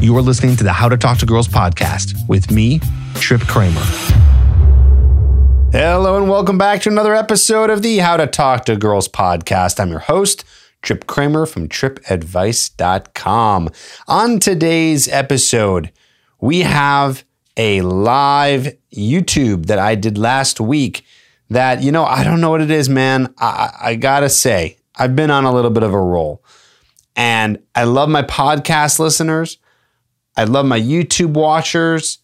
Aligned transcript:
You 0.00 0.16
are 0.16 0.22
listening 0.22 0.56
to 0.56 0.64
the 0.64 0.72
How 0.72 0.88
to 0.88 0.96
Talk 0.96 1.18
to 1.18 1.26
Girls 1.26 1.46
podcast 1.46 2.26
with 2.26 2.50
me, 2.50 2.80
Tripp 3.16 3.42
Kramer. 3.42 3.82
Hello, 5.72 6.16
and 6.16 6.26
welcome 6.26 6.56
back 6.56 6.80
to 6.82 6.88
another 6.88 7.14
episode 7.14 7.68
of 7.68 7.82
the 7.82 7.98
How 7.98 8.16
to 8.16 8.26
Talk 8.26 8.64
to 8.64 8.76
Girls 8.76 9.08
podcast. 9.08 9.78
I'm 9.78 9.90
your 9.90 9.98
host, 9.98 10.42
Tripp 10.80 11.06
Kramer 11.06 11.44
from 11.44 11.68
trippadvice.com. 11.68 13.68
On 14.08 14.40
today's 14.40 15.06
episode, 15.08 15.92
we 16.40 16.60
have 16.60 17.22
a 17.58 17.82
live 17.82 18.74
YouTube 18.96 19.66
that 19.66 19.78
I 19.78 19.96
did 19.96 20.16
last 20.16 20.62
week 20.62 21.04
that, 21.50 21.82
you 21.82 21.92
know, 21.92 22.06
I 22.06 22.24
don't 22.24 22.40
know 22.40 22.48
what 22.48 22.62
it 22.62 22.70
is, 22.70 22.88
man. 22.88 23.34
I, 23.36 23.70
I 23.78 23.94
gotta 23.96 24.30
say, 24.30 24.78
I've 24.96 25.14
been 25.14 25.30
on 25.30 25.44
a 25.44 25.52
little 25.52 25.70
bit 25.70 25.82
of 25.82 25.92
a 25.92 26.00
roll. 26.00 26.42
And 27.16 27.58
I 27.74 27.84
love 27.84 28.08
my 28.08 28.22
podcast 28.22 28.98
listeners. 28.98 29.58
I 30.36 30.44
love 30.44 30.66
my 30.66 30.80
YouTube 30.80 31.34
watchers. 31.34 32.18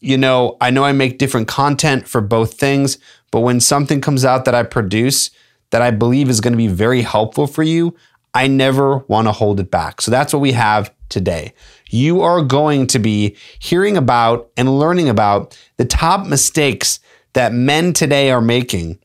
You 0.00 0.16
know, 0.16 0.56
I 0.60 0.70
know 0.70 0.84
I 0.84 0.92
make 0.92 1.18
different 1.18 1.48
content 1.48 2.08
for 2.08 2.20
both 2.20 2.54
things, 2.54 2.98
but 3.30 3.40
when 3.40 3.60
something 3.60 4.00
comes 4.00 4.24
out 4.24 4.44
that 4.46 4.54
I 4.54 4.62
produce 4.62 5.30
that 5.70 5.82
I 5.82 5.90
believe 5.90 6.28
is 6.28 6.40
going 6.40 6.52
to 6.52 6.58
be 6.58 6.68
very 6.68 7.02
helpful 7.02 7.46
for 7.46 7.62
you, 7.62 7.94
I 8.34 8.46
never 8.46 8.98
want 8.98 9.26
to 9.28 9.32
hold 9.32 9.60
it 9.60 9.70
back. 9.70 10.00
So 10.00 10.10
that's 10.10 10.32
what 10.32 10.40
we 10.40 10.52
have 10.52 10.92
today. 11.08 11.52
You 11.90 12.22
are 12.22 12.42
going 12.42 12.86
to 12.88 12.98
be 12.98 13.36
hearing 13.58 13.96
about 13.96 14.50
and 14.56 14.78
learning 14.78 15.08
about 15.08 15.58
the 15.76 15.84
top 15.84 16.26
mistakes 16.26 17.00
that 17.32 17.52
men 17.52 17.92
today 17.92 18.30
are 18.30 18.40
making, 18.40 18.98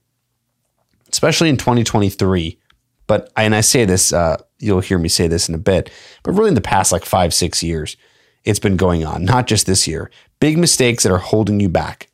especially 1.11 1.49
in 1.49 1.57
2023. 1.57 2.59
But, 3.07 3.31
and 3.35 3.53
I 3.53 3.61
say 3.61 3.85
this, 3.85 4.13
uh, 4.13 4.37
you'll 4.59 4.79
hear 4.79 4.97
me 4.97 5.09
say 5.09 5.27
this 5.27 5.49
in 5.49 5.55
a 5.55 5.59
bit, 5.59 5.89
but 6.23 6.31
really 6.31 6.49
in 6.49 6.55
the 6.55 6.61
past 6.61 6.91
like 6.91 7.05
five, 7.05 7.33
six 7.33 7.61
years, 7.61 7.97
it's 8.43 8.59
been 8.59 8.77
going 8.77 9.05
on, 9.05 9.25
not 9.25 9.47
just 9.47 9.65
this 9.65 9.87
year. 9.87 10.09
Big 10.39 10.57
mistakes 10.57 11.03
that 11.03 11.11
are 11.11 11.17
holding 11.17 11.59
you 11.59 11.69
back, 11.69 12.09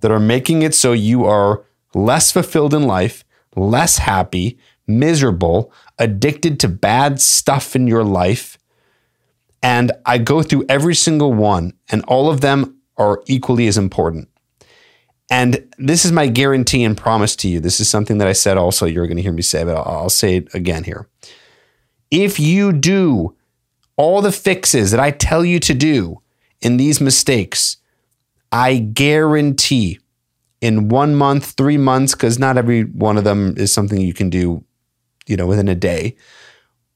that 0.00 0.10
are 0.10 0.20
making 0.20 0.62
it 0.62 0.74
so 0.74 0.92
you 0.92 1.24
are 1.24 1.64
less 1.94 2.32
fulfilled 2.32 2.74
in 2.74 2.82
life, 2.82 3.24
less 3.56 3.98
happy, 3.98 4.58
miserable, 4.86 5.72
addicted 5.98 6.58
to 6.60 6.68
bad 6.68 7.20
stuff 7.20 7.76
in 7.76 7.86
your 7.86 8.04
life. 8.04 8.58
And 9.62 9.92
I 10.06 10.18
go 10.18 10.42
through 10.42 10.66
every 10.68 10.94
single 10.94 11.32
one, 11.32 11.74
and 11.90 12.04
all 12.04 12.30
of 12.30 12.40
them 12.40 12.78
are 12.96 13.22
equally 13.26 13.66
as 13.66 13.78
important. 13.78 14.28
And 15.30 15.68
this 15.78 16.04
is 16.04 16.12
my 16.12 16.26
guarantee 16.26 16.84
and 16.84 16.96
promise 16.96 17.36
to 17.36 17.48
you. 17.48 17.60
This 17.60 17.80
is 17.80 17.88
something 17.88 18.18
that 18.18 18.28
I 18.28 18.32
said 18.32 18.56
also, 18.56 18.86
you're 18.86 19.06
going 19.06 19.16
to 19.16 19.22
hear 19.22 19.32
me 19.32 19.42
say, 19.42 19.62
but 19.64 19.76
I'll 19.76 20.08
say 20.08 20.36
it 20.36 20.54
again 20.54 20.84
here. 20.84 21.06
If 22.10 22.40
you 22.40 22.72
do 22.72 23.34
all 23.96 24.22
the 24.22 24.32
fixes 24.32 24.90
that 24.90 25.00
I 25.00 25.10
tell 25.10 25.44
you 25.44 25.58
to 25.60 25.74
do 25.74 26.22
in 26.60 26.76
these 26.76 27.00
mistakes, 27.00 27.76
I 28.50 28.78
guarantee 28.78 29.98
in 30.60 30.88
one 30.88 31.14
month, 31.14 31.52
three 31.52 31.76
months, 31.76 32.14
because 32.14 32.38
not 32.38 32.56
every 32.56 32.82
one 32.82 33.16
of 33.16 33.24
them 33.24 33.54
is 33.56 33.72
something 33.72 34.00
you 34.00 34.14
can 34.14 34.30
do, 34.30 34.64
you 35.26 35.36
know, 35.36 35.46
within 35.46 35.68
a 35.68 35.74
day. 35.74 36.16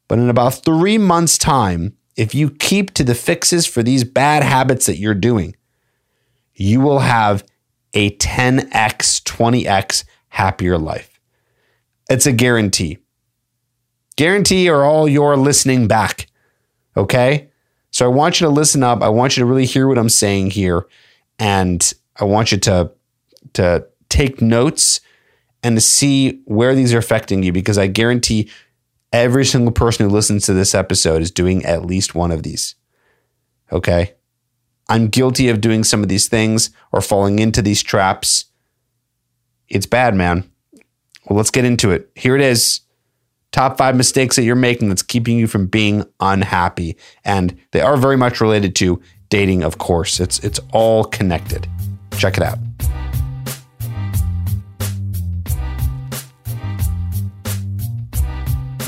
But 0.08 0.18
in 0.18 0.28
about 0.28 0.64
three 0.64 0.98
months' 0.98 1.38
time, 1.38 1.96
if 2.16 2.34
you 2.34 2.50
keep 2.50 2.92
to 2.94 3.04
the 3.04 3.14
fixes 3.14 3.66
for 3.66 3.82
these 3.82 4.04
bad 4.04 4.42
habits 4.42 4.86
that 4.86 4.98
you're 4.98 5.14
doing, 5.14 5.56
you 6.54 6.80
will 6.80 7.00
have 7.00 7.44
a 7.94 8.10
10x, 8.16 9.22
20x 9.22 10.04
happier 10.28 10.78
life. 10.78 11.20
It's 12.10 12.26
a 12.26 12.32
guarantee. 12.32 12.98
Guarantee 14.16 14.68
or 14.68 14.84
all 14.84 15.08
your 15.08 15.36
listening 15.36 15.88
back. 15.88 16.26
Okay. 16.96 17.50
So 17.90 18.06
I 18.06 18.08
want 18.08 18.40
you 18.40 18.46
to 18.46 18.52
listen 18.52 18.82
up. 18.82 19.02
I 19.02 19.08
want 19.08 19.36
you 19.36 19.42
to 19.42 19.46
really 19.46 19.66
hear 19.66 19.86
what 19.86 19.98
I'm 19.98 20.08
saying 20.08 20.50
here. 20.50 20.86
And 21.38 21.92
I 22.16 22.24
want 22.24 22.52
you 22.52 22.58
to, 22.58 22.90
to 23.54 23.86
take 24.08 24.40
notes 24.40 25.00
and 25.62 25.76
to 25.76 25.80
see 25.80 26.42
where 26.44 26.74
these 26.74 26.92
are 26.94 26.98
affecting 26.98 27.42
you 27.42 27.52
because 27.52 27.78
I 27.78 27.86
guarantee 27.86 28.50
every 29.12 29.44
single 29.44 29.72
person 29.72 30.08
who 30.08 30.14
listens 30.14 30.46
to 30.46 30.54
this 30.54 30.74
episode 30.74 31.22
is 31.22 31.30
doing 31.30 31.64
at 31.64 31.84
least 31.84 32.14
one 32.14 32.32
of 32.32 32.42
these. 32.42 32.74
Okay. 33.70 34.14
I'm 34.88 35.08
guilty 35.08 35.48
of 35.48 35.60
doing 35.60 35.84
some 35.84 36.02
of 36.02 36.08
these 36.08 36.28
things 36.28 36.70
or 36.92 37.00
falling 37.00 37.38
into 37.38 37.62
these 37.62 37.82
traps. 37.82 38.46
It's 39.68 39.86
bad, 39.86 40.14
man. 40.14 40.50
Well, 41.26 41.36
let's 41.36 41.50
get 41.50 41.64
into 41.64 41.90
it. 41.90 42.10
Here 42.14 42.36
it 42.36 42.42
is. 42.42 42.81
Top 43.52 43.76
five 43.76 43.94
mistakes 43.94 44.36
that 44.36 44.44
you're 44.44 44.56
making 44.56 44.88
that's 44.88 45.02
keeping 45.02 45.36
you 45.38 45.46
from 45.46 45.66
being 45.66 46.04
unhappy. 46.20 46.96
And 47.22 47.54
they 47.72 47.82
are 47.82 47.98
very 47.98 48.16
much 48.16 48.40
related 48.40 48.74
to 48.76 49.00
dating, 49.28 49.62
of 49.62 49.76
course. 49.76 50.20
It's 50.20 50.38
it's 50.38 50.58
all 50.72 51.04
connected. 51.04 51.68
Check 52.16 52.38
it 52.38 52.42
out. 52.42 52.58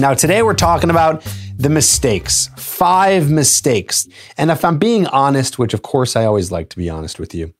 Now, 0.00 0.14
today 0.14 0.42
we're 0.42 0.54
talking 0.54 0.88
about 0.88 1.22
the 1.56 1.68
mistakes, 1.68 2.48
five 2.56 3.30
mistakes. 3.30 4.08
And 4.38 4.50
if 4.50 4.64
I'm 4.64 4.78
being 4.78 5.06
honest, 5.08 5.58
which 5.58 5.74
of 5.74 5.82
course 5.82 6.16
I 6.16 6.24
always 6.24 6.50
like 6.50 6.70
to 6.70 6.78
be 6.78 6.88
honest 6.88 7.20
with 7.20 7.34
you, 7.34 7.52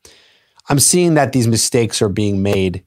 I'm 0.71 0.81
seeing 0.81 1.15
that 1.15 1.33
these 1.33 1.47
mistakes 1.47 2.01
are 2.01 2.09
being 2.09 2.43
made 2.43 2.83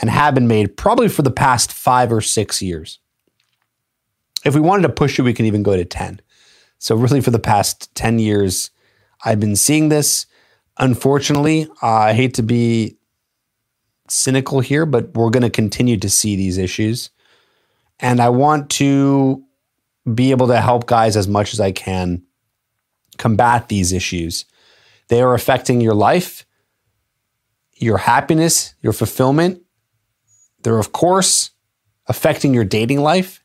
and 0.00 0.08
have 0.08 0.34
been 0.34 0.46
made 0.46 0.76
probably 0.76 1.08
for 1.08 1.22
the 1.22 1.32
past 1.32 1.72
five 1.72 2.12
or 2.12 2.20
six 2.20 2.62
years. 2.62 3.00
If 4.44 4.54
we 4.54 4.60
wanted 4.60 4.82
to 4.82 4.90
push 4.90 5.18
it, 5.18 5.22
we 5.22 5.32
can 5.32 5.46
even 5.46 5.62
go 5.62 5.76
to 5.76 5.84
10. 5.84 6.20
So, 6.78 6.94
really, 6.94 7.20
for 7.20 7.30
the 7.30 7.38
past 7.38 7.94
10 7.94 8.18
years, 8.18 8.70
I've 9.24 9.40
been 9.40 9.56
seeing 9.56 9.88
this. 9.88 10.26
Unfortunately, 10.78 11.66
uh, 11.82 11.86
I 11.86 12.12
hate 12.12 12.34
to 12.34 12.42
be 12.42 12.98
cynical 14.08 14.60
here, 14.60 14.84
but 14.84 15.14
we're 15.14 15.30
going 15.30 15.44
to 15.44 15.50
continue 15.50 15.96
to 15.98 16.10
see 16.10 16.36
these 16.36 16.58
issues. 16.58 17.10
And 18.00 18.20
I 18.20 18.28
want 18.28 18.70
to 18.70 19.42
be 20.12 20.30
able 20.30 20.48
to 20.48 20.60
help 20.60 20.86
guys 20.86 21.16
as 21.16 21.26
much 21.26 21.54
as 21.54 21.60
I 21.60 21.72
can 21.72 22.22
combat 23.16 23.68
these 23.68 23.92
issues. 23.92 24.44
They 25.08 25.22
are 25.22 25.34
affecting 25.34 25.80
your 25.80 25.94
life, 25.94 26.44
your 27.74 27.98
happiness, 27.98 28.74
your 28.82 28.92
fulfillment. 28.92 29.62
They're, 30.62 30.78
of 30.78 30.92
course, 30.92 31.50
affecting 32.08 32.52
your 32.52 32.64
dating 32.64 33.00
life 33.00 33.43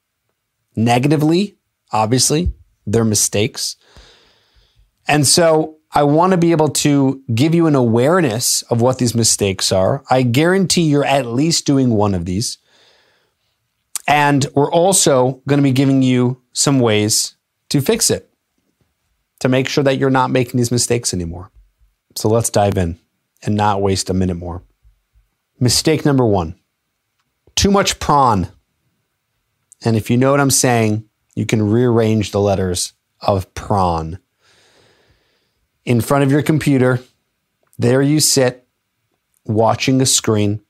negatively, 0.76 1.58
obviously. 1.92 2.54
They're 2.86 3.06
mistakes. 3.06 3.76
And 5.08 5.26
so 5.28 5.78
I 5.92 6.04
want 6.04 6.32
to 6.32 6.38
be 6.38 6.52
able 6.52 6.70
to 6.70 7.22
give 7.34 7.56
you 7.56 7.68
an 7.68 7.76
awareness 7.76 8.62
of 8.64 8.82
what 8.82 9.00
these 9.00 9.16
mistakes 9.16 9.72
are. 9.72 10.04
I 10.10 10.22
guarantee 10.22 10.84
you're 10.84 11.06
at 11.06 11.26
least 11.26 11.66
doing 11.66 11.90
one 11.92 12.14
of 12.14 12.26
these. 12.26 12.58
And 14.08 14.46
we're 14.56 14.72
also 14.72 15.42
going 15.48 15.60
to 15.60 15.64
be 15.64 15.72
giving 15.72 16.02
you 16.02 16.42
some 16.54 16.80
ways 16.80 17.36
to 17.70 17.82
fix 17.82 18.10
it, 18.10 18.30
to 19.40 19.50
make 19.50 19.70
sure 19.70 19.84
that 19.84 19.98
you're 19.98 20.10
not 20.10 20.32
making 20.32 20.58
these 20.58 20.72
mistakes 20.72 21.14
anymore. 21.14 21.52
So 22.16 22.28
let's 22.28 22.50
dive 22.50 22.78
in 22.78 23.00
and 23.44 23.56
not 23.56 23.82
waste 23.82 24.10
a 24.10 24.14
minute 24.14 24.36
more. 24.36 24.64
Mistake 25.60 26.06
number 26.06 26.26
one 26.26 26.56
too 27.56 27.72
much 27.72 28.00
prawn. 28.00 28.48
And 29.84 29.96
if 29.96 30.10
you 30.10 30.18
know 30.18 30.32
what 30.32 30.40
I'm 30.40 30.52
saying, 30.52 31.08
you 31.36 31.46
can 31.46 31.70
rearrange 31.70 32.32
the 32.32 32.42
letters 32.42 32.94
of 33.22 33.54
prawn. 33.54 34.20
In 35.86 36.02
front 36.02 36.24
of 36.24 36.32
your 36.32 36.42
computer, 36.42 37.00
there 37.78 38.02
you 38.02 38.20
sit 38.20 38.68
watching 39.46 40.02
a 40.02 40.06
screen, 40.06 40.62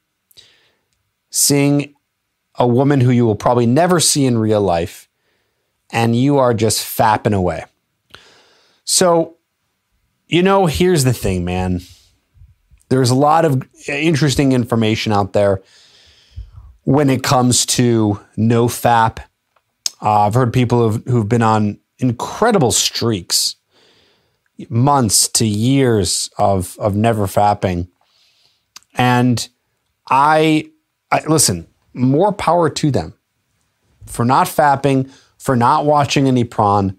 seeing 1.31 1.95
a 2.55 2.67
woman 2.67 3.01
who 3.01 3.11
you 3.11 3.25
will 3.25 3.35
probably 3.35 3.65
never 3.65 3.99
see 3.99 4.25
in 4.25 4.37
real 4.37 4.61
life, 4.61 5.09
and 5.89 6.15
you 6.15 6.37
are 6.37 6.53
just 6.53 6.85
fapping 6.85 7.33
away. 7.33 7.65
So, 8.83 9.37
you 10.27 10.43
know, 10.43 10.67
here's 10.67 11.03
the 11.03 11.13
thing, 11.13 11.43
man. 11.45 11.81
There's 12.89 13.09
a 13.09 13.15
lot 13.15 13.45
of 13.45 13.63
interesting 13.87 14.51
information 14.51 15.13
out 15.13 15.33
there 15.33 15.61
when 16.83 17.09
it 17.09 17.23
comes 17.23 17.65
to 17.65 18.19
no 18.37 18.67
fap. 18.67 19.19
Uh, 20.01 20.21
I've 20.21 20.33
heard 20.33 20.53
people 20.53 20.89
who've, 20.89 21.05
who've 21.05 21.29
been 21.29 21.41
on 21.41 21.79
incredible 21.97 22.71
streaks, 22.71 23.55
months 24.69 25.27
to 25.29 25.45
years 25.45 26.29
of, 26.37 26.77
of 26.79 26.95
never 26.95 27.27
fapping. 27.27 27.87
And 28.95 29.47
I, 30.09 30.71
I 31.11 31.21
listen, 31.27 31.67
more 31.93 32.31
power 32.31 32.69
to 32.69 32.91
them 32.91 33.13
for 34.05 34.25
not 34.25 34.47
fapping, 34.47 35.11
for 35.37 35.55
not 35.55 35.85
watching 35.85 36.27
any 36.27 36.43
prawn. 36.43 36.97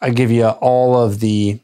I 0.00 0.10
give 0.10 0.30
you 0.30 0.46
all 0.46 0.96
of 0.96 1.20
the 1.20 1.60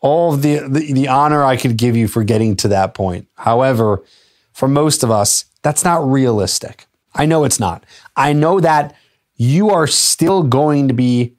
all 0.00 0.34
of 0.34 0.42
the, 0.42 0.58
the, 0.68 0.92
the 0.92 1.08
honor 1.08 1.42
I 1.42 1.56
could 1.56 1.76
give 1.76 1.96
you 1.96 2.06
for 2.06 2.22
getting 2.22 2.54
to 2.56 2.68
that 2.68 2.94
point. 2.94 3.26
However, 3.34 4.04
for 4.52 4.68
most 4.68 5.02
of 5.02 5.10
us, 5.10 5.45
that's 5.62 5.84
not 5.84 6.08
realistic. 6.08 6.86
I 7.14 7.26
know 7.26 7.44
it's 7.44 7.60
not. 7.60 7.84
I 8.14 8.32
know 8.32 8.60
that 8.60 8.94
you 9.36 9.70
are 9.70 9.86
still 9.86 10.42
going 10.42 10.88
to 10.88 10.94
be 10.94 11.36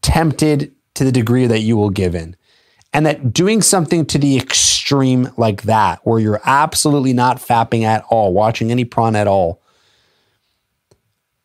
tempted 0.00 0.72
to 0.94 1.04
the 1.04 1.12
degree 1.12 1.46
that 1.46 1.60
you 1.60 1.76
will 1.76 1.90
give 1.90 2.14
in. 2.14 2.36
And 2.92 3.06
that 3.06 3.32
doing 3.32 3.62
something 3.62 4.04
to 4.06 4.18
the 4.18 4.36
extreme 4.36 5.32
like 5.38 5.62
that, 5.62 6.00
where 6.04 6.20
you're 6.20 6.42
absolutely 6.44 7.14
not 7.14 7.38
fapping 7.38 7.84
at 7.84 8.04
all, 8.10 8.34
watching 8.34 8.70
any 8.70 8.84
prawn 8.84 9.16
at 9.16 9.26
all, 9.26 9.62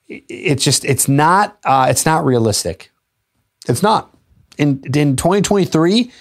it's 0.10 0.64
just 0.64 0.84
it's 0.84 1.08
not 1.08 1.58
uh, 1.64 1.88
it's 1.90 2.06
not 2.06 2.26
realistic. 2.26 2.92
It's 3.68 3.84
not 3.84 4.14
in 4.58 4.82
in 4.94 5.16
2023. 5.16 6.12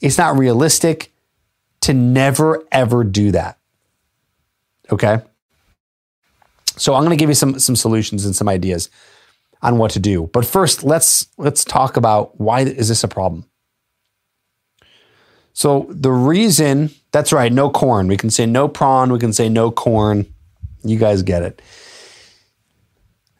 It's 0.00 0.18
not 0.18 0.38
realistic 0.38 1.12
to 1.80 1.94
never 1.94 2.62
ever 2.70 3.02
do 3.02 3.32
that. 3.32 3.58
Okay. 4.92 5.20
So 6.76 6.94
I'm 6.94 7.02
going 7.04 7.16
to 7.16 7.20
give 7.20 7.30
you 7.30 7.34
some 7.34 7.58
some 7.58 7.76
solutions 7.76 8.24
and 8.24 8.34
some 8.34 8.48
ideas 8.48 8.90
on 9.62 9.78
what 9.78 9.90
to 9.92 9.98
do. 9.98 10.30
But 10.32 10.44
first, 10.44 10.84
let's 10.84 11.26
let's 11.38 11.64
talk 11.64 11.96
about 11.96 12.38
why 12.40 12.60
is 12.60 12.88
this 12.88 13.04
a 13.04 13.08
problem? 13.08 13.46
So 15.52 15.86
the 15.88 16.12
reason 16.12 16.90
that's 17.12 17.32
right, 17.32 17.52
no 17.52 17.70
corn. 17.70 18.08
We 18.08 18.16
can 18.16 18.30
say 18.30 18.46
no 18.46 18.68
prawn, 18.68 19.12
we 19.12 19.18
can 19.18 19.32
say 19.32 19.48
no 19.48 19.70
corn. 19.70 20.26
You 20.84 20.98
guys 20.98 21.22
get 21.22 21.42
it. 21.42 21.62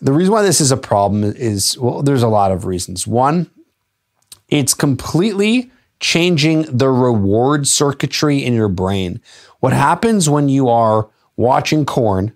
The 0.01 0.13
reason 0.13 0.33
why 0.33 0.43
this 0.43 0.61
is 0.61 0.73
a 0.73 0.77
problem 0.77 1.25
is 1.25 1.79
well, 1.79 2.03
there's 2.03 2.23
a 2.23 2.29
lot 2.29 2.53
of 2.53 2.65
reasons. 2.65 3.07
One, 3.07 3.51
it's 4.49 4.75
completely 4.75 5.71
changing 6.01 6.63
the 6.63 6.89
reward 6.89 7.67
circuitry 7.67 8.45
in 8.45 8.55
your 8.55 8.69
brain. 8.69 9.21
What 9.61 9.73
happens 9.73 10.29
when 10.29 10.49
you 10.49 10.69
are 10.69 11.09
watching 11.37 11.87
corn 11.87 12.36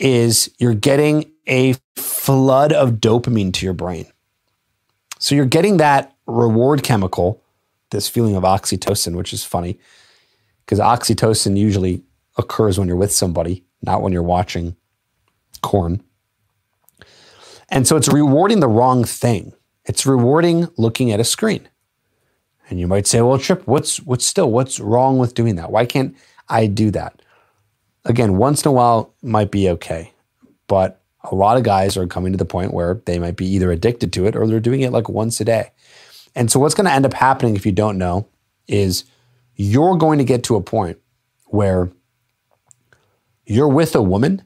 is 0.00 0.50
you're 0.58 0.74
getting 0.74 1.30
a 1.46 1.74
flood 1.94 2.72
of 2.72 2.94
dopamine 2.94 3.52
to 3.52 3.66
your 3.66 3.74
brain. 3.74 4.06
So 5.18 5.34
you're 5.34 5.44
getting 5.44 5.76
that 5.76 6.16
reward 6.26 6.82
chemical, 6.82 7.42
this 7.90 8.08
feeling 8.08 8.34
of 8.34 8.42
oxytocin, 8.42 9.14
which 9.14 9.32
is 9.32 9.44
funny 9.44 9.78
because 10.64 10.78
oxytocin 10.78 11.56
usually 11.56 12.02
occurs 12.38 12.78
when 12.78 12.88
you're 12.88 12.96
with 12.96 13.12
somebody, 13.12 13.64
not 13.82 14.02
when 14.02 14.12
you're 14.12 14.22
watching 14.22 14.76
corn. 15.62 16.02
And 17.68 17.86
so 17.86 17.96
it's 17.96 18.08
rewarding 18.08 18.60
the 18.60 18.68
wrong 18.68 19.04
thing. 19.04 19.52
It's 19.84 20.06
rewarding 20.06 20.68
looking 20.76 21.12
at 21.12 21.20
a 21.20 21.24
screen. 21.24 21.68
And 22.68 22.80
you 22.80 22.86
might 22.86 23.06
say, 23.06 23.20
well, 23.20 23.38
Tripp, 23.38 23.66
what's 23.66 23.98
what's 24.00 24.24
still 24.24 24.50
what's 24.50 24.80
wrong 24.80 25.18
with 25.18 25.34
doing 25.34 25.56
that? 25.56 25.70
Why 25.70 25.84
can't 25.84 26.16
I 26.48 26.66
do 26.66 26.90
that? 26.92 27.20
Again, 28.04 28.36
once 28.36 28.64
in 28.64 28.68
a 28.68 28.72
while 28.72 29.14
might 29.22 29.50
be 29.50 29.68
okay. 29.70 30.12
But 30.66 31.00
a 31.24 31.34
lot 31.34 31.56
of 31.56 31.64
guys 31.64 31.96
are 31.96 32.06
coming 32.06 32.32
to 32.32 32.38
the 32.38 32.44
point 32.44 32.72
where 32.72 33.02
they 33.04 33.18
might 33.18 33.36
be 33.36 33.46
either 33.46 33.70
addicted 33.70 34.12
to 34.14 34.26
it 34.26 34.36
or 34.36 34.46
they're 34.46 34.60
doing 34.60 34.80
it 34.80 34.92
like 34.92 35.08
once 35.08 35.40
a 35.40 35.44
day. 35.44 35.72
And 36.34 36.50
so 36.50 36.60
what's 36.60 36.74
going 36.74 36.86
to 36.86 36.92
end 36.92 37.04
up 37.04 37.12
happening 37.12 37.56
if 37.56 37.66
you 37.66 37.72
don't 37.72 37.98
know 37.98 38.26
is 38.68 39.04
you're 39.56 39.96
going 39.96 40.18
to 40.18 40.24
get 40.24 40.44
to 40.44 40.56
a 40.56 40.62
point 40.62 40.98
where 41.46 41.90
you're 43.44 43.68
with 43.68 43.94
a 43.94 44.02
woman, 44.02 44.42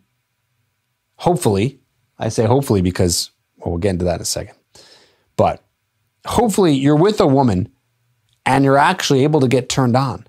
hopefully, 1.17 1.79
I 2.19 2.31
say 2.31 2.47
hopefully 2.47 2.81
because 2.81 3.31
well, 3.59 3.73
we'll 3.73 3.79
get 3.79 3.91
into 3.91 4.07
that 4.07 4.17
in 4.17 4.23
a 4.23 4.27
second. 4.27 4.57
But 5.37 5.63
hopefully 6.27 6.73
you're 6.73 6.97
with 6.97 7.21
a 7.21 7.27
woman 7.27 7.69
and 8.47 8.65
you're 8.65 8.79
actually 8.79 9.25
able 9.25 9.41
to 9.41 9.49
get 9.49 9.69
turned 9.69 9.97
on. 9.97 10.27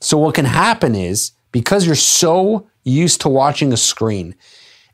So 0.00 0.18
what 0.18 0.34
can 0.34 0.44
happen 0.44 0.94
is 0.94 1.32
because 1.54 1.86
you're 1.86 1.94
so 1.94 2.68
used 2.82 3.20
to 3.20 3.28
watching 3.28 3.72
a 3.72 3.76
screen 3.76 4.34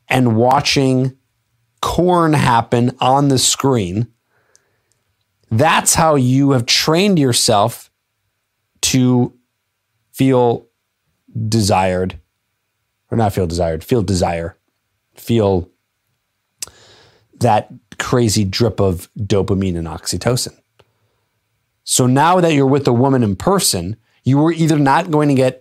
and 0.07 0.35
watching 0.35 1.17
corn 1.81 2.33
happen 2.33 2.95
on 2.99 3.29
the 3.29 3.39
screen, 3.39 4.05
that's 5.49 5.95
how 5.95 6.13
you 6.13 6.51
have 6.51 6.67
trained 6.67 7.17
yourself 7.17 7.89
to 8.81 9.33
feel 10.13 10.67
desired, 11.49 12.19
or 13.09 13.17
not 13.17 13.33
feel 13.33 13.47
desired, 13.47 13.83
feel 13.83 14.03
desire, 14.03 14.55
feel 15.15 15.67
that 17.39 17.73
crazy 17.97 18.45
drip 18.45 18.79
of 18.79 19.09
dopamine 19.17 19.75
and 19.75 19.87
oxytocin. 19.87 20.55
So 21.85 22.05
now 22.05 22.39
that 22.39 22.53
you're 22.53 22.67
with 22.67 22.87
a 22.87 22.93
woman 22.93 23.23
in 23.23 23.35
person, 23.35 23.95
you 24.23 24.39
are 24.45 24.51
either 24.51 24.77
not 24.77 25.09
going 25.09 25.29
to 25.29 25.33
get 25.33 25.60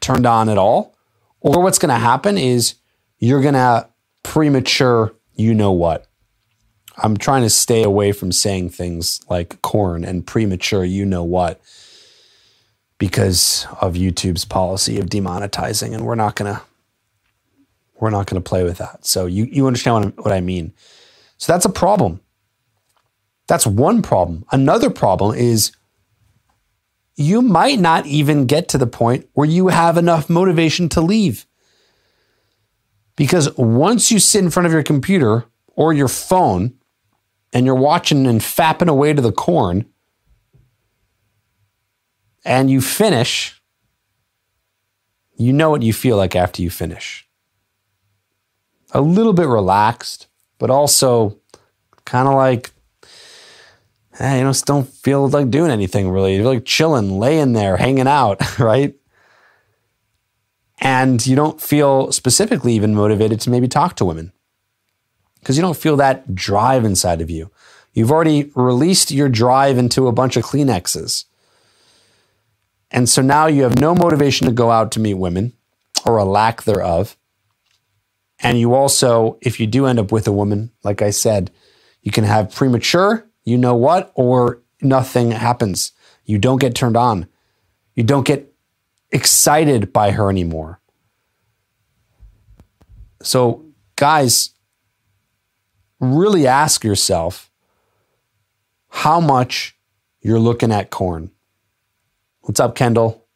turned 0.00 0.26
on 0.26 0.48
at 0.48 0.58
all, 0.58 0.96
or 1.40 1.62
what's 1.62 1.78
going 1.78 1.90
to 1.90 2.00
happen 2.00 2.38
is 2.38 2.74
you're 3.18 3.42
going 3.42 3.54
to 3.54 3.88
premature, 4.22 5.14
you 5.34 5.54
know 5.54 5.72
what. 5.72 6.06
I'm 7.02 7.16
trying 7.16 7.42
to 7.42 7.50
stay 7.50 7.82
away 7.82 8.12
from 8.12 8.32
saying 8.32 8.70
things 8.70 9.20
like 9.30 9.62
corn 9.62 10.04
and 10.04 10.26
premature, 10.26 10.84
you 10.84 11.06
know 11.06 11.24
what, 11.24 11.60
because 12.98 13.66
of 13.80 13.94
YouTube's 13.94 14.44
policy 14.44 14.98
of 14.98 15.06
demonetizing, 15.06 15.94
and 15.94 16.04
we're 16.04 16.14
not 16.14 16.36
going 16.36 16.54
to 16.54 16.62
we're 17.98 18.10
not 18.10 18.26
going 18.26 18.42
to 18.42 18.48
play 18.48 18.64
with 18.64 18.78
that. 18.78 19.06
So 19.06 19.26
you 19.26 19.44
you 19.44 19.66
understand 19.66 20.04
what, 20.04 20.24
what 20.26 20.32
I 20.32 20.40
mean. 20.40 20.72
So 21.36 21.52
that's 21.52 21.64
a 21.64 21.70
problem. 21.70 22.20
That's 23.46 23.66
one 23.66 24.02
problem. 24.02 24.44
Another 24.52 24.90
problem 24.90 25.34
is 25.34 25.72
you 27.20 27.42
might 27.42 27.78
not 27.78 28.06
even 28.06 28.46
get 28.46 28.66
to 28.68 28.78
the 28.78 28.86
point 28.86 29.28
where 29.34 29.46
you 29.46 29.68
have 29.68 29.98
enough 29.98 30.30
motivation 30.30 30.88
to 30.88 31.02
leave. 31.02 31.46
Because 33.14 33.54
once 33.58 34.10
you 34.10 34.18
sit 34.18 34.42
in 34.42 34.48
front 34.48 34.66
of 34.66 34.72
your 34.72 34.82
computer 34.82 35.44
or 35.66 35.92
your 35.92 36.08
phone 36.08 36.72
and 37.52 37.66
you're 37.66 37.74
watching 37.74 38.26
and 38.26 38.40
fapping 38.40 38.88
away 38.88 39.12
to 39.12 39.20
the 39.20 39.32
corn 39.32 39.84
and 42.42 42.70
you 42.70 42.80
finish, 42.80 43.60
you 45.36 45.52
know 45.52 45.68
what 45.68 45.82
you 45.82 45.92
feel 45.92 46.16
like 46.16 46.34
after 46.34 46.62
you 46.62 46.70
finish. 46.70 47.28
A 48.92 49.02
little 49.02 49.34
bit 49.34 49.46
relaxed, 49.46 50.26
but 50.56 50.70
also 50.70 51.38
kind 52.06 52.28
of 52.28 52.34
like 52.34 52.70
eh, 54.20 54.36
you 54.36 54.44
know, 54.44 54.50
just 54.50 54.66
don't 54.66 54.88
feel 54.88 55.28
like 55.28 55.50
doing 55.50 55.70
anything 55.70 56.10
really. 56.10 56.36
You're 56.36 56.44
like 56.44 56.64
chilling, 56.64 57.18
laying 57.18 57.54
there, 57.54 57.76
hanging 57.76 58.06
out, 58.06 58.58
right? 58.58 58.94
And 60.78 61.24
you 61.26 61.36
don't 61.36 61.60
feel 61.60 62.12
specifically 62.12 62.74
even 62.74 62.94
motivated 62.94 63.40
to 63.40 63.50
maybe 63.50 63.68
talk 63.68 63.96
to 63.96 64.04
women 64.04 64.32
because 65.40 65.56
you 65.56 65.62
don't 65.62 65.76
feel 65.76 65.96
that 65.96 66.34
drive 66.34 66.84
inside 66.84 67.20
of 67.20 67.30
you. 67.30 67.50
You've 67.92 68.12
already 68.12 68.50
released 68.54 69.10
your 69.10 69.28
drive 69.28 69.76
into 69.76 70.06
a 70.06 70.12
bunch 70.12 70.36
of 70.36 70.44
Kleenexes. 70.44 71.24
And 72.90 73.08
so 73.08 73.22
now 73.22 73.46
you 73.46 73.62
have 73.64 73.78
no 73.78 73.94
motivation 73.94 74.46
to 74.46 74.52
go 74.52 74.70
out 74.70 74.92
to 74.92 75.00
meet 75.00 75.14
women 75.14 75.52
or 76.06 76.18
a 76.18 76.24
lack 76.24 76.62
thereof. 76.62 77.16
And 78.38 78.58
you 78.58 78.74
also, 78.74 79.38
if 79.42 79.60
you 79.60 79.66
do 79.66 79.86
end 79.86 79.98
up 79.98 80.12
with 80.12 80.26
a 80.26 80.32
woman, 80.32 80.72
like 80.82 81.02
I 81.02 81.10
said, 81.10 81.50
you 82.02 82.10
can 82.10 82.24
have 82.24 82.54
premature 82.54 83.29
you 83.44 83.58
know 83.58 83.74
what, 83.74 84.12
or 84.14 84.62
nothing 84.80 85.30
happens. 85.30 85.92
You 86.24 86.38
don't 86.38 86.60
get 86.60 86.74
turned 86.74 86.96
on. 86.96 87.26
You 87.94 88.02
don't 88.02 88.26
get 88.26 88.52
excited 89.10 89.92
by 89.92 90.12
her 90.12 90.30
anymore. 90.30 90.80
So, 93.22 93.66
guys, 93.96 94.50
really 95.98 96.46
ask 96.46 96.84
yourself 96.84 97.50
how 98.88 99.20
much 99.20 99.76
you're 100.20 100.38
looking 100.38 100.72
at 100.72 100.90
corn. 100.90 101.30
What's 102.42 102.60
up, 102.60 102.74
Kendall? 102.74 103.26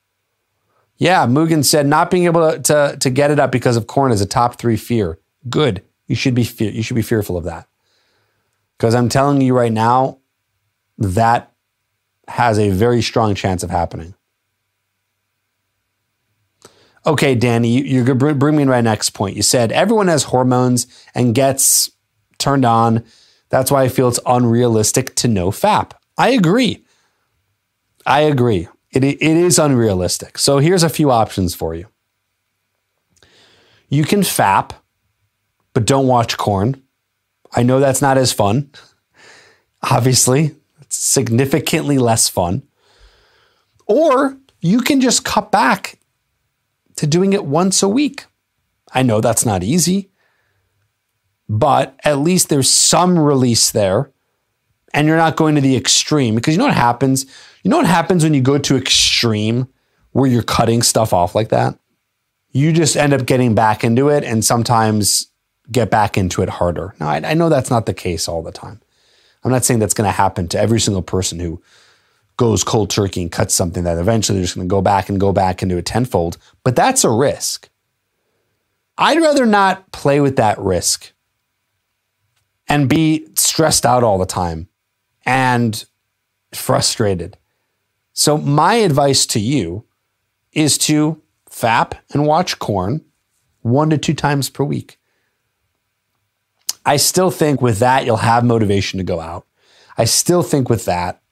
Yeah, 0.97 1.27
Mugen 1.27 1.65
said 1.65 1.87
not 1.87 2.11
being 2.11 2.25
able 2.25 2.53
to, 2.53 2.63
to, 2.63 2.97
to 2.99 3.11
get 3.11 3.31
it 3.31 3.39
up 3.39 3.53
because 3.53 3.77
of 3.77 3.87
corn 3.87 4.13
is 4.13 4.21
a 4.21 4.27
top 4.27 4.57
three 4.59 4.77
fear. 4.77 5.19
Good. 5.49 5.83
You 6.07 6.15
should 6.15 6.35
be 6.35 6.45
fe- 6.45 6.71
you 6.71 6.83
should 6.83 6.97
be 6.97 7.03
fearful 7.03 7.37
of 7.37 7.45
that. 7.45 7.67
Because 8.85 8.95
I'm 8.95 9.09
telling 9.09 9.41
you 9.41 9.57
right 9.57 9.73
now, 9.73 10.19
that 10.99 11.55
has 12.29 12.59
a 12.59 12.69
very 12.69 13.01
strong 13.01 13.35
chance 13.35 13.63
of 13.63 13.71
happening. 13.71 14.13
Okay, 17.07 17.35
Danny, 17.35 17.81
you, 17.81 18.03
are 18.03 18.05
going 18.05 18.19
to 18.19 18.35
bring 18.35 18.57
me 18.57 18.65
to 18.65 18.69
my 18.69 18.83
next 18.83 19.15
point. 19.15 19.37
You 19.37 19.43
said 19.43 19.73
everyone 19.73 20.09
has 20.09 20.25
hormones 20.25 20.87
and 21.15 21.35
gets 21.35 21.93
turned 22.37 22.67
on. 22.67 23.07
That's 23.49 23.71
why 23.71 23.85
I 23.85 23.89
feel 23.89 24.07
it's 24.07 24.21
unrealistic 24.27 25.15
to 25.15 25.29
no 25.29 25.51
FAP. 25.51 25.95
I 26.19 26.33
agree. 26.33 26.85
I 28.05 28.21
agree. 28.21 28.69
It, 28.91 29.03
it 29.03 29.23
is 29.23 29.59
unrealistic. 29.59 30.37
So 30.37 30.59
here's 30.59 30.83
a 30.83 30.91
few 30.91 31.11
options 31.11 31.55
for 31.55 31.75
you. 31.75 31.87
You 33.89 34.05
can 34.05 34.25
FAP, 34.25 34.75
but 35.73 35.87
don't 35.87 36.07
watch 36.07 36.37
corn. 36.37 36.84
I 37.55 37.63
know 37.63 37.81
that's 37.81 38.03
not 38.03 38.19
as 38.19 38.33
fun. 38.33 38.71
Obviously, 39.83 40.55
it's 40.81 40.97
significantly 40.97 41.99
less 41.99 42.29
fun. 42.29 42.63
Or 43.87 44.37
you 44.61 44.81
can 44.81 45.01
just 45.01 45.25
cut 45.25 45.53
back 45.53 45.99
to 46.97 47.07
doing 47.07 47.33
it 47.33 47.45
once 47.45 47.83
a 47.83 47.89
week. 47.89 48.25
I 48.93 49.03
know 49.03 49.21
that's 49.21 49.45
not 49.45 49.63
easy, 49.63 50.11
but 51.49 51.99
at 52.05 52.19
least 52.19 52.49
there's 52.49 52.71
some 52.71 53.19
release 53.19 53.71
there 53.71 54.11
and 54.95 55.09
you're 55.09 55.17
not 55.17 55.37
going 55.37 55.57
to 55.57 55.61
the 55.61 55.77
extreme 55.77 56.37
because 56.37 56.55
you 56.55 56.59
know 56.59 56.67
what 56.67 56.75
happens? 56.75 57.27
You 57.63 57.71
know 57.71 57.79
what 57.79 57.87
happens 57.87 58.23
when 58.23 58.33
you 58.33 58.41
go 58.41 58.59
to 58.59 58.77
extreme 58.77 59.67
where 60.13 60.31
you're 60.31 60.43
cutting 60.43 60.83
stuff 60.83 61.13
off 61.13 61.35
like 61.35 61.49
that? 61.49 61.79
You 62.51 62.73
just 62.73 62.97
end 62.97 63.13
up 63.13 63.27
getting 63.27 63.55
back 63.55 63.83
into 63.83 64.09
it 64.09 64.23
and 64.23 64.45
sometimes 64.45 65.27
get 65.71 65.91
back 65.91 66.19
into 66.19 66.43
it 66.43 66.49
harder. 66.49 66.95
Now, 67.01 67.09
I, 67.09 67.31
I 67.31 67.35
know 67.35 67.49
that's 67.49 67.71
not 67.71 67.87
the 67.87 67.95
case 67.95 68.29
all 68.29 68.43
the 68.43 68.53
time. 68.53 68.81
I'm 69.43 69.51
not 69.51 69.65
saying 69.65 69.81
that's 69.81 69.95
going 69.95 70.09
to 70.09 70.13
happen 70.13 70.49
to 70.49 70.59
every 70.59 70.81
single 70.81 71.03
person 71.03 71.39
who 71.39 71.63
goes 72.37 72.65
cold 72.65 72.91
turkey 72.91 73.23
and 73.23 73.31
cuts 73.31 73.55
something 73.55 73.85
that 73.85 73.99
eventually 73.99 74.39
they're 74.39 74.45
just 74.45 74.57
going 74.57 74.67
to 74.67 74.71
go 74.71 74.83
back 74.83 75.09
and 75.09 75.21
go 75.21 75.33
back 75.33 75.63
into 75.63 75.77
it 75.77 75.87
tenfold, 75.87 76.37
but 76.65 76.75
that's 76.75 77.05
a 77.05 77.11
risk. 77.11 77.69
I'd 78.97 79.21
rather 79.21 79.47
not 79.47 79.91
play 79.93 80.21
with 80.21 80.37
that 80.37 80.59
risk 80.59 81.13
and 82.69 82.89
be 82.89 83.27
stressed 83.35 83.85
out 83.85 84.03
all 84.03 84.19
the 84.19 84.27
time 84.27 84.69
and 85.27 85.85
frustrated. 86.53 87.37
So, 88.13 88.39
my 88.39 88.75
advice 88.75 89.27
to 89.27 89.41
you 89.41 89.85
is 90.53 90.79
to 90.79 91.21
fap 91.51 91.95
and 92.13 92.27
watch 92.27 92.59
corn 92.59 93.05
one 93.63 93.91
to 93.91 93.99
two 93.99 94.15
times 94.15 94.49
per 94.49 94.63
week. 94.63 94.99
I 96.85 96.97
still 96.97 97.31
think 97.31 97.63
with 97.63 97.79
that, 97.79 98.05
you'll 98.05 98.17
have 98.19 98.45
motivation 98.45 98.99
to 98.99 99.05
go 99.05 99.21
out. 99.21 99.47
I 99.97 100.05
still 100.05 100.43
think 100.43 100.69
with 100.69 100.85
that, 100.85 101.23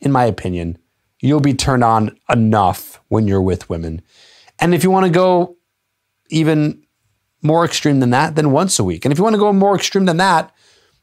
in 0.00 0.12
my 0.12 0.24
opinion, 0.24 0.78
you'll 1.20 1.40
be 1.40 1.54
turned 1.54 1.84
on 1.84 2.18
enough 2.28 3.00
when 3.08 3.26
you're 3.26 3.42
with 3.42 3.68
women. 3.68 4.02
And 4.58 4.74
if 4.74 4.82
you 4.82 4.90
want 4.90 5.06
to 5.06 5.12
go 5.12 5.56
even 6.30 6.82
more 7.42 7.64
extreme 7.64 8.00
than 8.00 8.10
that, 8.10 8.34
then 8.36 8.50
once 8.50 8.78
a 8.78 8.84
week. 8.84 9.04
And 9.04 9.12
if 9.12 9.18
you 9.18 9.24
want 9.24 9.34
to 9.34 9.40
go 9.40 9.52
more 9.52 9.76
extreme 9.76 10.06
than 10.06 10.16
that, 10.18 10.52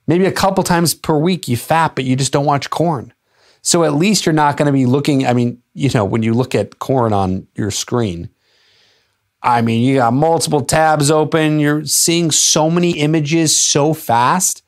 maybe 0.08 0.26
a 0.26 0.32
couple 0.32 0.64
times 0.64 0.94
per 0.94 1.18
week 1.18 1.48
you 1.48 1.58
fap, 1.58 1.96
but 1.96 2.06
you 2.06 2.16
just 2.16 2.34
don't 2.34 2.46
watch 2.46 2.70
corn. 2.70 3.14
So 3.62 3.84
at 3.84 3.96
least 3.96 4.26
you're 4.26 4.34
not 4.34 4.58
going 4.58 4.68
to 4.68 4.72
be 4.72 4.86
looking. 4.86 5.26
I 5.26 5.34
mean, 5.34 5.62
you 5.74 5.90
know, 5.94 6.06
when 6.06 6.24
you 6.24 6.34
look 6.34 6.54
at 6.54 6.80
corn 6.80 7.14
on 7.14 7.48
your 7.56 7.72
screen, 7.72 8.30
I 9.46 9.62
mean, 9.62 9.84
you 9.84 9.98
got 9.98 10.12
multiple 10.12 10.62
tabs 10.62 11.12
open. 11.12 11.60
You're 11.60 11.86
seeing 11.86 12.32
so 12.32 12.72
many 12.72 12.98
images 12.98 13.56
so 13.56 13.94
fast. 13.94 14.64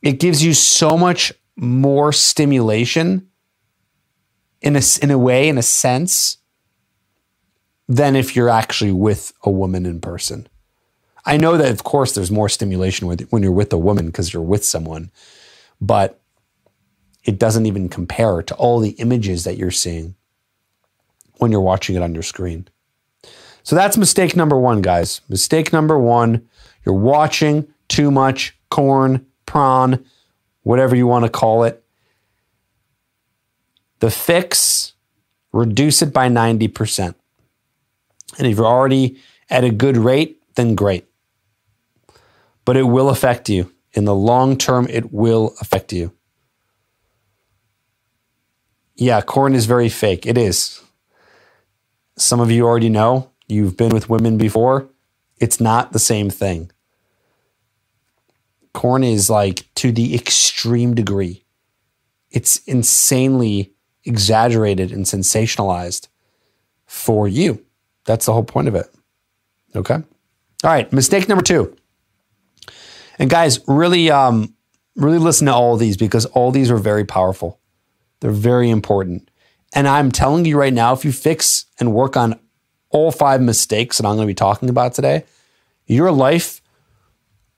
It 0.00 0.20
gives 0.20 0.44
you 0.44 0.54
so 0.54 0.96
much 0.96 1.32
more 1.56 2.12
stimulation 2.12 3.28
in 4.60 4.76
a, 4.76 4.82
in 5.02 5.10
a 5.10 5.18
way, 5.18 5.48
in 5.48 5.58
a 5.58 5.62
sense, 5.62 6.38
than 7.88 8.14
if 8.14 8.36
you're 8.36 8.48
actually 8.48 8.92
with 8.92 9.32
a 9.42 9.50
woman 9.50 9.86
in 9.86 10.00
person. 10.00 10.46
I 11.26 11.36
know 11.36 11.56
that, 11.56 11.72
of 11.72 11.82
course, 11.82 12.14
there's 12.14 12.30
more 12.30 12.48
stimulation 12.48 13.08
with, 13.08 13.22
when 13.30 13.42
you're 13.42 13.50
with 13.50 13.72
a 13.72 13.78
woman 13.78 14.06
because 14.06 14.32
you're 14.32 14.40
with 14.40 14.64
someone, 14.64 15.10
but 15.80 16.20
it 17.24 17.40
doesn't 17.40 17.66
even 17.66 17.88
compare 17.88 18.40
to 18.44 18.54
all 18.54 18.78
the 18.78 18.90
images 18.90 19.42
that 19.44 19.56
you're 19.56 19.72
seeing 19.72 20.14
when 21.38 21.50
you're 21.50 21.60
watching 21.60 21.96
it 21.96 22.02
on 22.02 22.14
your 22.14 22.22
screen. 22.22 22.68
So 23.62 23.76
that's 23.76 23.96
mistake 23.96 24.34
number 24.36 24.58
one, 24.58 24.82
guys. 24.82 25.20
Mistake 25.28 25.72
number 25.72 25.98
one 25.98 26.48
you're 26.84 26.94
watching 26.94 27.68
too 27.86 28.10
much 28.10 28.56
corn, 28.70 29.24
prawn, 29.46 30.04
whatever 30.62 30.96
you 30.96 31.06
want 31.06 31.24
to 31.24 31.30
call 31.30 31.62
it. 31.62 31.84
The 34.00 34.10
fix 34.10 34.94
reduce 35.52 36.02
it 36.02 36.12
by 36.12 36.28
90%. 36.28 37.14
And 38.38 38.46
if 38.46 38.56
you're 38.56 38.66
already 38.66 39.16
at 39.48 39.62
a 39.62 39.70
good 39.70 39.96
rate, 39.96 40.42
then 40.56 40.74
great 40.74 41.06
but 42.64 42.76
it 42.76 42.84
will 42.84 43.08
affect 43.08 43.48
you. 43.48 43.72
In 43.92 44.04
the 44.04 44.14
long 44.14 44.56
term, 44.56 44.86
it 44.88 45.12
will 45.12 45.54
affect 45.60 45.92
you. 45.92 46.12
Yeah, 48.94 49.20
corn 49.20 49.54
is 49.54 49.66
very 49.66 49.88
fake. 49.88 50.26
It 50.26 50.38
is. 50.38 50.80
Some 52.16 52.40
of 52.40 52.50
you 52.50 52.64
already 52.66 52.88
know. 52.88 53.30
You've 53.46 53.76
been 53.76 53.92
with 53.92 54.08
women 54.08 54.38
before. 54.38 54.88
It's 55.38 55.60
not 55.60 55.92
the 55.92 55.98
same 55.98 56.30
thing. 56.30 56.70
Corn 58.72 59.04
is 59.04 59.28
like 59.28 59.66
to 59.76 59.92
the 59.92 60.14
extreme 60.14 60.94
degree. 60.94 61.44
It's 62.30 62.58
insanely 62.64 63.72
exaggerated 64.04 64.92
and 64.92 65.04
sensationalized 65.04 66.08
for 66.86 67.28
you. 67.28 67.64
That's 68.04 68.26
the 68.26 68.32
whole 68.32 68.44
point 68.44 68.68
of 68.68 68.74
it. 68.74 68.86
Okay. 69.76 69.94
All 69.94 70.04
right. 70.64 70.92
Mistake 70.92 71.28
number 71.28 71.44
two 71.44 71.76
and 73.18 73.30
guys, 73.30 73.60
really, 73.66 74.10
um, 74.10 74.54
really 74.96 75.18
listen 75.18 75.46
to 75.46 75.54
all 75.54 75.76
these 75.76 75.96
because 75.96 76.26
all 76.26 76.50
these 76.50 76.70
are 76.70 76.76
very 76.76 77.04
powerful. 77.04 77.60
They're 78.20 78.30
very 78.30 78.70
important. 78.70 79.30
And 79.74 79.88
I'm 79.88 80.12
telling 80.12 80.44
you 80.44 80.58
right 80.58 80.72
now, 80.72 80.92
if 80.92 81.04
you 81.04 81.12
fix 81.12 81.66
and 81.78 81.94
work 81.94 82.16
on 82.16 82.38
all 82.92 83.10
five 83.10 83.40
mistakes 83.40 83.98
that 83.98 84.06
I'm 84.06 84.16
going 84.16 84.26
to 84.26 84.30
be 84.30 84.34
talking 84.34 84.68
about 84.68 84.94
today, 84.94 85.24
your 85.86 86.12
life 86.12 86.60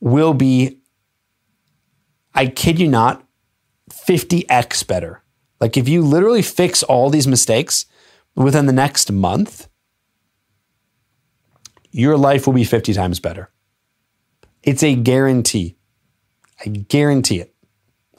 will 0.00 0.34
be, 0.34 0.78
I 2.34 2.46
kid 2.46 2.78
you 2.78 2.88
not, 2.88 3.22
50x 3.90 4.86
better. 4.86 5.22
Like 5.60 5.76
if 5.76 5.88
you 5.88 6.02
literally 6.02 6.42
fix 6.42 6.82
all 6.82 7.10
these 7.10 7.26
mistakes 7.26 7.86
within 8.34 8.66
the 8.66 8.72
next 8.72 9.12
month, 9.12 9.68
your 11.90 12.16
life 12.16 12.46
will 12.46 12.54
be 12.54 12.64
50 12.64 12.92
times 12.92 13.20
better. 13.20 13.50
It's 14.62 14.82
a 14.82 14.94
guarantee. 14.94 15.76
I 16.64 16.70
guarantee 16.70 17.40
it. 17.40 17.54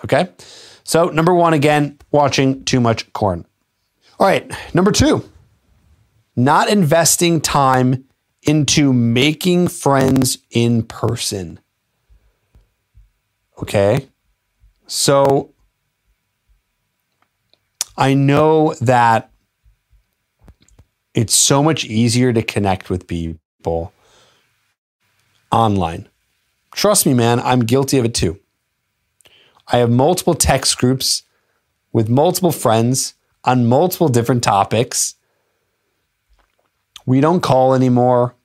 Okay. 0.03 0.29
So, 0.83 1.09
number 1.09 1.33
one, 1.33 1.53
again, 1.53 1.97
watching 2.11 2.63
too 2.63 2.79
much 2.79 3.11
corn. 3.13 3.45
All 4.19 4.27
right. 4.27 4.49
Number 4.73 4.91
two, 4.91 5.27
not 6.35 6.69
investing 6.69 7.41
time 7.41 8.05
into 8.43 8.93
making 8.93 9.67
friends 9.67 10.37
in 10.51 10.83
person. 10.83 11.59
Okay. 13.61 14.07
So, 14.87 15.53
I 17.97 18.13
know 18.13 18.73
that 18.81 19.31
it's 21.13 21.33
so 21.33 21.63
much 21.63 21.85
easier 21.85 22.33
to 22.33 22.43
connect 22.43 22.89
with 22.89 23.07
people 23.07 23.93
online. 25.51 26.09
Trust 26.73 27.05
me, 27.05 27.13
man, 27.13 27.39
I'm 27.39 27.61
guilty 27.61 27.97
of 27.97 28.05
it 28.05 28.13
too. 28.13 28.39
I 29.69 29.77
have 29.77 29.89
multiple 29.89 30.35
text 30.35 30.77
groups 30.77 31.23
with 31.93 32.09
multiple 32.09 32.51
friends 32.51 33.13
on 33.45 33.65
multiple 33.65 34.09
different 34.09 34.43
topics. 34.43 35.15
We 37.05 37.21
don't 37.21 37.41
call 37.41 37.73
anymore. 37.73 38.35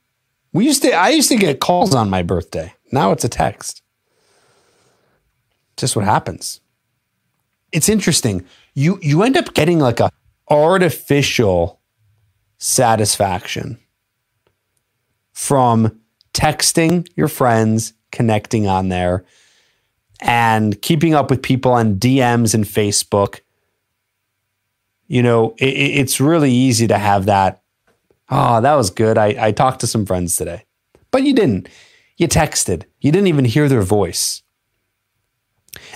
We 0.53 0.67
used 0.67 0.83
to 0.83 0.93
I 0.93 1.11
used 1.11 1.29
to 1.31 1.37
get 1.37 1.61
calls 1.61 1.95
on 1.95 2.11
my 2.11 2.23
birthday. 2.23 2.75
Now 2.93 3.13
it's 3.13 3.25
a 3.25 3.29
text. 3.29 3.83
Just 5.77 5.97
what 5.97 6.05
happens. 6.05 6.61
It's 7.73 7.89
interesting. 7.89 8.45
You 8.75 8.99
you 9.03 9.23
end 9.23 9.37
up 9.37 9.55
getting 9.55 9.79
like 9.79 10.01
a 10.01 10.11
artificial 10.49 11.81
satisfaction 12.59 13.79
from 15.33 16.01
texting 16.35 17.09
your 17.17 17.29
friends 17.29 17.95
connecting 18.13 18.67
on 18.67 18.89
there 18.89 19.25
and 20.21 20.81
keeping 20.83 21.15
up 21.15 21.31
with 21.31 21.43
people 21.43 21.73
on 21.73 21.97
DMs 21.97 22.55
and 22.55 22.65
Facebook. 22.65 23.41
You 25.07 25.23
know, 25.23 25.55
it, 25.59 25.69
it's 25.69 26.21
really 26.21 26.53
easy 26.53 26.87
to 26.89 26.99
have 26.99 27.27
that. 27.27 27.60
Oh, 28.31 28.61
that 28.61 28.75
was 28.75 28.91
good. 28.91 29.19
I, 29.19 29.49
I 29.49 29.53
talked 29.53 29.81
to 29.81 29.87
some 29.87 30.07
friends 30.07 30.37
today, 30.37 30.65
but 31.11 31.25
you 31.25 31.35
didn't. 31.35 31.69
You 32.17 32.29
texted, 32.29 32.85
you 33.01 33.11
didn't 33.11 33.29
even 33.29 33.45
hear 33.45 33.69
their 33.69 33.83
voice. 33.83 34.43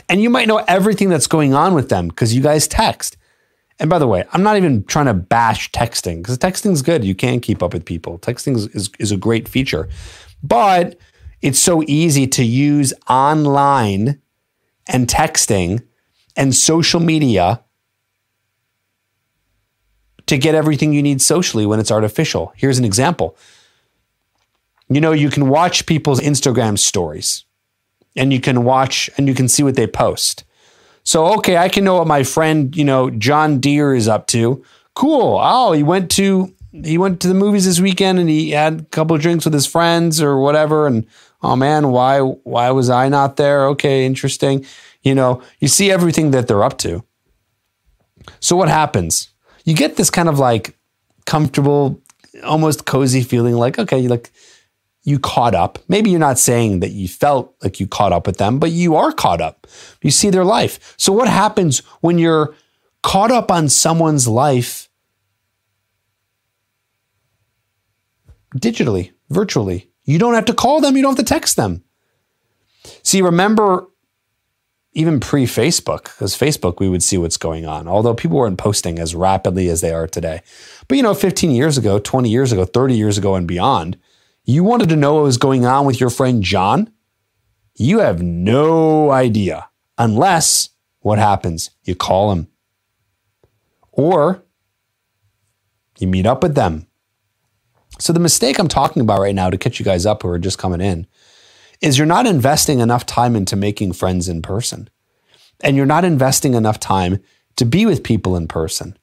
And 0.09 0.23
you 0.23 0.31
might 0.31 0.49
know 0.49 0.65
everything 0.67 1.09
that's 1.09 1.27
going 1.27 1.55
on 1.55 1.75
with 1.75 1.89
them 1.89 2.09
because 2.09 2.35
you 2.35 2.43
guys 2.43 2.67
text. 2.67 3.17
And 3.79 3.91
by 3.91 3.99
the 3.99 4.07
way, 4.07 4.25
I'm 4.33 4.43
not 4.43 4.57
even 4.57 4.85
trying 4.85 5.07
to 5.07 5.15
bash 5.15 5.71
texting 5.73 6.19
because 6.19 6.39
texting 6.39 6.73
is 6.73 6.83
good. 6.83 7.05
You 7.05 7.15
can 7.15 7.41
keep 7.41 7.63
up 7.63 7.75
with 7.75 7.85
people. 7.85 8.19
Texting 8.19 8.57
is, 8.57 8.69
is, 8.69 8.91
is 8.99 9.13
a 9.13 9.17
great 9.17 9.49
feature. 9.49 9.89
But 10.43 10.99
it's 11.43 11.59
so 11.59 11.83
easy 11.87 12.27
to 12.29 12.45
use 12.45 12.95
online 13.09 14.21
and 14.87 15.09
texting 15.09 15.83
and 16.37 16.55
social 16.55 17.01
media 17.01 17.63
to 20.27 20.39
get 20.39 20.55
everything 20.55 20.93
you 20.93 21.03
need 21.03 21.21
socially 21.21 21.67
when 21.67 21.81
it's 21.81 21.91
artificial. 21.91 22.53
Here's 22.57 22.79
an 22.79 22.85
example. 22.85 23.37
You 24.89 25.01
know, 25.01 25.13
you 25.13 25.31
can 25.31 25.49
watch 25.49 25.87
people's 25.87 26.21
Instagram 26.21 26.79
stories 26.79 27.45
and 28.17 28.33
you 28.33 28.41
can 28.41 28.65
watch 28.65 29.11
and 29.17 29.29
you 29.29 29.35
can 29.35 29.49
see 29.49 29.63
what 29.63 29.77
they 29.77 29.87
post. 29.87 30.45
So, 31.05 31.35
okay, 31.35 31.57
I 31.57 31.69
can 31.69 31.85
know 31.85 31.97
what 31.97 32.07
my 32.07 32.23
friend, 32.23 32.75
you 32.75 32.85
know, 32.85 33.11
John 33.11 33.61
Deere 33.61 33.95
is 33.95 34.09
up 34.09 34.27
to. 34.29 34.65
Cool. 34.95 35.39
Oh, 35.43 35.73
he 35.73 35.83
went 35.83 36.11
to 36.13 36.55
he 36.73 36.99
went 36.99 37.21
to 37.21 37.29
the 37.29 37.35
movies 37.35 37.67
this 37.67 37.81
weekend 37.81 38.19
and 38.19 38.29
he 38.29 38.51
had 38.51 38.81
a 38.81 38.85
couple 38.87 39.15
of 39.15 39.23
drinks 39.23 39.45
with 39.45 39.55
his 39.55 39.67
friends 39.67 40.21
or 40.21 40.41
whatever 40.41 40.87
and 40.87 41.07
oh 41.43 41.57
man, 41.57 41.91
why 41.91 42.21
why 42.21 42.71
was 42.71 42.91
I 42.91 43.09
not 43.09 43.37
there? 43.37 43.67
Okay, 43.69 44.07
interesting. 44.07 44.65
You 45.03 45.15
know, 45.15 45.43
you 45.61 45.69
see 45.69 45.91
everything 45.91 46.31
that 46.31 46.49
they're 46.49 46.65
up 46.65 46.79
to. 46.79 47.05
So 48.41 48.57
what 48.57 48.69
happens? 48.69 49.29
You 49.65 49.75
get 49.75 49.97
this 49.97 50.11
kind 50.11 50.29
of 50.29 50.39
like 50.39 50.77
comfortable, 51.27 52.01
almost 52.45 52.85
cozy 52.85 53.23
feeling 53.23 53.55
like, 53.55 53.79
okay, 53.79 53.99
you 53.99 54.09
like 54.09 54.31
you 55.05 55.19
caught 55.19 55.55
up. 55.55 55.79
Maybe 55.89 56.11
you're 56.11 56.19
not 56.19 56.39
saying 56.39 56.81
that 56.81 56.93
you 56.93 57.09
felt 57.09 57.55
like 57.63 57.79
you 57.79 57.87
caught 57.87 58.13
up 58.13 58.27
with 58.27 58.39
them, 58.39 58.59
but 58.59 58.71
you 58.71 58.97
are 58.97 59.13
caught 59.13 59.41
up. 59.41 59.67
You 60.03 60.11
see 60.11 60.31
their 60.31 60.45
life. 60.45 60.95
So 60.97 61.13
what 61.13 61.29
happens 61.29 61.81
when 62.01 62.19
you're 62.19 62.55
caught 63.03 63.31
up 63.31 63.51
on 63.51 63.69
someone's 63.69 64.27
life 64.27 64.89
digitally, 68.57 69.13
virtually? 69.29 69.91
You 70.05 70.19
don't 70.19 70.35
have 70.35 70.47
to 70.47 70.55
call 70.55 70.81
them, 70.81 70.97
you 70.97 71.03
don't 71.03 71.17
have 71.17 71.27
to 71.27 71.35
text 71.35 71.57
them. 71.57 71.85
See, 73.03 73.23
remember 73.23 73.87
even 74.95 75.21
pre 75.21 75.45
Facebook, 75.45 76.05
because 76.05 76.37
Facebook, 76.37 76.79
we 76.79 76.89
would 76.89 77.03
see 77.03 77.19
what's 77.19 77.37
going 77.37 77.67
on, 77.67 77.87
although 77.89 78.15
people 78.15 78.39
weren't 78.39 78.59
posting 78.59 78.99
as 78.99 79.15
rapidly 79.15 79.69
as 79.69 79.81
they 79.81 79.93
are 79.93 80.07
today. 80.07 80.41
But 80.89 80.97
you 80.97 81.03
know, 81.03 81.15
15 81.15 81.51
years 81.51 81.77
ago, 81.77 81.99
20 81.99 82.29
years 82.29 82.53
ago, 82.53 82.65
30 82.65 82.95
years 82.95 83.19
ago, 83.19 83.35
and 83.35 83.47
beyond, 83.47 83.99
you 84.45 84.63
wanted 84.63 84.89
to 84.91 84.97
know 84.97 85.15
what 85.15 85.25
was 85.25 85.39
going 85.39 85.67
on 85.67 85.85
with 85.85 86.01
your 86.01 86.11
friend 86.11 86.43
John? 86.43 86.91
You 87.77 87.99
have 87.99 88.23
no 88.23 89.11
idea 89.11 89.69
unless 89.99 90.71
what 91.01 91.19
happens? 91.19 91.71
You 91.83 91.95
call 91.95 92.33
him 92.33 92.49
or 93.97 94.45
you 95.99 96.07
meet 96.07 96.27
up 96.27 96.43
with 96.43 96.55
them. 96.55 96.87
So, 97.99 98.13
the 98.13 98.21
mistake 98.21 98.59
I'm 98.59 98.69
talking 98.69 99.01
about 99.01 99.21
right 99.21 99.35
now 99.35 99.51
to 99.51 99.57
catch 99.57 99.79
you 99.79 99.85
guys 99.85 100.05
up 100.05 100.23
who 100.23 100.29
are 100.29 100.39
just 100.39 100.59
coming 100.59 100.81
in 100.81 101.07
is 101.85 101.99
you're 101.99 102.07
not 102.07 102.27
investing 102.27 102.81
enough 102.81 103.05
time 103.05 103.37
into 103.37 103.57
making 103.57 103.93
friends 103.93 104.27
in 104.27 104.41
person. 104.41 104.89
And 105.61 105.77
you're 105.77 105.85
not 105.85 106.05
investing 106.05 106.55
enough 106.55 106.81
time 106.81 107.21
to 107.57 107.67
be 107.67 107.85
with 107.85 108.03
people 108.03 108.37
in 108.37 108.49
person. 108.49 108.97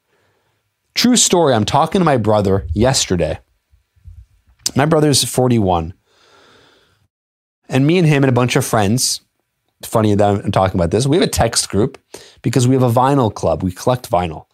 True 0.95 1.15
story, 1.15 1.53
I'm 1.53 1.63
talking 1.63 2.01
to 2.01 2.05
my 2.05 2.17
brother 2.17 2.65
yesterday. 2.73 3.39
My 4.75 4.87
brother's 4.87 5.23
41. 5.23 5.93
And 7.69 7.85
me 7.85 7.99
and 7.99 8.07
him 8.07 8.23
and 8.23 8.29
a 8.29 8.33
bunch 8.33 8.55
of 8.55 8.65
friends, 8.65 9.21
funny 9.83 10.15
that 10.15 10.43
I'm 10.43 10.51
talking 10.51 10.79
about 10.79 10.89
this, 10.89 11.05
we 11.05 11.17
have 11.17 11.27
a 11.27 11.31
text 11.31 11.69
group 11.69 11.99
because 12.41 12.67
we 12.67 12.73
have 12.73 12.83
a 12.83 12.89
vinyl 12.89 13.31
club. 13.31 13.61
We 13.61 13.71
collect 13.71 14.09
vinyl. 14.09 14.47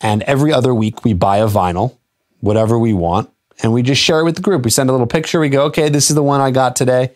And 0.00 0.22
every 0.22 0.52
other 0.52 0.72
week 0.72 1.04
we 1.04 1.14
buy 1.14 1.38
a 1.38 1.48
vinyl, 1.48 1.96
whatever 2.38 2.78
we 2.78 2.92
want, 2.92 3.28
and 3.60 3.72
we 3.72 3.82
just 3.82 4.00
share 4.00 4.20
it 4.20 4.24
with 4.24 4.36
the 4.36 4.42
group. 4.42 4.64
We 4.64 4.70
send 4.70 4.88
a 4.88 4.92
little 4.92 5.08
picture. 5.08 5.40
We 5.40 5.48
go, 5.48 5.64
okay, 5.64 5.88
this 5.88 6.10
is 6.10 6.14
the 6.14 6.22
one 6.22 6.40
I 6.40 6.52
got 6.52 6.76
today 6.76 7.12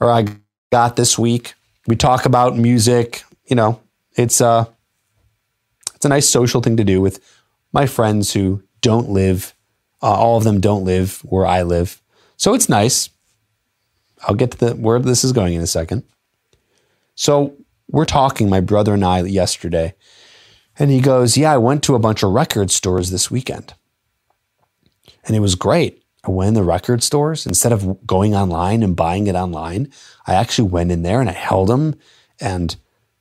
or 0.00 0.10
I 0.10 0.26
got 0.70 0.96
this 0.96 1.18
week. 1.18 1.54
We 1.86 1.96
talk 1.96 2.24
about 2.24 2.56
music. 2.56 3.22
You 3.46 3.56
know, 3.56 3.80
it's 4.16 4.40
a, 4.40 4.46
uh, 4.46 4.64
it's 5.94 6.04
a 6.04 6.08
nice 6.08 6.28
social 6.28 6.60
thing 6.60 6.76
to 6.78 6.84
do 6.84 7.00
with 7.00 7.20
my 7.72 7.86
friends 7.86 8.32
who 8.32 8.62
don't 8.80 9.10
live 9.10 9.54
uh, 10.02 10.06
all 10.06 10.36
of 10.36 10.44
them 10.44 10.60
don't 10.60 10.84
live 10.84 11.18
where 11.20 11.46
I 11.46 11.62
live. 11.62 12.00
So 12.36 12.54
it's 12.54 12.68
nice. 12.68 13.10
I'll 14.22 14.34
get 14.34 14.52
to 14.52 14.58
the 14.58 14.74
where 14.74 14.98
this 14.98 15.24
is 15.24 15.32
going 15.32 15.54
in 15.54 15.60
a 15.60 15.66
second. 15.66 16.04
So 17.14 17.54
we're 17.88 18.06
talking, 18.06 18.48
my 18.48 18.60
brother 18.60 18.94
and 18.94 19.04
I, 19.04 19.20
yesterday, 19.22 19.94
and 20.78 20.90
he 20.90 21.00
goes, 21.00 21.36
Yeah, 21.36 21.52
I 21.52 21.58
went 21.58 21.82
to 21.84 21.94
a 21.94 21.98
bunch 21.98 22.22
of 22.22 22.32
record 22.32 22.70
stores 22.70 23.10
this 23.10 23.30
weekend. 23.30 23.74
And 25.24 25.36
it 25.36 25.40
was 25.40 25.54
great. 25.54 25.99
I 26.24 26.30
went 26.30 26.48
in 26.48 26.54
the 26.54 26.62
record 26.62 27.02
stores 27.02 27.46
instead 27.46 27.72
of 27.72 28.06
going 28.06 28.34
online 28.34 28.82
and 28.82 28.94
buying 28.94 29.26
it 29.26 29.34
online. 29.34 29.90
I 30.26 30.34
actually 30.34 30.68
went 30.68 30.92
in 30.92 31.02
there 31.02 31.20
and 31.20 31.30
I 31.30 31.34
held 31.34 31.68
them 31.68 31.94
and 32.40 32.76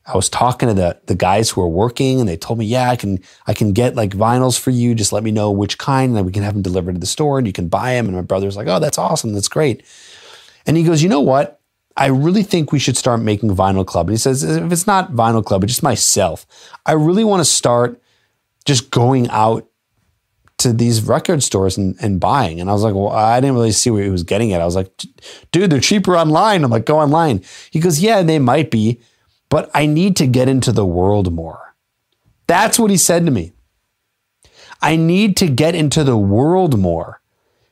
I 0.10 0.16
was 0.16 0.28
talking 0.28 0.68
to 0.68 0.74
the 0.74 1.00
the 1.06 1.14
guys 1.14 1.52
who 1.52 1.62
were 1.62 1.68
working, 1.68 2.20
and 2.20 2.28
they 2.28 2.36
told 2.36 2.58
me, 2.58 2.66
"Yeah, 2.66 2.90
I 2.90 2.96
can 2.96 3.20
I 3.46 3.54
can 3.54 3.74
get 3.74 3.96
like 3.96 4.12
vinyls 4.12 4.60
for 4.60 4.72
you. 4.72 4.96
Just 4.96 5.14
let 5.14 5.24
me 5.24 5.30
know 5.30 5.52
which 5.52 5.78
kind, 5.78 6.18
and 6.18 6.26
we 6.26 6.32
can 6.32 6.42
have 6.42 6.54
them 6.54 6.64
delivered 6.64 6.96
to 6.96 7.00
the 7.00 7.06
store, 7.06 7.38
and 7.38 7.46
you 7.46 7.54
can 7.54 7.68
buy 7.68 7.94
them." 7.94 8.08
And 8.08 8.16
my 8.16 8.24
brother's 8.24 8.58
like, 8.58 8.68
"Oh, 8.68 8.80
that's 8.80 8.98
awesome. 8.98 9.34
That's 9.34 9.48
great." 9.48 9.84
And 10.66 10.78
he 10.78 10.84
goes, 10.84 11.04
"You 11.04 11.10
know 11.10 11.20
what? 11.20 11.60
I 11.96 12.08
really 12.08 12.42
think 12.44 12.72
we 12.72 12.80
should 12.80 12.98
start 12.98 13.22
making 13.22 13.56
Vinyl 13.56 13.86
Club." 13.86 14.08
And 14.08 14.14
he 14.14 14.18
says, 14.18 14.42
"If 14.44 14.72
it's 14.72 14.88
not 14.88 15.14
Vinyl 15.14 15.46
Club, 15.46 15.62
but 15.62 15.68
just 15.68 15.84
myself, 15.84 16.48
I 16.88 16.94
really 16.94 17.24
want 17.24 17.42
to 17.42 17.46
start 17.46 18.02
just 18.66 18.90
going 18.90 19.30
out." 19.30 19.69
To 20.60 20.74
these 20.74 21.02
record 21.02 21.42
stores 21.42 21.78
and, 21.78 21.96
and 22.02 22.20
buying. 22.20 22.60
And 22.60 22.70
I 22.70 22.74
was 22.74 22.84
like, 22.84 22.94
well, 22.94 23.10
I 23.10 23.40
didn't 23.40 23.56
really 23.56 23.72
see 23.72 23.90
where 23.90 24.04
he 24.04 24.10
was 24.10 24.24
getting 24.24 24.52
at. 24.52 24.62
I 24.62 24.66
was 24.66 24.76
like, 24.76 24.92
dude, 25.52 25.70
they're 25.70 25.80
cheaper 25.80 26.18
online. 26.18 26.64
I'm 26.64 26.72
like, 26.72 26.86
go 26.86 27.00
online. 27.00 27.44
He 27.72 27.80
goes, 27.80 28.02
yeah, 28.02 28.22
they 28.24 28.40
might 28.40 28.70
be 28.70 29.00
but 29.50 29.70
I 29.74 29.88
need 29.88 30.16
to 30.18 30.28
get 30.28 30.48
into 30.48 30.72
the 30.72 30.86
world 30.86 31.34
more. 31.34 31.76
That's 32.48 32.80
what 32.80 32.92
he 32.92 32.98
said 32.98 33.26
to 33.26 33.32
me. 33.32 33.52
I 34.82 34.96
need 34.96 35.36
to 35.38 35.48
get 35.48 35.76
into 35.76 36.04
the 36.04 36.18
world 36.18 36.80
more. 36.80 37.22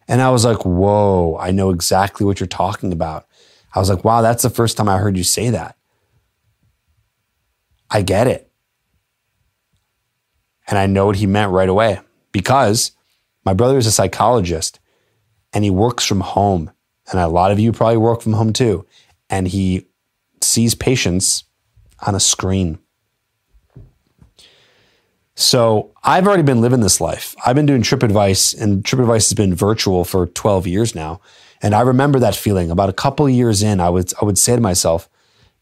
And 0.08 0.22
I 0.22 0.32
was 0.32 0.44
like, 0.44 0.66
whoa, 0.66 1.38
I 1.40 1.52
know 1.52 1.70
exactly 1.70 2.26
what 2.26 2.40
you're 2.40 2.48
talking 2.48 2.92
about. 2.92 3.28
I 3.74 3.80
was 3.80 3.90
like, 3.90 4.04
wow, 4.04 4.22
that's 4.22 4.44
the 4.44 4.50
first 4.50 4.76
time 4.76 4.90
I 4.90 4.98
heard 4.98 5.18
you 5.18 5.24
say 5.24 5.50
that. 5.52 5.78
I 7.90 8.02
get 8.02 8.28
it. 8.28 8.52
And 10.68 10.78
I 10.78 10.88
know 10.88 11.06
what 11.06 11.16
he 11.16 11.28
meant 11.28 11.52
right 11.52 11.70
away 11.70 12.00
because 12.38 12.92
my 13.46 13.54
brother 13.54 13.80
is 13.80 13.88
a 13.88 13.92
psychologist 13.92 14.80
and 15.54 15.64
he 15.64 15.72
works 15.72 16.06
from 16.06 16.20
home. 16.20 16.70
And 17.10 17.20
a 17.20 17.28
lot 17.28 17.52
of 17.52 17.60
you 17.60 17.72
probably 17.72 17.98
work 17.98 18.22
from 18.22 18.34
home 18.34 18.54
too. 18.54 18.86
And 19.28 19.48
he 19.48 19.88
sees 20.44 20.76
patients 20.76 21.46
on 22.06 22.14
a 22.14 22.20
screen. 22.20 22.78
So 25.34 25.92
I've 26.04 26.28
already 26.28 26.44
been 26.44 26.62
living 26.62 26.82
this 26.82 27.02
life. 27.02 27.36
I've 27.44 27.56
been 27.56 27.66
doing 27.66 27.82
TrippAdvice, 27.82 28.60
and 28.62 28.84
TrippAdvice 28.84 29.30
has 29.30 29.34
been 29.34 29.56
virtual 29.56 30.04
for 30.04 30.28
12 30.28 30.68
years 30.68 30.94
now. 30.94 31.22
And 31.60 31.74
I 31.74 31.82
remember 31.82 32.20
that 32.20 32.36
feeling. 32.36 32.70
About 32.70 32.90
a 32.90 32.94
couple 32.94 33.28
years 33.28 33.64
in, 33.64 33.80
I 33.80 33.90
would 33.90 34.14
I 34.22 34.26
would 34.26 34.38
say 34.38 34.56
to 34.56 34.62
myself, 34.62 35.10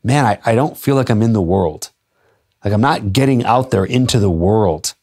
man, 0.04 0.26
I, 0.26 0.40
I 0.46 0.56
don't 0.56 0.78
feel 0.78 0.96
like 0.96 1.10
I'm 1.10 1.22
in 1.22 1.32
the 1.32 1.42
world. 1.42 1.92
Like 2.64 2.74
I'm 2.74 2.82
not 2.82 3.14
getting 3.14 3.46
out 3.46 3.72
there 3.72 3.86
into 3.86 4.20
the 4.20 4.30
world. 4.30 4.95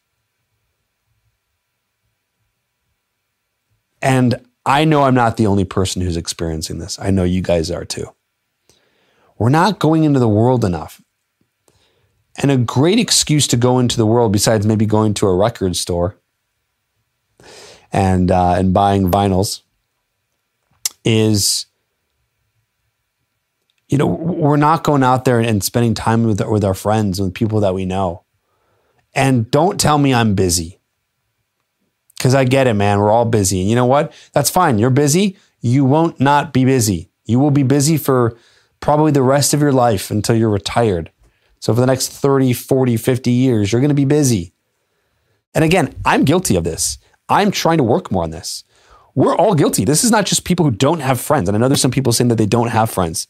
And 4.02 4.44
I 4.66 4.84
know 4.84 5.04
I'm 5.04 5.14
not 5.14 5.36
the 5.36 5.46
only 5.46 5.64
person 5.64 6.02
who's 6.02 6.16
experiencing 6.16 6.78
this. 6.78 6.98
I 6.98 7.10
know 7.10 7.24
you 7.24 7.40
guys 7.40 7.70
are 7.70 7.84
too. 7.84 8.12
We're 9.38 9.48
not 9.48 9.78
going 9.78 10.04
into 10.04 10.20
the 10.20 10.28
world 10.28 10.64
enough. 10.64 11.00
And 12.36 12.50
a 12.50 12.56
great 12.56 12.98
excuse 12.98 13.46
to 13.48 13.56
go 13.56 13.78
into 13.78 13.96
the 13.96 14.06
world, 14.06 14.32
besides 14.32 14.66
maybe 14.66 14.86
going 14.86 15.14
to 15.14 15.26
a 15.26 15.36
record 15.36 15.76
store 15.76 16.16
and 17.92 18.30
uh, 18.30 18.54
and 18.54 18.72
buying 18.72 19.10
vinyls, 19.10 19.60
is 21.04 21.66
you 23.88 23.98
know 23.98 24.06
we're 24.06 24.56
not 24.56 24.82
going 24.82 25.02
out 25.02 25.26
there 25.26 25.40
and 25.40 25.62
spending 25.62 25.92
time 25.92 26.24
with 26.24 26.40
with 26.46 26.64
our 26.64 26.74
friends 26.74 27.20
and 27.20 27.34
people 27.34 27.60
that 27.60 27.74
we 27.74 27.84
know. 27.84 28.24
And 29.14 29.50
don't 29.50 29.78
tell 29.78 29.98
me 29.98 30.14
I'm 30.14 30.34
busy. 30.34 30.78
Because 32.22 32.36
I 32.36 32.44
get 32.44 32.68
it, 32.68 32.74
man. 32.74 33.00
We're 33.00 33.10
all 33.10 33.24
busy. 33.24 33.62
And 33.62 33.68
you 33.68 33.74
know 33.74 33.84
what? 33.84 34.12
That's 34.32 34.48
fine. 34.48 34.78
You're 34.78 34.90
busy. 34.90 35.36
You 35.60 35.84
won't 35.84 36.20
not 36.20 36.52
be 36.52 36.64
busy. 36.64 37.10
You 37.24 37.40
will 37.40 37.50
be 37.50 37.64
busy 37.64 37.96
for 37.96 38.38
probably 38.78 39.10
the 39.10 39.24
rest 39.24 39.52
of 39.52 39.60
your 39.60 39.72
life 39.72 40.08
until 40.08 40.36
you're 40.36 40.48
retired. 40.48 41.10
So 41.58 41.74
for 41.74 41.80
the 41.80 41.86
next 41.86 42.10
30, 42.10 42.52
40, 42.52 42.96
50 42.96 43.30
years, 43.32 43.72
you're 43.72 43.80
going 43.80 43.88
to 43.88 43.94
be 43.96 44.04
busy. 44.04 44.54
And 45.52 45.64
again, 45.64 45.96
I'm 46.04 46.22
guilty 46.22 46.54
of 46.54 46.62
this. 46.62 46.98
I'm 47.28 47.50
trying 47.50 47.78
to 47.78 47.84
work 47.84 48.12
more 48.12 48.22
on 48.22 48.30
this. 48.30 48.62
We're 49.16 49.34
all 49.34 49.56
guilty. 49.56 49.84
This 49.84 50.04
is 50.04 50.12
not 50.12 50.24
just 50.24 50.44
people 50.44 50.64
who 50.64 50.70
don't 50.70 51.00
have 51.00 51.20
friends. 51.20 51.48
And 51.48 51.56
I 51.56 51.58
know 51.58 51.66
there's 51.66 51.80
some 51.80 51.90
people 51.90 52.12
saying 52.12 52.28
that 52.28 52.38
they 52.38 52.46
don't 52.46 52.68
have 52.68 52.88
friends. 52.88 53.26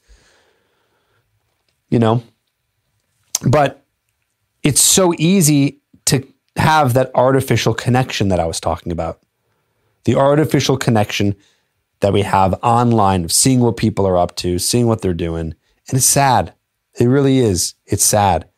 You 1.89 1.99
know? 1.99 2.23
But 3.49 3.87
it's 4.63 4.83
so 4.83 5.15
easy 5.17 5.82
have 6.57 6.95
that 6.95 7.11
artificial 7.15 7.75
connection 7.75 8.29
that 8.29 8.41
I 8.41 8.47
was 8.47 8.61
talking 8.61 8.93
about. 8.93 9.21
The 10.05 10.17
artificial 10.17 10.77
connection 10.77 11.35
that 12.01 12.13
we 12.13 12.23
have 12.23 12.55
online 12.63 13.25
of 13.25 13.33
seeing 13.33 13.61
what 13.61 13.77
people 13.77 14.07
are 14.07 14.19
up 14.19 14.37
to, 14.37 14.59
seeing 14.59 14.87
what 14.87 15.01
they're 15.01 15.15
doing. 15.15 15.55
And 15.89 15.97
it's 15.97 16.07
sad. 16.07 16.53
It 16.99 17.07
really 17.07 17.39
is. 17.39 17.75
It's 17.87 18.05
sad. 18.05 18.49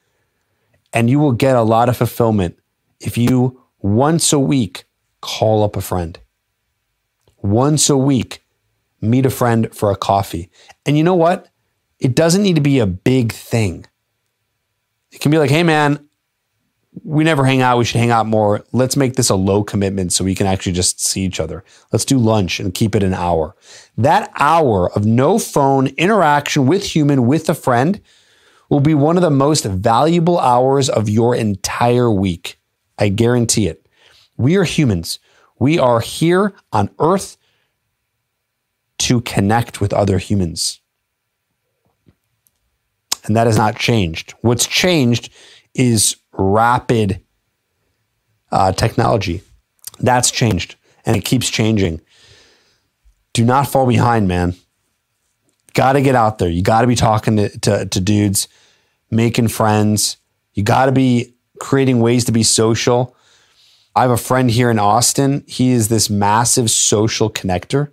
And 0.92 1.10
you 1.10 1.18
will 1.18 1.32
get 1.32 1.56
a 1.56 1.62
lot 1.62 1.88
of 1.88 1.96
fulfillment 1.96 2.58
if 3.00 3.18
you 3.18 3.60
once 3.80 4.32
a 4.32 4.38
week 4.38 4.84
call 5.20 5.62
up 5.62 5.76
a 5.76 5.80
friend. 5.80 6.18
Once 7.42 7.90
a 7.90 7.96
week, 7.96 8.42
meet 9.00 9.26
a 9.26 9.30
friend 9.30 9.74
for 9.74 9.90
a 9.90 9.96
coffee. 9.96 10.50
And 10.86 10.96
you 10.96 11.04
know 11.04 11.14
what? 11.14 11.48
It 11.98 12.14
doesn't 12.14 12.42
need 12.42 12.56
to 12.56 12.62
be 12.62 12.78
a 12.78 12.86
big 12.86 13.32
thing. 13.32 13.86
It 15.12 15.20
can 15.20 15.30
be 15.30 15.38
like, 15.38 15.50
hey, 15.50 15.62
man, 15.62 16.03
we 17.02 17.24
never 17.24 17.44
hang 17.44 17.60
out. 17.60 17.78
We 17.78 17.84
should 17.84 18.00
hang 18.00 18.10
out 18.10 18.26
more. 18.26 18.64
Let's 18.72 18.96
make 18.96 19.16
this 19.16 19.30
a 19.30 19.34
low 19.34 19.64
commitment 19.64 20.12
so 20.12 20.24
we 20.24 20.34
can 20.34 20.46
actually 20.46 20.72
just 20.72 21.04
see 21.04 21.22
each 21.22 21.40
other. 21.40 21.64
Let's 21.92 22.04
do 22.04 22.18
lunch 22.18 22.60
and 22.60 22.72
keep 22.72 22.94
it 22.94 23.02
an 23.02 23.14
hour. 23.14 23.56
That 23.96 24.30
hour 24.38 24.92
of 24.92 25.04
no 25.04 25.38
phone 25.38 25.88
interaction 25.88 26.66
with 26.66 26.84
human, 26.84 27.26
with 27.26 27.48
a 27.48 27.54
friend, 27.54 28.00
will 28.68 28.80
be 28.80 28.94
one 28.94 29.16
of 29.16 29.22
the 29.22 29.30
most 29.30 29.64
valuable 29.64 30.38
hours 30.38 30.88
of 30.88 31.08
your 31.08 31.34
entire 31.34 32.10
week. 32.10 32.58
I 32.98 33.08
guarantee 33.08 33.66
it. 33.66 33.86
We 34.36 34.56
are 34.56 34.64
humans. 34.64 35.18
We 35.58 35.78
are 35.78 36.00
here 36.00 36.54
on 36.72 36.90
earth 36.98 37.36
to 38.98 39.20
connect 39.22 39.80
with 39.80 39.92
other 39.92 40.18
humans. 40.18 40.80
And 43.24 43.36
that 43.36 43.46
has 43.46 43.56
not 43.56 43.76
changed. 43.76 44.34
What's 44.42 44.66
changed 44.66 45.32
is 45.74 46.16
rapid 46.52 47.20
uh, 48.50 48.72
technology. 48.72 49.42
That's 50.00 50.30
changed 50.30 50.76
and 51.04 51.16
it 51.16 51.24
keeps 51.24 51.50
changing. 51.50 52.00
Do 53.32 53.44
not 53.44 53.68
fall 53.68 53.86
behind, 53.86 54.28
man. 54.28 54.54
Got 55.74 55.94
to 55.94 56.02
get 56.02 56.14
out 56.14 56.38
there. 56.38 56.48
You 56.48 56.62
got 56.62 56.82
to 56.82 56.86
be 56.86 56.94
talking 56.94 57.36
to, 57.36 57.58
to, 57.60 57.86
to 57.86 58.00
dudes, 58.00 58.48
making 59.10 59.48
friends. 59.48 60.18
You 60.54 60.62
got 60.62 60.86
to 60.86 60.92
be 60.92 61.34
creating 61.58 62.00
ways 62.00 62.24
to 62.26 62.32
be 62.32 62.42
social. 62.42 63.16
I 63.96 64.02
have 64.02 64.10
a 64.10 64.16
friend 64.16 64.50
here 64.50 64.70
in 64.70 64.78
Austin. 64.78 65.44
He 65.46 65.72
is 65.72 65.88
this 65.88 66.08
massive 66.08 66.70
social 66.70 67.30
connector. 67.30 67.90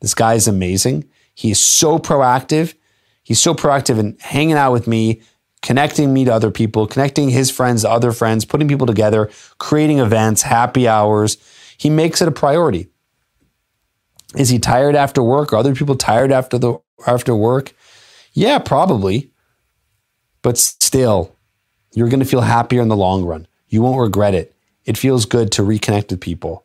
This 0.00 0.14
guy 0.14 0.34
is 0.34 0.48
amazing. 0.48 1.08
He 1.34 1.50
is 1.50 1.60
so 1.60 1.98
proactive. 1.98 2.74
He's 3.22 3.40
so 3.40 3.54
proactive 3.54 3.98
in 3.98 4.16
hanging 4.20 4.56
out 4.56 4.72
with 4.72 4.86
me, 4.86 5.22
connecting 5.62 6.12
me 6.12 6.24
to 6.24 6.32
other 6.32 6.50
people, 6.50 6.86
connecting 6.86 7.30
his 7.30 7.50
friends 7.50 7.82
to 7.82 7.90
other 7.90 8.12
friends, 8.12 8.44
putting 8.44 8.68
people 8.68 8.86
together, 8.86 9.30
creating 9.58 9.98
events, 9.98 10.42
happy 10.42 10.88
hours. 10.88 11.36
He 11.76 11.90
makes 11.90 12.20
it 12.22 12.28
a 12.28 12.32
priority. 12.32 12.88
Is 14.36 14.48
he 14.48 14.58
tired 14.58 14.94
after 14.94 15.22
work? 15.22 15.52
Are 15.52 15.56
other 15.56 15.74
people 15.74 15.96
tired 15.96 16.32
after 16.32 16.58
the 16.58 16.78
after 17.06 17.34
work? 17.34 17.72
Yeah, 18.32 18.58
probably. 18.58 19.32
But 20.42 20.56
still, 20.56 21.34
you're 21.92 22.08
going 22.08 22.20
to 22.20 22.26
feel 22.26 22.42
happier 22.42 22.80
in 22.80 22.88
the 22.88 22.96
long 22.96 23.24
run. 23.24 23.46
You 23.68 23.82
won't 23.82 24.00
regret 24.00 24.34
it. 24.34 24.54
It 24.84 24.96
feels 24.96 25.26
good 25.26 25.52
to 25.52 25.62
reconnect 25.62 26.10
with 26.10 26.20
people 26.20 26.64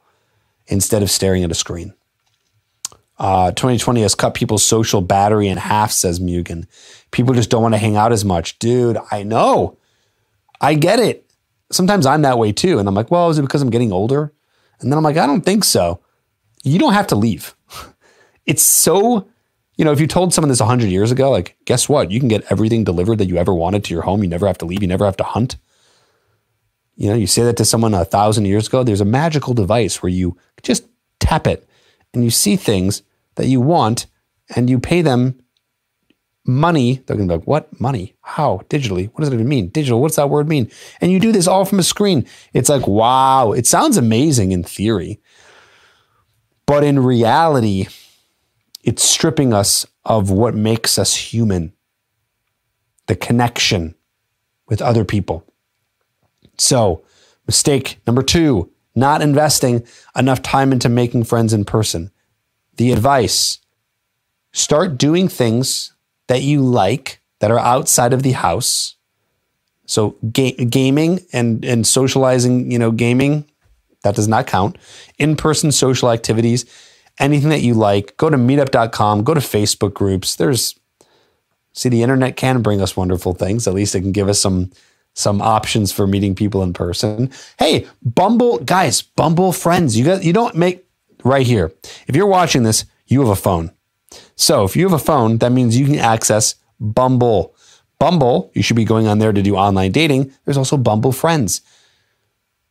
instead 0.67 1.03
of 1.03 1.11
staring 1.11 1.43
at 1.43 1.51
a 1.51 1.55
screen. 1.55 1.93
Uh, 3.17 3.51
2020 3.51 4.01
has 4.01 4.15
cut 4.15 4.33
people's 4.33 4.63
social 4.63 5.01
battery 5.01 5.47
in 5.47 5.57
half, 5.57 5.91
says 5.91 6.19
Mugen. 6.19 6.65
People 7.11 7.33
just 7.33 7.49
don't 7.49 7.61
want 7.61 7.73
to 7.73 7.79
hang 7.79 7.95
out 7.95 8.11
as 8.11 8.25
much. 8.25 8.59
Dude, 8.59 8.97
I 9.11 9.23
know. 9.23 9.77
I 10.59 10.73
get 10.73 10.99
it. 10.99 11.29
Sometimes 11.71 12.05
I'm 12.05 12.23
that 12.23 12.37
way 12.37 12.51
too. 12.51 12.77
And 12.77 12.87
I'm 12.87 12.95
like, 12.95 13.11
well, 13.11 13.29
is 13.29 13.39
it 13.39 13.43
because 13.43 13.61
I'm 13.61 13.69
getting 13.69 13.91
older? 13.91 14.33
And 14.79 14.91
then 14.91 14.97
I'm 14.97 15.03
like, 15.03 15.17
I 15.17 15.25
don't 15.25 15.45
think 15.45 15.63
so. 15.63 16.01
You 16.63 16.77
don't 16.77 16.93
have 16.93 17.07
to 17.07 17.15
leave. 17.15 17.55
It's 18.47 18.61
so, 18.61 19.27
you 19.75 19.83
know, 19.83 19.91
if 19.91 19.99
you 19.99 20.05
told 20.05 20.31
someone 20.31 20.49
this 20.49 20.59
100 20.59 20.85
years 20.85 21.11
ago, 21.11 21.31
like, 21.31 21.57
guess 21.65 21.89
what? 21.89 22.11
You 22.11 22.19
can 22.19 22.29
get 22.29 22.45
everything 22.51 22.83
delivered 22.83 23.17
that 23.17 23.27
you 23.27 23.37
ever 23.37 23.51
wanted 23.51 23.83
to 23.85 23.93
your 23.95 24.03
home. 24.03 24.21
You 24.21 24.29
never 24.29 24.45
have 24.45 24.59
to 24.59 24.65
leave. 24.65 24.83
You 24.83 24.87
never 24.87 25.03
have 25.03 25.17
to 25.17 25.23
hunt. 25.23 25.57
You 26.95 27.09
know, 27.09 27.15
you 27.15 27.25
say 27.25 27.41
that 27.41 27.57
to 27.57 27.65
someone 27.65 27.95
a 27.95 28.05
thousand 28.05 28.45
years 28.45 28.67
ago, 28.67 28.83
there's 28.83 29.01
a 29.01 29.05
magical 29.05 29.55
device 29.55 30.03
where 30.03 30.11
you 30.11 30.37
just 30.61 30.85
tap 31.19 31.47
it 31.47 31.67
and 32.15 32.23
you 32.23 32.31
see 32.31 32.55
things 32.55 33.03
that 33.35 33.47
you 33.47 33.61
want 33.61 34.07
and 34.55 34.69
you 34.69 34.79
pay 34.79 35.01
them 35.01 35.39
money. 36.45 37.03
They're 37.05 37.15
going 37.15 37.27
to 37.27 37.33
be 37.33 37.39
like, 37.39 37.47
what? 37.47 37.79
Money? 37.79 38.15
How? 38.21 38.61
Digitally? 38.69 39.09
What 39.09 39.19
does 39.19 39.29
it 39.29 39.33
even 39.33 39.47
mean? 39.47 39.69
Digital? 39.69 40.01
What's 40.01 40.15
that 40.15 40.29
word 40.29 40.47
mean? 40.47 40.71
And 41.01 41.11
you 41.11 41.19
do 41.19 41.31
this 41.31 41.47
all 41.47 41.65
from 41.65 41.79
a 41.79 41.83
screen. 41.83 42.25
It's 42.53 42.69
like, 42.69 42.87
wow, 42.87 43.51
it 43.51 43.67
sounds 43.67 43.97
amazing 43.97 44.51
in 44.51 44.63
theory. 44.63 45.19
But 46.65 46.83
in 46.83 46.99
reality, 46.99 47.87
it's 48.83 49.03
stripping 49.03 49.53
us 49.53 49.85
of 50.03 50.29
what 50.29 50.55
makes 50.55 50.97
us 50.97 51.15
human 51.15 51.73
the 53.07 53.15
connection 53.15 53.95
with 54.67 54.81
other 54.81 55.05
people. 55.05 55.45
So, 56.57 57.03
mistake 57.45 57.99
number 58.07 58.23
two 58.23 58.71
not 58.95 59.21
investing 59.21 59.85
enough 60.15 60.41
time 60.41 60.71
into 60.71 60.89
making 60.89 61.25
friends 61.25 61.53
in 61.53 61.65
person. 61.65 62.11
The 62.77 62.91
advice 62.91 63.59
start 64.53 64.97
doing 64.97 65.27
things 65.27 65.93
that 66.27 66.41
you 66.41 66.61
like 66.61 67.21
that 67.39 67.51
are 67.51 67.59
outside 67.59 68.13
of 68.13 68.23
the 68.23 68.31
house. 68.31 68.95
So 69.85 70.15
ga- 70.31 70.55
gaming 70.65 71.19
and 71.31 71.63
and 71.63 71.85
socializing, 71.85 72.71
you 72.71 72.79
know, 72.79 72.91
gaming 72.91 73.45
that 74.03 74.15
does 74.15 74.27
not 74.27 74.47
count. 74.47 74.77
In-person 75.17 75.71
social 75.71 76.11
activities, 76.11 76.65
anything 77.19 77.49
that 77.49 77.61
you 77.61 77.73
like, 77.73 78.15
go 78.17 78.29
to 78.29 78.37
meetup.com, 78.37 79.23
go 79.23 79.33
to 79.33 79.39
Facebook 79.39 79.93
groups. 79.93 80.35
There's 80.35 80.79
see 81.73 81.89
the 81.89 82.01
internet 82.01 82.37
can 82.37 82.61
bring 82.61 82.81
us 82.81 82.95
wonderful 82.95 83.33
things. 83.33 83.67
At 83.67 83.73
least 83.73 83.93
it 83.93 84.01
can 84.01 84.13
give 84.13 84.29
us 84.29 84.39
some 84.39 84.71
some 85.15 85.41
options 85.41 85.91
for 85.91 86.05
meeting 86.05 86.35
people 86.35 86.61
in 86.61 86.73
person. 86.73 87.31
Hey, 87.57 87.87
Bumble 88.03 88.59
guys, 88.59 89.01
Bumble 89.01 89.51
friends. 89.51 89.97
You 89.97 90.05
got 90.05 90.23
you 90.23 90.33
don't 90.33 90.55
make 90.55 90.85
right 91.23 91.47
here. 91.47 91.73
If 92.07 92.15
you're 92.15 92.27
watching 92.27 92.63
this, 92.63 92.85
you 93.07 93.21
have 93.21 93.29
a 93.29 93.35
phone. 93.35 93.71
So 94.35 94.63
if 94.65 94.75
you 94.75 94.83
have 94.83 94.93
a 94.93 95.03
phone, 95.03 95.39
that 95.39 95.51
means 95.51 95.77
you 95.77 95.85
can 95.85 95.99
access 95.99 96.55
Bumble. 96.79 97.55
Bumble, 97.97 98.51
you 98.53 98.61
should 98.61 98.75
be 98.75 98.85
going 98.85 99.07
on 99.07 99.19
there 99.19 99.31
to 99.31 99.41
do 99.41 99.55
online 99.55 99.91
dating. 99.91 100.33
There's 100.43 100.57
also 100.57 100.77
Bumble 100.77 101.13
Friends. 101.13 101.61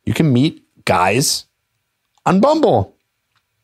You 0.04 0.12
can 0.12 0.32
meet 0.32 0.62
guys 0.84 1.46
on 2.26 2.40
Bumble, 2.40 2.94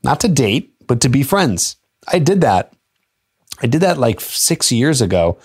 not 0.02 0.20
to 0.20 0.28
date, 0.28 0.72
but 0.86 1.02
to 1.02 1.10
be 1.10 1.22
friends. 1.22 1.76
I 2.08 2.18
did 2.18 2.40
that. 2.40 2.72
I 3.62 3.66
did 3.66 3.82
that 3.82 3.98
like 3.98 4.22
six 4.22 4.72
years 4.72 5.02
ago 5.02 5.38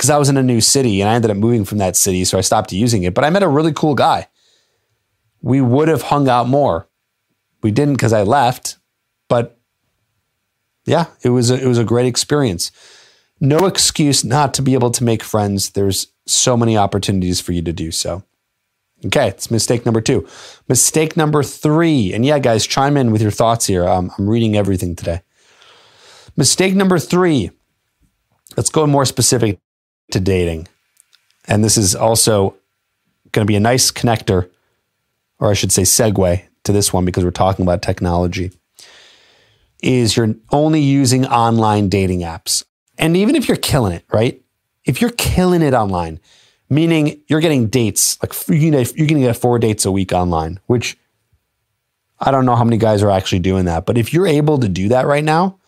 because 0.00 0.08
I 0.08 0.16
was 0.16 0.30
in 0.30 0.38
a 0.38 0.42
new 0.42 0.62
city 0.62 1.02
and 1.02 1.10
I 1.10 1.14
ended 1.14 1.30
up 1.30 1.36
moving 1.36 1.66
from 1.66 1.76
that 1.76 1.94
city. 1.94 2.24
So 2.24 2.38
I 2.38 2.40
stopped 2.40 2.72
using 2.72 3.02
it. 3.02 3.12
But 3.12 3.22
I 3.22 3.28
met 3.28 3.42
a 3.42 3.48
really 3.48 3.74
cool 3.74 3.94
guy. 3.94 4.28
We 5.42 5.60
would 5.60 5.88
have 5.88 6.00
hung 6.00 6.26
out 6.26 6.48
more. 6.48 6.88
We 7.62 7.70
didn't 7.70 7.96
because 7.96 8.14
I 8.14 8.22
left, 8.22 8.78
but 9.28 9.60
yeah, 10.86 11.08
it 11.22 11.28
was 11.28 11.50
a, 11.50 11.62
it 11.62 11.66
was 11.66 11.76
a 11.76 11.84
great 11.84 12.06
experience. 12.06 12.72
No 13.40 13.66
excuse 13.66 14.24
not 14.24 14.54
to 14.54 14.62
be 14.62 14.72
able 14.72 14.90
to 14.90 15.04
make 15.04 15.22
friends. 15.22 15.68
There's 15.68 16.06
so 16.26 16.56
many 16.56 16.78
opportunities 16.78 17.38
for 17.38 17.52
you 17.52 17.60
to 17.60 17.72
do 17.72 17.90
so. 17.90 18.24
Okay, 19.04 19.28
it's 19.28 19.50
mistake 19.50 19.84
number 19.84 20.00
two. 20.00 20.26
Mistake 20.66 21.14
number 21.14 21.42
three, 21.42 22.14
and 22.14 22.24
yeah, 22.24 22.38
guys, 22.38 22.66
chime 22.66 22.96
in 22.96 23.10
with 23.10 23.20
your 23.20 23.30
thoughts 23.30 23.66
here. 23.66 23.86
Um, 23.86 24.10
I'm 24.16 24.30
reading 24.30 24.56
everything 24.56 24.96
today. 24.96 25.20
Mistake 26.38 26.74
number 26.74 26.98
three. 26.98 27.50
Let's 28.56 28.70
go 28.70 28.86
more 28.86 29.04
specific 29.04 29.58
to 30.12 30.20
dating, 30.20 30.68
and 31.46 31.64
this 31.64 31.76
is 31.76 31.94
also 31.94 32.56
going 33.32 33.46
to 33.46 33.50
be 33.50 33.56
a 33.56 33.60
nice 33.60 33.90
connector, 33.90 34.50
or 35.38 35.50
I 35.50 35.54
should 35.54 35.72
say, 35.72 35.82
segue 35.82 36.42
to 36.64 36.72
this 36.72 36.92
one 36.92 37.04
because 37.04 37.24
we're 37.24 37.30
talking 37.30 37.64
about 37.64 37.82
technology 37.82 38.52
is 39.82 40.16
you're 40.16 40.34
only 40.50 40.80
using 40.80 41.26
online 41.26 41.88
dating 41.88 42.20
apps. 42.20 42.64
And 42.98 43.16
even 43.16 43.34
if 43.34 43.48
you're 43.48 43.56
killing 43.56 43.92
it, 43.92 44.04
right? 44.12 44.42
If 44.84 45.00
you're 45.00 45.10
killing 45.10 45.62
it 45.62 45.72
online, 45.72 46.20
meaning 46.68 47.22
you're 47.28 47.40
getting 47.40 47.68
dates, 47.68 48.18
like 48.22 48.34
you're 48.48 48.70
going 48.70 48.84
to 48.84 49.20
get 49.20 49.36
four 49.36 49.58
dates 49.58 49.84
a 49.86 49.92
week 49.92 50.12
online, 50.12 50.60
which 50.66 50.98
I 52.18 52.30
don't 52.30 52.44
know 52.44 52.56
how 52.56 52.64
many 52.64 52.76
guys 52.76 53.02
are 53.02 53.10
actually 53.10 53.38
doing 53.38 53.64
that. 53.64 53.86
But 53.86 53.96
if 53.96 54.12
you're 54.12 54.26
able 54.26 54.58
to 54.58 54.68
do 54.68 54.88
that 54.90 55.06
right 55.06 55.24
now, 55.24 55.58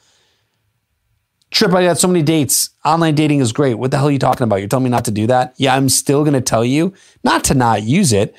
Tripp, 1.52 1.74
I 1.74 1.84
got 1.84 1.98
so 1.98 2.08
many 2.08 2.22
dates. 2.22 2.70
Online 2.82 3.14
dating 3.14 3.40
is 3.40 3.52
great. 3.52 3.74
What 3.74 3.90
the 3.90 3.98
hell 3.98 4.08
are 4.08 4.10
you 4.10 4.18
talking 4.18 4.44
about? 4.44 4.56
You're 4.56 4.68
telling 4.68 4.84
me 4.84 4.90
not 4.90 5.04
to 5.04 5.10
do 5.10 5.26
that? 5.26 5.54
Yeah, 5.58 5.76
I'm 5.76 5.90
still 5.90 6.22
going 6.22 6.32
to 6.32 6.40
tell 6.40 6.64
you 6.64 6.94
not 7.24 7.44
to 7.44 7.54
not 7.54 7.82
use 7.82 8.12
it, 8.12 8.34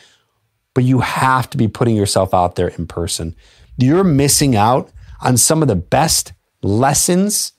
but 0.74 0.84
you 0.84 1.02
have 1.02 1.48
to 1.52 1.58
be 1.58 1.68
putting 1.68 1.96
yourself 1.96 2.34
out 2.34 2.56
there 2.56 2.70
in 2.70 2.88
person. 2.88 3.36
You're 3.78 4.04
missing 4.04 4.56
out 4.56 4.92
on 5.22 5.38
some 5.38 5.62
of 5.62 5.68
the 5.68 5.76
best 5.76 6.34
lessons 6.64 7.54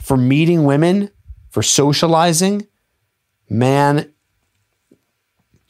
for 0.00 0.16
meeting 0.16 0.64
women, 0.64 1.10
for 1.50 1.62
socializing. 1.62 2.66
Man, 3.50 4.10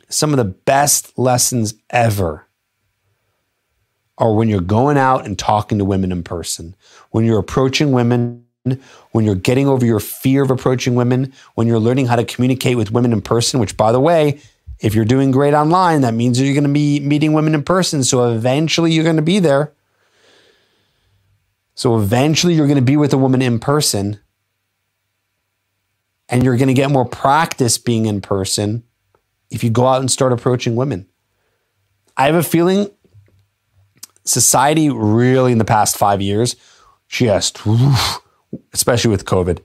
some 0.09 0.31
of 0.31 0.37
the 0.37 0.45
best 0.45 1.19
lessons 1.19 1.75
ever 1.91 2.47
are 4.21 4.33
when 4.33 4.49
you're 4.49 4.61
going 4.61 4.99
out 4.99 5.27
and 5.27 5.39
talking 5.39 5.79
to 5.79 5.85
women 5.85 6.13
in 6.13 6.23
person, 6.23 6.77
when 7.11 7.25
you're 7.25 7.39
approaching 7.39 7.91
women, 7.91 8.45
when 9.13 9.25
you're 9.25 9.35
getting 9.35 9.67
over 9.67 9.85
your 9.85 9.99
fear 9.99 10.43
of 10.43 10.51
approaching 10.51 10.95
women, 10.95 11.33
when 11.55 11.67
you're 11.67 11.81
learning 11.81 12.07
how 12.07 12.17
to 12.17 12.25
communicate 12.25 12.77
with 12.77 12.93
women 12.93 13.13
in 13.13 13.23
person, 13.23 13.59
which, 13.59 13.77
by 13.77 13.91
the 13.91 13.99
way, 13.99 14.41
if 14.79 14.95
you're 14.95 15.05
doing 15.05 15.31
great 15.31 15.55
online, 15.55 16.03
that 16.03 16.15
means 16.15 16.41
you're 16.41 16.55
going 16.55 16.65
to 16.65 16.73
be 16.73 17.01
meeting 17.01 17.33
women 17.33 17.55
in 17.55 17.63
person. 17.63 18.05
So 18.05 18.31
eventually 18.31 18.93
you're 18.93 19.05
going 19.05 19.17
to 19.17 19.23
be 19.23 19.39
there. 19.39 19.73
So 21.75 21.97
eventually 21.97 22.55
you're 22.55 22.67
going 22.67 22.77
to 22.77 22.83
be 22.83 22.99
with 22.99 23.13
a 23.13 23.19
woman 23.19 23.41
in 23.41 23.59
person 23.59 24.21
and 26.29 26.43
you're 26.43 26.57
going 26.57 26.69
to 26.69 26.75
get 26.75 26.91
more 26.91 27.07
practice 27.07 27.79
being 27.79 28.07
in 28.07 28.21
person 28.21 28.85
if 29.51 29.65
you 29.65 29.71
go 29.71 29.87
out 29.87 30.01
and 30.01 30.11
start 30.11 30.33
approaching 30.33 30.77
women. 30.77 31.07
I 32.17 32.27
have 32.27 32.35
a 32.35 32.43
feeling 32.43 32.91
society 34.31 34.89
really 34.91 35.53
in 35.53 35.59
the 35.59 35.65
past 35.65 35.97
five 35.97 36.23
years, 36.23 36.57
just, 37.09 37.61
especially 38.73 39.11
with 39.11 39.25
COVID, 39.25 39.61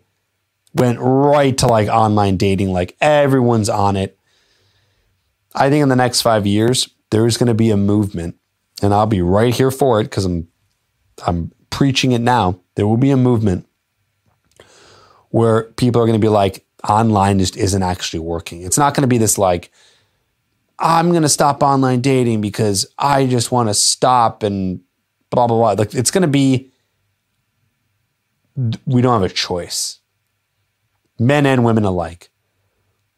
went 0.74 1.00
right 1.00 1.58
to 1.60 1.68
like 1.68 1.88
online 1.88 2.38
dating, 2.38 2.72
like 2.72 2.96
everyone's 3.00 3.70
on 3.70 3.96
it. 3.96 4.18
I 5.54 5.70
think 5.70 5.84
in 5.84 5.90
the 5.90 5.96
next 5.96 6.22
five 6.22 6.46
years, 6.46 6.90
there's 7.12 7.38
going 7.38 7.48
to 7.48 7.54
be 7.54 7.70
a 7.70 7.78
movement, 7.78 8.36
and 8.82 8.94
I'll 8.94 9.06
be 9.06 9.22
right 9.22 9.54
here 9.54 9.72
for 9.72 10.02
it 10.02 10.06
because 10.06 10.26
I'm 10.26 10.48
I'm 11.26 11.52
preaching 11.70 12.12
it 12.12 12.20
now. 12.20 12.60
There 12.76 12.88
will 12.88 12.98
be 12.98 13.12
a 13.12 13.18
movement 13.18 13.68
where 15.30 15.64
people 15.64 16.02
are 16.02 16.06
going 16.06 16.20
to 16.20 16.26
be 16.26 16.30
like, 16.30 16.66
online 16.90 17.40
just 17.40 17.58
isn't 17.58 17.84
actually 17.84 18.20
working. 18.20 18.62
It's 18.62 18.78
not 18.78 18.94
going 18.94 19.04
to 19.04 19.08
be 19.08 19.18
this 19.18 19.38
like, 19.38 19.72
I'm 20.80 21.12
going 21.12 21.24
to 21.24 21.30
stop 21.30 21.64
online 21.64 22.02
dating 22.02 22.42
because 22.42 22.86
I 22.98 23.28
just 23.28 23.52
want 23.52 23.70
to 23.70 23.74
stop 23.74 24.44
and 24.44 24.82
blah, 25.30 25.48
blah, 25.48 25.58
blah. 25.58 25.84
Like 25.84 25.94
it's 25.94 26.12
going 26.12 26.24
to 26.24 26.28
be, 26.28 26.72
we 28.86 29.02
don't 29.02 29.22
have 29.22 29.30
a 29.30 29.34
choice. 29.34 30.00
Men 31.18 31.46
and 31.46 31.64
women 31.64 31.86
alike. 31.86 32.30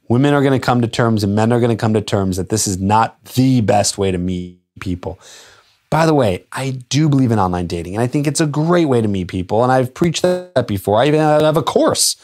Women 0.10 0.34
are 0.34 0.42
going 0.42 0.60
to 0.60 0.66
come 0.66 0.82
to 0.82 0.88
terms 0.88 1.24
and 1.24 1.36
men 1.36 1.52
are 1.52 1.60
going 1.60 1.76
to 1.76 1.80
come 1.80 1.94
to 1.94 2.02
terms 2.02 2.38
that 2.38 2.50
this 2.50 2.68
is 2.68 2.80
not 2.80 3.24
the 3.36 3.62
best 3.62 3.98
way 3.98 4.12
to 4.12 4.18
meet 4.18 4.62
people. 4.80 5.20
By 5.90 6.06
the 6.06 6.14
way, 6.14 6.46
I 6.52 6.72
do 6.90 7.10
believe 7.10 7.32
in 7.32 7.40
online 7.40 7.68
dating 7.68 7.96
and 7.96 8.04
I 8.04 8.08
think 8.08 8.28
it's 8.28 8.42
a 8.42 8.46
great 8.46 8.86
way 8.86 9.02
to 9.02 9.08
meet 9.08 9.28
people. 9.28 9.64
And 9.64 9.72
I've 9.72 9.94
preached 9.94 10.22
that 10.22 10.68
before. 10.68 11.02
I 11.02 11.08
even 11.08 11.20
have 11.20 11.58
a 11.58 11.64
course 11.64 12.16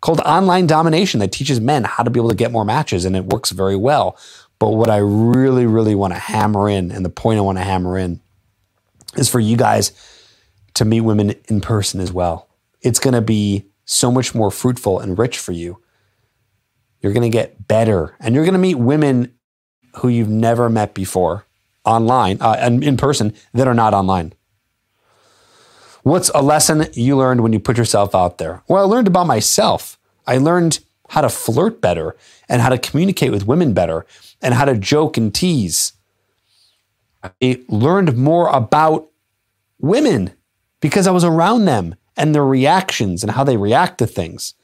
called 0.00 0.20
Online 0.20 0.66
Domination 0.66 1.20
that 1.20 1.32
teaches 1.32 1.60
men 1.60 1.84
how 1.84 2.02
to 2.02 2.10
be 2.10 2.20
able 2.20 2.28
to 2.28 2.34
get 2.34 2.52
more 2.52 2.64
matches 2.64 3.04
and 3.04 3.16
it 3.16 3.26
works 3.26 3.50
very 3.50 3.76
well. 3.76 4.16
But 4.58 4.70
what 4.70 4.90
I 4.90 4.98
really, 4.98 5.66
really 5.66 5.94
want 5.94 6.14
to 6.14 6.18
hammer 6.18 6.68
in, 6.68 6.90
and 6.90 7.04
the 7.04 7.10
point 7.10 7.38
I 7.38 7.42
want 7.42 7.58
to 7.58 7.64
hammer 7.64 7.98
in, 7.98 8.20
is 9.16 9.28
for 9.28 9.40
you 9.40 9.56
guys 9.56 9.92
to 10.74 10.84
meet 10.84 11.00
women 11.00 11.34
in 11.48 11.60
person 11.60 12.00
as 12.00 12.12
well. 12.12 12.48
It's 12.80 12.98
going 12.98 13.14
to 13.14 13.20
be 13.20 13.66
so 13.84 14.10
much 14.10 14.34
more 14.34 14.50
fruitful 14.50 15.00
and 15.00 15.18
rich 15.18 15.38
for 15.38 15.52
you. 15.52 15.78
You're 17.00 17.12
going 17.12 17.30
to 17.30 17.34
get 17.34 17.68
better 17.68 18.14
and 18.20 18.34
you're 18.34 18.44
going 18.44 18.54
to 18.54 18.58
meet 18.58 18.74
women 18.74 19.32
who 19.98 20.08
you've 20.08 20.28
never 20.28 20.68
met 20.68 20.92
before 20.92 21.46
online 21.84 22.38
uh, 22.40 22.56
and 22.58 22.82
in 22.82 22.96
person 22.96 23.32
that 23.54 23.68
are 23.68 23.74
not 23.74 23.94
online. 23.94 24.32
What's 26.02 26.30
a 26.34 26.42
lesson 26.42 26.86
you 26.92 27.16
learned 27.16 27.40
when 27.42 27.52
you 27.52 27.58
put 27.58 27.78
yourself 27.78 28.14
out 28.14 28.38
there? 28.38 28.62
Well, 28.68 28.84
I 28.84 28.86
learned 28.86 29.06
about 29.06 29.26
myself. 29.26 29.98
I 30.26 30.38
learned 30.38 30.80
how 31.08 31.20
to 31.20 31.28
flirt 31.28 31.80
better 31.80 32.16
and 32.48 32.60
how 32.60 32.68
to 32.68 32.78
communicate 32.78 33.30
with 33.30 33.46
women 33.46 33.72
better 33.72 34.06
and 34.42 34.54
how 34.54 34.64
to 34.64 34.76
joke 34.76 35.16
and 35.16 35.34
tease. 35.34 35.92
I 37.22 37.62
learned 37.68 38.16
more 38.16 38.48
about 38.48 39.10
women 39.78 40.32
because 40.80 41.06
I 41.06 41.10
was 41.10 41.24
around 41.24 41.64
them 41.64 41.94
and 42.16 42.34
their 42.34 42.44
reactions 42.44 43.22
and 43.22 43.32
how 43.32 43.44
they 43.44 43.56
react 43.56 43.98
to 43.98 44.06
things. 44.06 44.54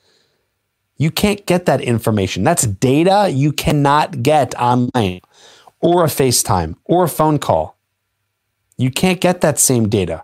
You 0.96 1.10
can't 1.10 1.44
get 1.46 1.66
that 1.66 1.80
information. 1.80 2.44
That's 2.44 2.66
data 2.66 3.28
you 3.30 3.52
cannot 3.52 4.22
get 4.22 4.54
online 4.54 5.20
or 5.80 6.04
a 6.04 6.08
FaceTime 6.08 6.76
or 6.84 7.04
a 7.04 7.08
phone 7.08 7.38
call. 7.38 7.76
You 8.76 8.90
can't 8.90 9.20
get 9.20 9.40
that 9.40 9.58
same 9.58 9.88
data. 9.88 10.22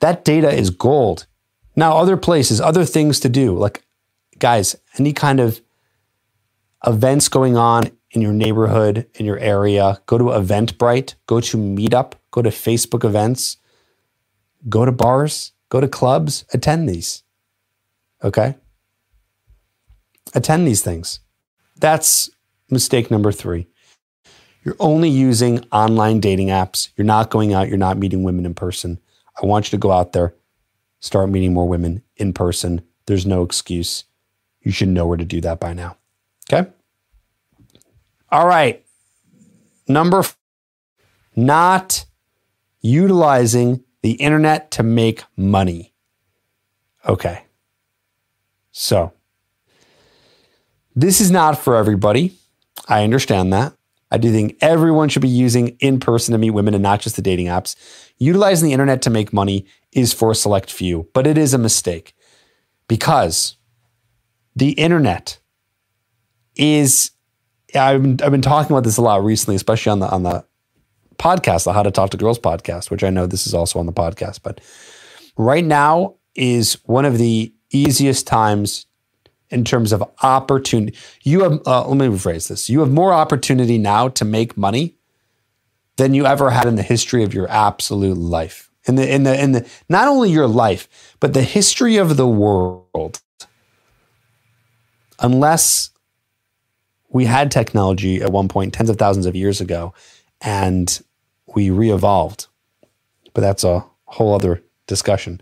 That 0.00 0.24
data 0.24 0.50
is 0.50 0.70
gold. 0.70 1.26
Now, 1.76 1.96
other 1.96 2.16
places, 2.16 2.60
other 2.60 2.84
things 2.84 3.20
to 3.20 3.28
do, 3.28 3.56
like 3.56 3.84
guys, 4.38 4.76
any 4.98 5.12
kind 5.12 5.40
of 5.40 5.60
events 6.86 7.28
going 7.28 7.56
on 7.56 7.90
in 8.10 8.22
your 8.22 8.32
neighborhood, 8.32 9.06
in 9.14 9.26
your 9.26 9.38
area, 9.38 10.00
go 10.06 10.18
to 10.18 10.24
Eventbrite, 10.24 11.14
go 11.26 11.40
to 11.40 11.56
Meetup, 11.56 12.12
go 12.30 12.42
to 12.42 12.50
Facebook 12.50 13.04
events, 13.04 13.56
go 14.68 14.84
to 14.84 14.92
bars, 14.92 15.52
go 15.68 15.80
to 15.80 15.88
clubs, 15.88 16.44
attend 16.52 16.88
these. 16.88 17.22
Okay? 18.22 18.56
Attend 20.34 20.66
these 20.66 20.82
things. 20.82 21.20
That's 21.76 22.30
mistake 22.70 23.10
number 23.10 23.32
three. 23.32 23.66
You're 24.64 24.76
only 24.78 25.10
using 25.10 25.66
online 25.72 26.20
dating 26.20 26.48
apps. 26.48 26.88
You're 26.96 27.04
not 27.04 27.30
going 27.30 27.52
out, 27.52 27.68
you're 27.68 27.76
not 27.76 27.98
meeting 27.98 28.22
women 28.22 28.46
in 28.46 28.54
person. 28.54 28.98
I 29.40 29.46
want 29.46 29.66
you 29.66 29.76
to 29.76 29.80
go 29.80 29.90
out 29.90 30.12
there, 30.12 30.34
start 31.00 31.28
meeting 31.28 31.52
more 31.52 31.68
women 31.68 32.02
in 32.16 32.32
person. 32.32 32.82
There's 33.06 33.26
no 33.26 33.42
excuse. 33.42 34.04
You 34.62 34.72
should 34.72 34.88
know 34.88 35.06
where 35.06 35.18
to 35.18 35.24
do 35.24 35.40
that 35.42 35.60
by 35.60 35.74
now. 35.74 35.98
Okay? 36.50 36.70
All 38.34 38.48
right. 38.48 38.84
Number 39.86 40.18
f- 40.18 40.36
not 41.36 42.04
utilizing 42.80 43.84
the 44.02 44.14
internet 44.14 44.72
to 44.72 44.82
make 44.82 45.22
money. 45.36 45.94
Okay. 47.08 47.44
So, 48.72 49.12
this 50.96 51.20
is 51.20 51.30
not 51.30 51.60
for 51.60 51.76
everybody. 51.76 52.36
I 52.88 53.04
understand 53.04 53.52
that. 53.52 53.72
I 54.10 54.18
do 54.18 54.32
think 54.32 54.56
everyone 54.60 55.10
should 55.10 55.22
be 55.22 55.28
using 55.28 55.76
in 55.78 56.00
person 56.00 56.32
to 56.32 56.38
meet 56.38 56.50
women 56.50 56.74
and 56.74 56.82
not 56.82 57.00
just 57.00 57.14
the 57.14 57.22
dating 57.22 57.46
apps. 57.46 57.76
Utilizing 58.18 58.66
the 58.66 58.72
internet 58.72 59.00
to 59.02 59.10
make 59.10 59.32
money 59.32 59.64
is 59.92 60.12
for 60.12 60.32
a 60.32 60.34
select 60.34 60.72
few, 60.72 61.08
but 61.14 61.28
it 61.28 61.38
is 61.38 61.54
a 61.54 61.58
mistake 61.58 62.16
because 62.88 63.58
the 64.56 64.70
internet 64.70 65.38
is 66.56 67.12
I've 67.74 68.02
been, 68.02 68.20
I've 68.22 68.30
been 68.30 68.42
talking 68.42 68.72
about 68.72 68.84
this 68.84 68.96
a 68.96 69.02
lot 69.02 69.24
recently, 69.24 69.56
especially 69.56 69.90
on 69.90 70.00
the 70.00 70.10
on 70.10 70.22
the 70.22 70.44
podcast, 71.16 71.64
the 71.64 71.72
How 71.72 71.82
to 71.82 71.90
Talk 71.90 72.10
to 72.10 72.16
Girls 72.16 72.38
podcast, 72.38 72.90
which 72.90 73.04
I 73.04 73.10
know 73.10 73.26
this 73.26 73.46
is 73.46 73.54
also 73.54 73.78
on 73.78 73.86
the 73.86 73.92
podcast. 73.92 74.40
But 74.42 74.60
right 75.36 75.64
now 75.64 76.16
is 76.34 76.78
one 76.84 77.04
of 77.04 77.18
the 77.18 77.52
easiest 77.70 78.26
times 78.26 78.86
in 79.50 79.64
terms 79.64 79.92
of 79.92 80.02
opportunity. 80.22 80.96
You 81.22 81.42
have, 81.42 81.62
uh, 81.66 81.86
let 81.86 81.96
me 81.96 82.06
rephrase 82.06 82.48
this. 82.48 82.68
You 82.68 82.80
have 82.80 82.90
more 82.90 83.12
opportunity 83.12 83.78
now 83.78 84.08
to 84.08 84.24
make 84.24 84.56
money 84.56 84.96
than 85.96 86.14
you 86.14 86.26
ever 86.26 86.50
had 86.50 86.66
in 86.66 86.74
the 86.74 86.82
history 86.82 87.22
of 87.22 87.32
your 87.32 87.48
absolute 87.48 88.18
life. 88.18 88.70
In 88.86 88.96
the, 88.96 89.10
in 89.10 89.22
the, 89.22 89.40
in 89.40 89.52
the, 89.52 89.68
not 89.88 90.08
only 90.08 90.30
your 90.30 90.48
life, 90.48 91.16
but 91.20 91.32
the 91.34 91.42
history 91.42 91.96
of 91.96 92.16
the 92.16 92.26
world. 92.26 93.20
Unless 95.20 95.90
we 97.14 97.24
had 97.24 97.50
technology 97.50 98.20
at 98.20 98.32
one 98.32 98.48
point, 98.48 98.74
tens 98.74 98.90
of 98.90 98.98
thousands 98.98 99.24
of 99.24 99.36
years 99.36 99.60
ago, 99.60 99.94
and 100.40 101.00
we 101.54 101.70
re 101.70 101.90
evolved. 101.90 102.48
But 103.32 103.40
that's 103.40 103.64
a 103.64 103.84
whole 104.04 104.34
other 104.34 104.62
discussion. 104.88 105.40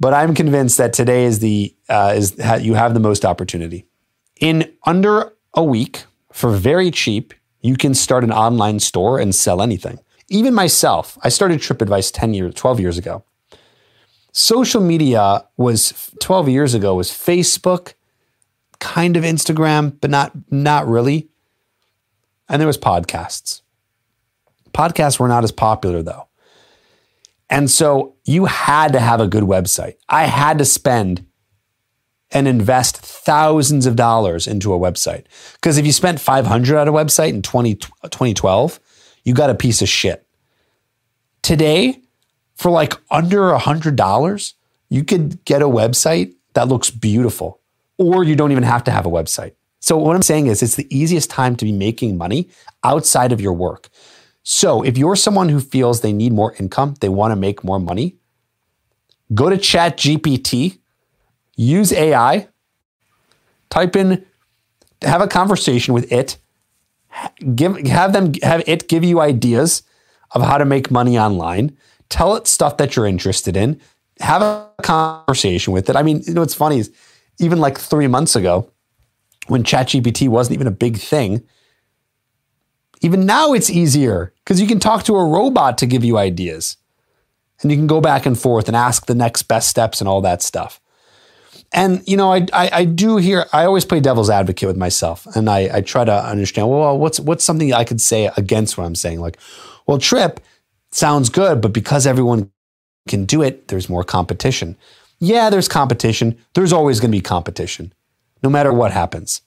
But 0.00 0.14
I'm 0.14 0.34
convinced 0.34 0.78
that 0.78 0.94
today 0.94 1.24
is 1.24 1.40
the 1.40 1.76
uh, 1.90 2.14
is 2.16 2.36
you 2.60 2.74
have 2.74 2.94
the 2.94 3.00
most 3.00 3.24
opportunity. 3.24 3.86
In 4.40 4.72
under 4.86 5.34
a 5.54 5.62
week, 5.62 6.04
for 6.32 6.50
very 6.50 6.90
cheap, 6.90 7.34
you 7.60 7.76
can 7.76 7.92
start 7.92 8.24
an 8.24 8.32
online 8.32 8.80
store 8.80 9.20
and 9.20 9.34
sell 9.34 9.60
anything. 9.60 9.98
Even 10.28 10.54
myself, 10.54 11.18
I 11.22 11.28
started 11.28 11.60
TrippAdvice 11.60 12.12
10 12.14 12.32
years, 12.32 12.54
12 12.54 12.80
years 12.80 12.96
ago. 12.96 13.24
Social 14.32 14.80
media 14.80 15.44
was 15.58 16.10
12 16.20 16.48
years 16.48 16.72
ago 16.72 16.94
was 16.94 17.10
Facebook, 17.10 17.92
kind 18.80 19.16
of 19.16 19.24
Instagram, 19.24 19.96
but 20.00 20.10
not 20.10 20.32
not 20.50 20.88
really. 20.88 21.28
And 22.48 22.60
there 22.60 22.66
was 22.66 22.78
podcasts. 22.78 23.62
Podcasts 24.72 25.18
were 25.18 25.28
not 25.28 25.44
as 25.44 25.52
popular 25.52 26.02
though. 26.02 26.26
And 27.48 27.70
so 27.70 28.14
you 28.24 28.44
had 28.46 28.92
to 28.92 29.00
have 29.00 29.20
a 29.20 29.26
good 29.26 29.42
website. 29.44 29.96
I 30.08 30.24
had 30.24 30.58
to 30.58 30.64
spend 30.64 31.26
and 32.30 32.46
invest 32.46 32.96
thousands 32.96 33.86
of 33.86 33.96
dollars 33.96 34.46
into 34.46 34.72
a 34.72 34.78
website. 34.78 35.24
Because 35.54 35.78
if 35.78 35.84
you 35.84 35.92
spent 35.92 36.20
500 36.20 36.78
on 36.78 36.88
a 36.88 36.92
website 36.92 37.30
in 37.30 37.42
20, 37.42 37.74
2012, 37.74 38.80
you 39.24 39.34
got 39.34 39.50
a 39.50 39.54
piece 39.54 39.82
of 39.82 39.88
shit. 39.88 40.26
Today, 41.42 42.00
for 42.54 42.70
like 42.70 42.94
under 43.10 43.50
a 43.50 43.58
$100, 43.58 44.54
you 44.88 45.04
could 45.04 45.44
get 45.44 45.62
a 45.62 45.68
website 45.68 46.34
that 46.54 46.68
looks 46.68 46.90
beautiful, 46.90 47.59
or 48.00 48.24
you 48.24 48.34
don't 48.34 48.50
even 48.50 48.64
have 48.64 48.82
to 48.84 48.90
have 48.90 49.06
a 49.06 49.10
website. 49.10 49.52
So, 49.78 49.96
what 49.96 50.16
I'm 50.16 50.22
saying 50.22 50.48
is, 50.48 50.62
it's 50.62 50.74
the 50.74 50.88
easiest 50.94 51.30
time 51.30 51.54
to 51.56 51.64
be 51.64 51.72
making 51.72 52.18
money 52.18 52.48
outside 52.82 53.30
of 53.30 53.40
your 53.40 53.52
work. 53.52 53.88
So 54.42 54.82
if 54.82 54.96
you're 54.96 55.16
someone 55.16 55.48
who 55.48 55.60
feels 55.60 56.00
they 56.00 56.12
need 56.12 56.32
more 56.32 56.54
income, 56.58 56.94
they 57.00 57.08
want 57.08 57.32
to 57.32 57.36
make 57.36 57.62
more 57.62 57.78
money, 57.78 58.16
go 59.34 59.50
to 59.50 59.56
ChatGPT, 59.56 60.78
use 61.56 61.92
AI, 61.92 62.48
type 63.68 63.96
in, 63.96 64.24
have 65.02 65.20
a 65.20 65.28
conversation 65.28 65.94
with 65.94 66.10
it, 66.10 66.38
give 67.54 67.76
have 67.86 68.12
them 68.12 68.32
have 68.42 68.62
it 68.66 68.88
give 68.88 69.04
you 69.04 69.20
ideas 69.20 69.82
of 70.32 70.42
how 70.42 70.58
to 70.58 70.64
make 70.64 70.90
money 70.90 71.18
online. 71.18 71.76
Tell 72.08 72.34
it 72.34 72.46
stuff 72.46 72.76
that 72.78 72.96
you're 72.96 73.06
interested 73.06 73.56
in. 73.56 73.80
Have 74.20 74.42
a 74.42 74.68
conversation 74.82 75.72
with 75.72 75.88
it. 75.88 75.96
I 75.96 76.02
mean, 76.02 76.22
you 76.26 76.34
know 76.34 76.40
what's 76.40 76.54
funny 76.54 76.78
is 76.78 76.90
even 77.38 77.58
like 77.58 77.78
three 77.78 78.06
months 78.08 78.36
ago, 78.36 78.70
when 79.46 79.62
ChatGPT 79.62 80.28
wasn't 80.28 80.54
even 80.54 80.66
a 80.66 80.72
big 80.72 80.98
thing, 80.98 81.42
even 83.02 83.26
now, 83.26 83.52
it's 83.54 83.70
easier 83.70 84.32
because 84.44 84.60
you 84.60 84.66
can 84.66 84.78
talk 84.80 85.04
to 85.04 85.16
a 85.16 85.24
robot 85.24 85.78
to 85.78 85.86
give 85.86 86.04
you 86.04 86.18
ideas 86.18 86.76
and 87.62 87.70
you 87.70 87.76
can 87.76 87.86
go 87.86 88.00
back 88.00 88.26
and 88.26 88.38
forth 88.38 88.68
and 88.68 88.76
ask 88.76 89.06
the 89.06 89.14
next 89.14 89.44
best 89.44 89.68
steps 89.68 90.00
and 90.00 90.08
all 90.08 90.20
that 90.22 90.42
stuff. 90.42 90.80
and 91.72 92.02
you 92.06 92.16
know, 92.16 92.32
I, 92.32 92.46
I, 92.52 92.70
I 92.72 92.84
do 92.84 93.16
hear. 93.18 93.46
I 93.52 93.64
always 93.64 93.84
play 93.84 94.00
devil's 94.00 94.30
advocate 94.30 94.66
with 94.66 94.76
myself, 94.76 95.26
and 95.36 95.48
I 95.48 95.78
I 95.78 95.80
try 95.82 96.04
to 96.04 96.12
understand. 96.12 96.68
Well, 96.68 96.98
what's 96.98 97.20
what's 97.20 97.44
something 97.44 97.72
I 97.72 97.84
could 97.84 98.00
say 98.00 98.30
against 98.36 98.76
what 98.76 98.84
I'm 98.86 98.94
saying? 98.94 99.20
Like, 99.20 99.38
well, 99.86 99.98
Tripp 99.98 100.40
sounds 100.90 101.28
good, 101.30 101.60
but 101.60 101.72
because 101.72 102.06
everyone 102.06 102.50
can 103.08 103.24
do 103.24 103.42
it, 103.42 103.68
there's 103.68 103.88
more 103.88 104.04
competition. 104.04 104.76
Yeah, 105.20 105.50
there's 105.50 105.68
competition. 105.68 106.38
There's 106.54 106.72
always 106.72 106.98
going 106.98 107.12
to 107.12 107.16
be 107.16 107.22
competition, 107.22 107.92
no 108.42 108.48
matter 108.48 108.72
what 108.72 108.90
happens. 108.90 109.42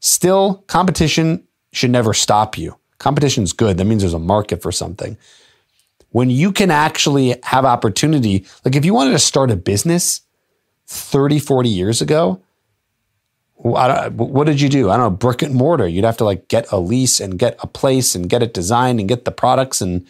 Still, 0.00 0.64
competition 0.66 1.44
should 1.72 1.90
never 1.90 2.14
stop 2.14 2.56
you. 2.56 2.76
Competition 2.98 3.44
is 3.44 3.52
good. 3.52 3.76
That 3.76 3.84
means 3.84 4.02
there's 4.02 4.14
a 4.14 4.18
market 4.18 4.62
for 4.62 4.72
something. 4.72 5.16
When 6.10 6.30
you 6.30 6.52
can 6.52 6.70
actually 6.70 7.36
have 7.42 7.66
opportunity, 7.66 8.46
like 8.64 8.74
if 8.74 8.84
you 8.84 8.94
wanted 8.94 9.12
to 9.12 9.18
start 9.18 9.50
a 9.50 9.56
business 9.56 10.22
30, 10.86 11.38
40 11.38 11.68
years 11.68 12.00
ago, 12.00 12.42
what 13.56 14.46
did 14.46 14.60
you 14.60 14.68
do? 14.68 14.88
I 14.88 14.96
don't 14.96 15.12
know, 15.12 15.16
brick 15.16 15.42
and 15.42 15.54
mortar. 15.54 15.86
You'd 15.86 16.04
have 16.04 16.16
to 16.18 16.24
like 16.24 16.48
get 16.48 16.70
a 16.72 16.78
lease 16.78 17.20
and 17.20 17.38
get 17.38 17.58
a 17.62 17.66
place 17.66 18.14
and 18.14 18.30
get 18.30 18.42
it 18.42 18.54
designed 18.54 19.00
and 19.00 19.08
get 19.08 19.24
the 19.24 19.32
products 19.32 19.80
and 19.80 20.06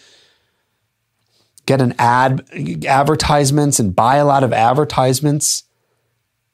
get 1.68 1.82
an 1.82 1.94
ad 1.98 2.48
advertisements 2.86 3.78
and 3.78 3.94
buy 3.94 4.16
a 4.16 4.24
lot 4.24 4.42
of 4.42 4.54
advertisements 4.54 5.64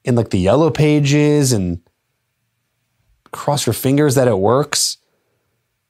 in 0.05 0.17
like 0.17 0.31
the 0.31 0.39
yellow 0.39 0.71
pages 0.71 1.53
and 1.53 1.81
cross 3.31 3.65
your 3.65 3.75
fingers 3.75 4.17
that 4.17 4.27
it 4.27 4.39
works 4.39 4.97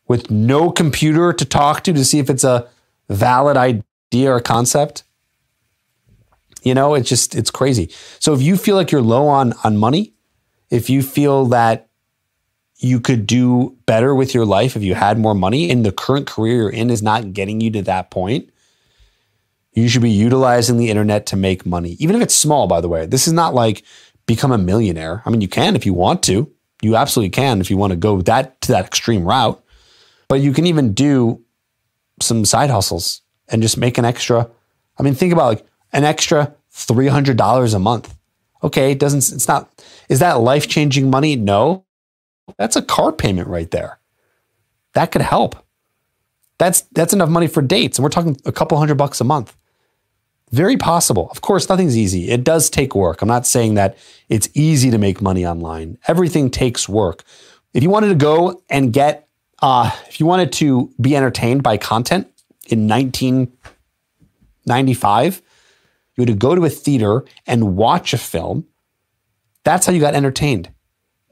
with 0.06 0.30
no 0.30 0.70
computer 0.70 1.32
to 1.32 1.44
talk 1.46 1.82
to 1.82 1.94
to 1.94 2.04
see 2.04 2.18
if 2.18 2.28
it's 2.28 2.44
a 2.44 2.68
valid 3.08 3.56
idea 3.56 4.30
or 4.30 4.40
concept. 4.40 5.04
You 6.62 6.74
know, 6.74 6.92
it's 6.94 7.08
just 7.08 7.34
it's 7.34 7.50
crazy. 7.50 7.90
So 8.18 8.34
if 8.34 8.42
you 8.42 8.58
feel 8.58 8.76
like 8.76 8.92
you're 8.92 9.00
low 9.00 9.26
on 9.28 9.54
on 9.64 9.78
money, 9.78 10.12
if 10.68 10.90
you 10.90 11.02
feel 11.02 11.46
that 11.46 11.88
you 12.76 13.00
could 13.00 13.26
do 13.26 13.74
better 13.86 14.14
with 14.14 14.34
your 14.34 14.44
life 14.44 14.76
if 14.76 14.82
you 14.82 14.94
had 14.94 15.18
more 15.18 15.34
money 15.34 15.70
and 15.70 15.86
the 15.86 15.92
current 15.92 16.26
career 16.26 16.56
you're 16.56 16.68
in 16.68 16.90
is 16.90 17.02
not 17.02 17.32
getting 17.32 17.62
you 17.62 17.70
to 17.70 17.80
that 17.80 18.10
point, 18.10 18.50
you 19.74 19.88
should 19.88 20.02
be 20.02 20.10
utilizing 20.10 20.76
the 20.76 20.88
internet 20.88 21.26
to 21.26 21.36
make 21.36 21.66
money, 21.66 21.96
even 21.98 22.16
if 22.16 22.22
it's 22.22 22.34
small, 22.34 22.66
by 22.66 22.80
the 22.80 22.88
way. 22.88 23.06
This 23.06 23.26
is 23.26 23.32
not 23.32 23.54
like 23.54 23.84
become 24.26 24.52
a 24.52 24.58
millionaire. 24.58 25.22
I 25.26 25.30
mean, 25.30 25.40
you 25.40 25.48
can 25.48 25.76
if 25.76 25.84
you 25.84 25.92
want 25.92 26.22
to. 26.24 26.50
You 26.80 26.96
absolutely 26.96 27.30
can 27.30 27.60
if 27.60 27.70
you 27.70 27.76
want 27.76 27.90
to 27.92 27.96
go 27.96 28.22
that 28.22 28.60
to 28.62 28.72
that 28.72 28.86
extreme 28.86 29.24
route. 29.24 29.62
But 30.28 30.40
you 30.40 30.52
can 30.52 30.66
even 30.66 30.94
do 30.94 31.42
some 32.20 32.44
side 32.44 32.70
hustles 32.70 33.22
and 33.48 33.62
just 33.62 33.76
make 33.76 33.98
an 33.98 34.04
extra. 34.04 34.48
I 34.98 35.02
mean, 35.02 35.14
think 35.14 35.32
about 35.32 35.46
like 35.46 35.66
an 35.92 36.04
extra 36.04 36.54
$300 36.72 37.74
a 37.74 37.78
month. 37.78 38.14
Okay, 38.62 38.92
it 38.92 38.98
doesn't 38.98 39.18
it's 39.18 39.48
not 39.48 39.70
is 40.08 40.20
that 40.20 40.40
life-changing 40.40 41.10
money? 41.10 41.36
No. 41.36 41.84
That's 42.58 42.76
a 42.76 42.82
car 42.82 43.12
payment 43.12 43.48
right 43.48 43.70
there. 43.70 43.98
That 44.92 45.10
could 45.10 45.22
help. 45.22 45.56
That's 46.58 46.82
that's 46.92 47.12
enough 47.12 47.28
money 47.28 47.48
for 47.48 47.62
dates 47.62 47.98
and 47.98 48.04
we're 48.04 48.10
talking 48.10 48.40
a 48.44 48.52
couple 48.52 48.78
hundred 48.78 48.96
bucks 48.96 49.20
a 49.20 49.24
month. 49.24 49.56
Very 50.50 50.76
possible. 50.76 51.30
Of 51.30 51.40
course, 51.40 51.68
nothing's 51.68 51.96
easy. 51.96 52.30
It 52.30 52.42
does 52.44 52.68
take 52.70 52.94
work. 52.94 53.22
I'm 53.22 53.28
not 53.28 53.44
saying 53.46 53.74
that 53.74 53.98
it's 54.28 54.48
easy 54.54 54.90
to 54.90 54.98
make 54.98 55.20
money 55.20 55.44
online. 55.46 55.98
Everything 56.06 56.48
takes 56.50 56.88
work. 56.88 57.24
If 57.72 57.82
you 57.82 57.90
wanted 57.90 58.10
to 58.10 58.14
go 58.14 58.62
and 58.70 58.92
get, 58.92 59.28
uh, 59.60 59.90
if 60.08 60.20
you 60.20 60.26
wanted 60.26 60.52
to 60.52 60.92
be 61.00 61.16
entertained 61.16 61.64
by 61.64 61.76
content 61.76 62.28
in 62.68 62.86
1995, 62.86 65.42
you 66.16 66.22
had 66.22 66.28
to 66.28 66.34
go 66.34 66.54
to 66.54 66.64
a 66.64 66.70
theater 66.70 67.24
and 67.46 67.76
watch 67.76 68.12
a 68.12 68.18
film. 68.18 68.66
That's 69.64 69.86
how 69.86 69.92
you 69.92 70.00
got 70.00 70.14
entertained. 70.14 70.70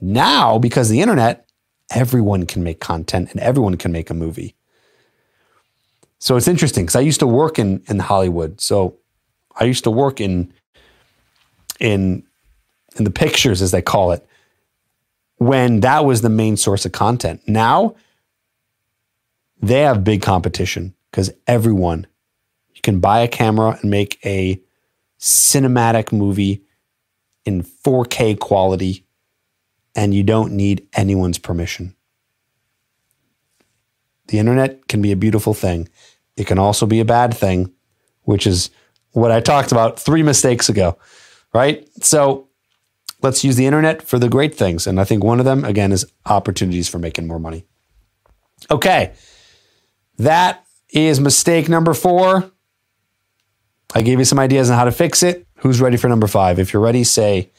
Now, 0.01 0.59
because 0.59 0.89
the 0.89 1.01
internet, 1.01 1.49
everyone 1.93 2.47
can 2.47 2.65
make 2.65 2.81
content 2.81 3.31
and 3.31 3.41
everyone 3.41 3.77
can 3.77 3.93
make 3.93 4.11
a 4.11 4.15
movie. 4.15 4.57
So 6.19 6.37
it's 6.37 6.49
interesting 6.49 6.85
because 6.85 6.97
I 6.97 7.01
used 7.01 7.21
to 7.21 7.27
work 7.27 7.59
in, 7.59 7.83
in 7.87 8.01
Hollywood. 8.01 8.61
So 8.61 8.97
I 9.57 9.65
used 9.65 9.85
to 9.85 9.91
work 9.91 10.21
in 10.21 10.53
in 11.81 12.25
in 12.97 13.05
the 13.05 13.11
pictures, 13.11 13.63
as 13.63 13.71
they 13.71 13.83
call 13.83 14.13
it, 14.13 14.27
when 15.37 15.81
that 15.81 16.05
was 16.05 16.21
the 16.21 16.29
main 16.29 16.57
source 16.57 16.85
of 16.85 16.93
content. 16.93 17.41
Now 17.47 17.95
they 19.61 19.81
have 19.81 20.05
big 20.05 20.23
competition 20.23 20.95
because 21.11 21.31
everyone 21.47 22.07
you 22.75 22.81
can 22.83 23.01
buy 23.01 23.21
a 23.21 23.29
camera 23.29 23.79
and 23.81 23.91
make 23.91 24.19
a 24.25 24.61
cinematic 25.21 26.13
movie 26.13 26.63
in 27.45 27.63
4K 27.63 28.39
quality, 28.39 29.05
and 29.95 30.15
you 30.15 30.23
don't 30.23 30.53
need 30.53 30.87
anyone's 30.93 31.39
permission. 31.39 31.95
The 34.29 34.39
internet 34.39 34.89
can 34.89 35.03
be 35.03 35.13
a 35.13 35.17
beautiful 35.17 35.55
thing. 35.55 35.89
It 36.37 36.47
can 36.47 36.59
also 36.59 36.87
be 36.87 37.01
a 37.01 37.05
bad 37.05 37.35
thing, 37.35 37.73
which 38.23 38.47
is 38.47 38.71
what 39.13 39.31
I 39.31 39.41
talked 39.41 39.73
about 39.73 39.99
three 39.99 40.23
mistakes 40.23 40.69
ago, 40.69 40.99
right? 41.53 41.89
So 42.03 42.49
let's 43.23 43.45
use 43.45 43.57
the 43.57 43.67
internet 43.67 44.03
for 44.03 44.19
the 44.19 44.29
great 44.29 44.55
things. 44.55 44.87
And 44.87 45.01
I 45.01 45.05
think 45.05 45.23
one 45.23 45.39
of 45.39 45.45
them, 45.45 45.65
again, 45.65 45.93
is 45.93 46.11
opportunities 46.27 46.89
for 46.89 46.99
making 46.99 47.27
more 47.27 47.39
money. 47.39 47.65
Okay. 48.71 49.15
That 50.19 50.65
is 50.91 51.21
mistake 51.21 51.69
number 51.69 51.95
four. 51.95 52.51
I 53.95 54.03
gave 54.03 54.19
you 54.19 54.25
some 54.25 54.39
ideas 54.39 54.71
on 54.71 54.79
how 54.79 54.85
to 54.85 54.93
fix 54.93 55.23
it. 55.23 55.47
Who's 55.59 55.81
ready 55.81 55.97
for 55.97 56.09
number 56.09 56.27
five? 56.27 56.59
If 56.59 56.73
you're 56.73 56.83
ready, 56.83 57.05
say 57.05 57.51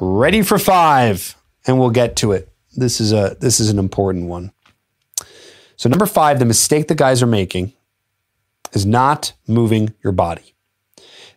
ready 0.00 0.42
for 0.42 0.58
five, 0.58 1.36
and 1.66 1.78
we'll 1.78 1.90
get 1.90 2.16
to 2.16 2.32
it. 2.32 2.52
This 2.76 3.00
is 3.00 3.12
a 3.12 3.36
this 3.40 3.60
is 3.60 3.70
an 3.70 3.78
important 3.78 4.26
one. 4.26 4.52
So 5.76 5.88
number 5.88 6.06
five, 6.06 6.38
the 6.38 6.44
mistake 6.44 6.88
the 6.88 6.94
guys 6.94 7.22
are 7.22 7.26
making 7.26 7.72
is 8.72 8.84
not 8.84 9.32
moving 9.46 9.94
your 10.02 10.12
body. 10.12 10.55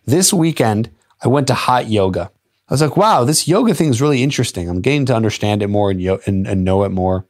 This 0.04 0.32
weekend, 0.32 0.90
I 1.22 1.28
went 1.28 1.46
to 1.48 1.54
hot 1.54 1.88
yoga. 1.88 2.30
I 2.68 2.74
was 2.74 2.82
like, 2.82 2.96
wow, 2.96 3.24
this 3.24 3.48
yoga 3.48 3.74
thing 3.74 3.88
is 3.88 4.00
really 4.00 4.22
interesting. 4.22 4.68
I'm 4.68 4.80
getting 4.80 5.06
to 5.06 5.14
understand 5.14 5.62
it 5.62 5.68
more 5.68 5.90
and, 5.90 6.00
and, 6.00 6.46
and 6.46 6.64
know 6.64 6.84
it 6.84 6.90
more. 6.90 7.26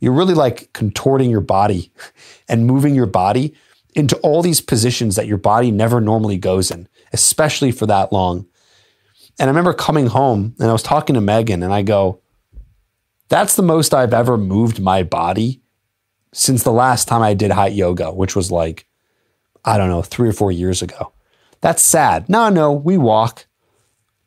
You're 0.00 0.12
really 0.12 0.34
like 0.34 0.72
contorting 0.72 1.30
your 1.30 1.40
body 1.40 1.92
and 2.48 2.66
moving 2.66 2.94
your 2.94 3.06
body 3.06 3.54
into 3.94 4.16
all 4.18 4.42
these 4.42 4.60
positions 4.60 5.16
that 5.16 5.26
your 5.26 5.38
body 5.38 5.70
never 5.70 6.00
normally 6.00 6.36
goes 6.36 6.70
in, 6.70 6.88
especially 7.12 7.70
for 7.70 7.86
that 7.86 8.12
long. 8.12 8.46
And 9.38 9.48
I 9.48 9.50
remember 9.50 9.72
coming 9.72 10.08
home 10.08 10.54
and 10.58 10.68
I 10.68 10.72
was 10.72 10.82
talking 10.82 11.14
to 11.14 11.20
Megan 11.20 11.62
and 11.62 11.72
I 11.72 11.82
go, 11.82 12.20
that's 13.28 13.56
the 13.56 13.62
most 13.62 13.94
I've 13.94 14.12
ever 14.12 14.36
moved 14.36 14.80
my 14.80 15.02
body 15.02 15.62
since 16.32 16.62
the 16.62 16.72
last 16.72 17.08
time 17.08 17.22
I 17.22 17.34
did 17.34 17.50
hot 17.50 17.72
yoga, 17.72 18.12
which 18.12 18.36
was 18.36 18.50
like, 18.50 18.86
I 19.64 19.78
don't 19.78 19.88
know, 19.88 20.02
three 20.02 20.28
or 20.28 20.32
four 20.32 20.50
years 20.50 20.82
ago. 20.82 21.12
That's 21.60 21.82
sad. 21.82 22.28
No, 22.28 22.48
no, 22.48 22.72
we 22.72 22.96
walk. 22.96 23.46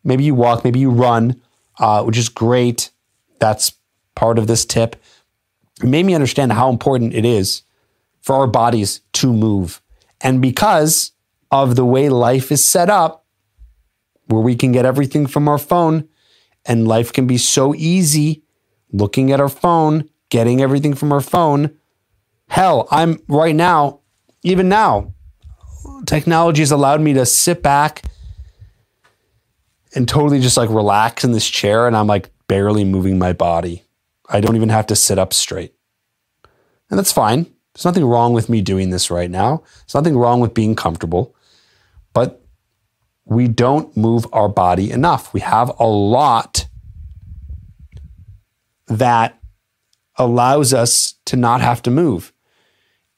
Maybe 0.04 0.24
you 0.24 0.36
walk, 0.36 0.64
maybe 0.64 0.80
you 0.80 0.92
run, 0.92 1.42
uh, 1.80 2.04
which 2.04 2.18
is 2.18 2.30
great. 2.30 2.92
That's 3.40 3.74
part 4.16 4.38
of 4.38 4.48
this 4.48 4.66
tip. 4.66 4.96
It 5.82 5.88
made 5.88 6.06
me 6.06 6.14
understand 6.14 6.54
how 6.54 6.70
important 6.70 7.14
it 7.14 7.26
is 7.26 7.64
for 8.22 8.36
our 8.36 8.48
bodies 8.48 9.02
to 9.14 9.34
move. 9.34 9.82
And 10.22 10.42
because 10.42 11.12
of 11.52 11.76
the 11.76 11.86
way 11.86 12.10
life 12.10 12.52
is 12.52 12.64
set 12.64 12.90
up, 12.90 13.26
where 14.28 14.42
we 14.42 14.56
can 14.56 14.72
get 14.72 14.86
everything 14.86 15.28
from 15.28 15.48
our 15.48 15.58
phone, 15.58 16.08
and 16.66 16.88
life 16.88 17.12
can 17.12 17.28
be 17.28 17.38
so 17.38 17.76
easy 17.76 18.44
looking 18.92 19.32
at 19.32 19.42
our 19.42 19.50
phone, 19.50 20.10
getting 20.30 20.62
everything 20.62 20.94
from 20.94 21.12
our 21.12 21.22
phone. 21.22 21.72
Hell, 22.48 22.88
I'm 22.92 23.22
right 23.28 23.56
now, 23.56 24.00
even 24.44 24.70
now, 24.70 25.14
technology 26.06 26.62
has 26.62 26.72
allowed 26.72 27.02
me 27.02 27.14
to 27.14 27.26
sit 27.26 27.64
back 27.64 28.04
and 29.96 30.08
totally 30.08 30.40
just 30.40 30.58
like 30.58 30.70
relax 30.70 31.24
in 31.24 31.32
this 31.32 31.50
chair 31.50 31.88
and 31.88 31.96
I'm 31.96 32.08
like 32.08 32.30
barely 32.48 32.84
moving 32.84 33.18
my 33.18 33.34
body. 33.34 33.84
I 34.30 34.42
don't 34.42 34.56
even 34.56 34.70
have 34.70 34.88
to 34.88 34.96
sit 34.96 35.20
up 35.20 35.34
straight. 35.34 35.74
And 36.90 36.98
that's 36.98 37.12
fine. 37.12 37.44
There's 37.74 37.86
nothing 37.86 38.06
wrong 38.06 38.34
with 38.34 38.50
me 38.50 38.62
doing 38.62 38.90
this 38.90 39.10
right 39.10 39.30
now. 39.30 39.64
There's 39.82 39.96
nothing 39.96 40.18
wrong 40.18 40.40
with 40.40 40.54
being 40.54 40.76
comfortable. 40.76 41.36
But 42.14 42.44
we 43.26 43.48
don't 43.48 43.96
move 43.96 44.26
our 44.34 44.50
body 44.50 44.92
enough. 44.92 45.34
We 45.34 45.40
have 45.40 45.72
a 45.80 45.88
lot 45.88 46.68
that 48.88 49.40
allows 50.18 50.74
us 50.74 51.16
to 51.26 51.36
not 51.36 51.62
have 51.62 51.82
to 51.84 51.92
move. 51.92 52.33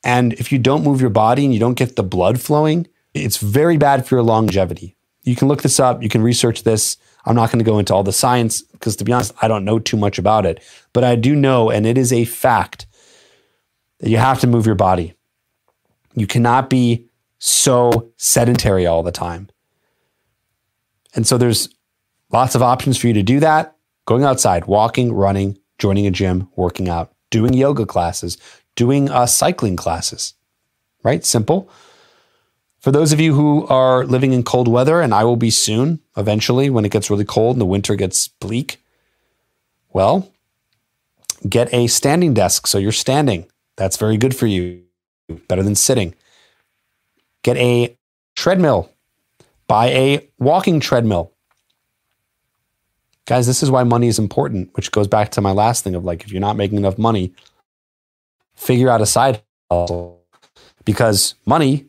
And 0.05 0.33
if 0.33 0.51
you 0.51 0.59
don't 0.59 0.83
move 0.83 1.01
your 1.01 1.09
body 1.09 1.43
and 1.43 1.53
you 1.53 1.59
don't 1.59 1.73
get 1.73 1.95
the 1.95 2.03
blood 2.03 2.39
flowing, 2.39 2.87
it's 3.15 3.37
very 3.37 3.75
bad 3.75 4.05
for 4.05 4.15
your 4.15 4.23
longevity. 4.23 4.95
You 5.23 5.35
can 5.35 5.47
look 5.47 5.63
this 5.63 5.79
up, 5.79 6.03
you 6.03 6.09
can 6.09 6.21
research 6.21 6.63
this. 6.63 6.97
I'm 7.25 7.35
not 7.35 7.51
going 7.51 7.59
to 7.59 7.65
go 7.65 7.79
into 7.79 7.93
all 7.93 8.03
the 8.03 8.13
science 8.13 8.61
because, 8.61 8.95
to 8.97 9.03
be 9.03 9.11
honest, 9.11 9.33
I 9.41 9.47
don't 9.47 9.65
know 9.65 9.79
too 9.79 9.97
much 9.97 10.19
about 10.19 10.45
it. 10.45 10.63
But 10.93 11.03
I 11.03 11.15
do 11.15 11.35
know, 11.35 11.71
and 11.71 11.87
it 11.87 11.97
is 11.97 12.13
a 12.13 12.23
fact, 12.25 12.85
that 13.99 14.09
you 14.09 14.17
have 14.17 14.39
to 14.41 14.47
move 14.47 14.67
your 14.67 14.75
body. 14.75 15.15
You 16.13 16.27
cannot 16.27 16.69
be 16.69 17.07
so 17.39 18.11
sedentary 18.17 18.85
all 18.85 19.01
the 19.01 19.11
time. 19.11 19.49
And 21.15 21.25
so 21.25 21.37
there's 21.39 21.69
lots 22.31 22.53
of 22.53 22.61
options 22.61 22.97
for 22.97 23.07
you 23.07 23.13
to 23.13 23.23
do 23.23 23.39
that. 23.39 23.75
Going 24.05 24.23
outside, 24.23 24.65
walking, 24.65 25.13
running, 25.13 25.57
joining 25.79 26.05
a 26.05 26.11
gym, 26.11 26.47
working 26.55 26.89
out, 26.89 27.11
doing 27.31 27.53
yoga 27.53 27.87
classes, 27.87 28.37
doing 28.75 29.09
uh, 29.09 29.25
cycling 29.25 29.75
classes, 29.75 30.33
right? 31.03 31.25
Simple. 31.25 31.69
For 32.79 32.91
those 32.91 33.11
of 33.11 33.19
you 33.19 33.33
who 33.33 33.65
are 33.67 34.05
living 34.05 34.31
in 34.31 34.43
cold 34.43 34.67
weather, 34.67 35.01
and 35.01 35.13
I 35.13 35.23
will 35.23 35.37
be 35.37 35.49
soon, 35.49 35.99
eventually, 36.15 36.69
when 36.69 36.85
it 36.85 36.91
gets 36.91 37.09
really 37.09 37.25
cold 37.25 37.55
and 37.55 37.61
the 37.61 37.65
winter 37.65 37.95
gets 37.95 38.27
bleak, 38.27 38.83
well, 39.91 40.31
get 41.49 41.73
a 41.73 41.87
standing 41.87 42.33
desk 42.33 42.67
so 42.67 42.77
you're 42.77 42.91
standing. 42.91 43.47
That's 43.75 43.97
very 43.97 44.17
good 44.17 44.35
for 44.35 44.45
you, 44.45 44.83
better 45.47 45.63
than 45.63 45.75
sitting. 45.75 46.13
Get 47.41 47.57
a 47.57 47.97
treadmill, 48.35 48.91
buy 49.67 49.87
a 49.87 50.29
walking 50.37 50.79
treadmill. 50.79 51.31
Guys, 53.25 53.47
this 53.47 53.63
is 53.63 53.71
why 53.71 53.83
money 53.83 54.07
is 54.07 54.19
important, 54.19 54.69
which 54.75 54.91
goes 54.91 55.07
back 55.07 55.31
to 55.31 55.41
my 55.41 55.51
last 55.51 55.83
thing 55.83 55.95
of 55.95 56.05
like, 56.05 56.23
if 56.23 56.31
you're 56.31 56.39
not 56.39 56.57
making 56.57 56.77
enough 56.77 56.99
money, 56.99 57.33
figure 58.55 58.89
out 58.89 59.01
a 59.01 59.05
side 59.05 59.41
hustle 59.69 60.23
because 60.83 61.35
money 61.45 61.87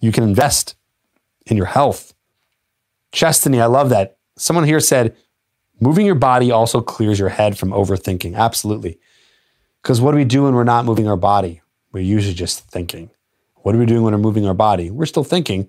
you 0.00 0.12
can 0.12 0.24
invest 0.24 0.76
in 1.46 1.56
your 1.56 1.66
health. 1.66 2.14
Chestiny, 3.12 3.60
I 3.60 3.66
love 3.66 3.90
that. 3.90 4.18
Someone 4.36 4.64
here 4.64 4.80
said, 4.80 5.16
moving 5.80 6.06
your 6.06 6.14
body 6.14 6.50
also 6.50 6.80
clears 6.80 7.18
your 7.18 7.28
head 7.28 7.58
from 7.58 7.70
overthinking. 7.70 8.36
Absolutely. 8.36 8.98
Because 9.82 10.00
what 10.00 10.12
do 10.12 10.18
we 10.18 10.24
do 10.24 10.44
when 10.44 10.54
we're 10.54 10.64
not 10.64 10.84
moving 10.84 11.08
our 11.08 11.16
body? 11.16 11.62
We're 11.92 12.04
usually 12.04 12.34
just 12.34 12.68
thinking. 12.70 13.10
What 13.56 13.74
are 13.74 13.78
we 13.78 13.86
doing 13.86 14.02
when 14.02 14.12
we're 14.12 14.18
moving 14.18 14.46
our 14.46 14.54
body? 14.54 14.90
We're 14.90 15.06
still 15.06 15.24
thinking, 15.24 15.68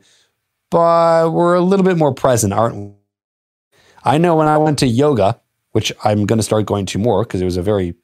but 0.69 1.31
we're 1.31 1.55
a 1.55 1.61
little 1.61 1.85
bit 1.85 1.97
more 1.97 2.13
present, 2.13 2.53
aren't 2.53 2.75
we? 2.75 2.91
I 4.03 4.17
know 4.17 4.35
when 4.35 4.47
I 4.47 4.57
went 4.57 4.79
to 4.79 4.87
yoga, 4.87 5.39
which 5.71 5.91
I'm 6.03 6.25
going 6.25 6.39
to 6.39 6.43
start 6.43 6.65
going 6.65 6.85
to 6.87 6.97
more 6.97 7.23
because 7.23 7.41
it 7.41 7.45
was 7.45 7.57
a 7.57 7.61
very 7.61 7.95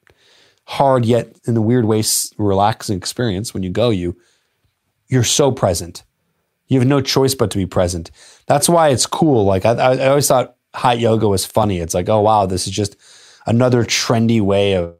hard 0.66 1.04
yet 1.04 1.34
in 1.46 1.56
a 1.56 1.60
weird 1.60 1.84
way 1.84 2.02
relaxing 2.36 2.96
experience. 2.96 3.54
When 3.54 3.62
you 3.62 3.70
go, 3.70 3.90
you 3.90 4.16
you're 5.08 5.24
so 5.24 5.52
present. 5.52 6.02
You 6.66 6.80
have 6.80 6.88
no 6.88 7.00
choice 7.00 7.34
but 7.34 7.50
to 7.52 7.58
be 7.58 7.66
present. 7.66 8.10
That's 8.46 8.68
why 8.68 8.88
it's 8.88 9.06
cool. 9.06 9.44
Like 9.44 9.64
I, 9.64 9.72
I 9.72 10.08
always 10.08 10.26
thought 10.28 10.56
hot 10.74 10.98
yoga 10.98 11.28
was 11.28 11.46
funny. 11.46 11.78
It's 11.78 11.94
like, 11.94 12.08
oh 12.08 12.20
wow, 12.20 12.46
this 12.46 12.66
is 12.66 12.72
just 12.72 12.96
another 13.46 13.84
trendy 13.84 14.40
way 14.40 14.74
of 14.74 14.96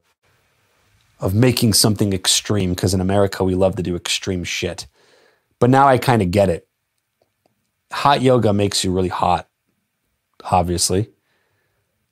of 1.19 1.35
making 1.35 1.73
something 1.73 2.13
extreme. 2.13 2.71
Because 2.71 2.95
in 2.95 3.01
America, 3.01 3.43
we 3.43 3.55
love 3.55 3.77
to 3.77 3.83
do 3.83 3.97
extreme 3.97 4.45
shit. 4.45 4.87
But 5.59 5.71
now 5.71 5.89
I 5.89 5.99
kind 5.99 6.23
of 6.23 6.31
get 6.31 6.49
it. 6.49 6.69
Hot 7.91 8.23
yoga 8.23 8.53
makes 8.53 8.85
you 8.85 8.93
really 8.93 9.09
hot, 9.09 9.49
obviously. 10.45 11.11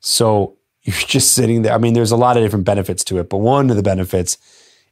So 0.00 0.56
you're 0.84 0.96
just 0.96 1.32
sitting 1.32 1.62
there. 1.62 1.74
I 1.74 1.78
mean, 1.78 1.94
there's 1.94 2.12
a 2.12 2.16
lot 2.16 2.36
of 2.36 2.42
different 2.42 2.64
benefits 2.64 3.02
to 3.04 3.18
it, 3.18 3.28
but 3.28 3.38
one 3.38 3.70
of 3.70 3.76
the 3.76 3.82
benefits 3.82 4.38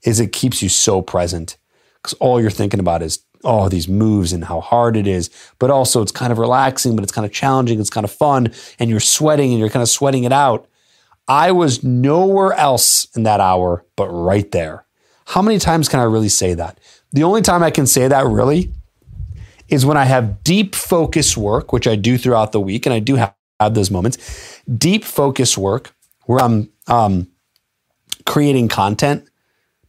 is 0.02 0.18
it 0.18 0.32
keeps 0.32 0.62
you 0.62 0.68
so 0.68 1.00
present 1.00 1.56
because 1.96 2.14
all 2.14 2.40
you're 2.40 2.50
thinking 2.50 2.80
about 2.80 3.02
is 3.02 3.20
oh, 3.44 3.68
these 3.68 3.88
moves 3.88 4.32
and 4.32 4.44
how 4.44 4.60
hard 4.60 4.96
it 4.96 5.06
is. 5.06 5.30
But 5.58 5.70
also, 5.70 6.02
it's 6.02 6.12
kind 6.12 6.32
of 6.32 6.38
relaxing, 6.38 6.94
but 6.94 7.02
it's 7.02 7.12
kind 7.12 7.24
of 7.24 7.32
challenging. 7.32 7.80
It's 7.80 7.90
kind 7.90 8.04
of 8.04 8.12
fun. 8.12 8.52
And 8.78 8.90
you're 8.90 9.00
sweating 9.00 9.50
and 9.50 9.58
you're 9.58 9.68
kind 9.68 9.82
of 9.82 9.88
sweating 9.88 10.24
it 10.24 10.32
out. 10.32 10.68
I 11.28 11.52
was 11.52 11.82
nowhere 11.82 12.52
else 12.52 13.06
in 13.16 13.22
that 13.24 13.40
hour 13.40 13.84
but 13.96 14.08
right 14.08 14.50
there. 14.50 14.84
How 15.26 15.42
many 15.42 15.58
times 15.58 15.88
can 15.88 16.00
I 16.00 16.04
really 16.04 16.28
say 16.28 16.54
that? 16.54 16.78
The 17.12 17.22
only 17.22 17.42
time 17.42 17.62
I 17.62 17.70
can 17.70 17.86
say 17.86 18.08
that 18.08 18.26
really 18.26 18.72
is 19.68 19.86
when 19.86 19.96
I 19.96 20.04
have 20.04 20.42
deep 20.42 20.74
focus 20.74 21.36
work, 21.36 21.72
which 21.72 21.86
I 21.86 21.96
do 21.96 22.18
throughout 22.18 22.52
the 22.52 22.60
week, 22.60 22.86
and 22.86 22.92
I 22.92 22.98
do 22.98 23.16
have, 23.16 23.34
have 23.62 23.74
those 23.74 23.90
moments. 23.90 24.60
Deep 24.76 25.04
focus 25.04 25.56
work 25.56 25.94
where 26.26 26.40
I'm 26.40 26.70
um, 26.86 27.28
creating 28.26 28.68
content, 28.68 29.28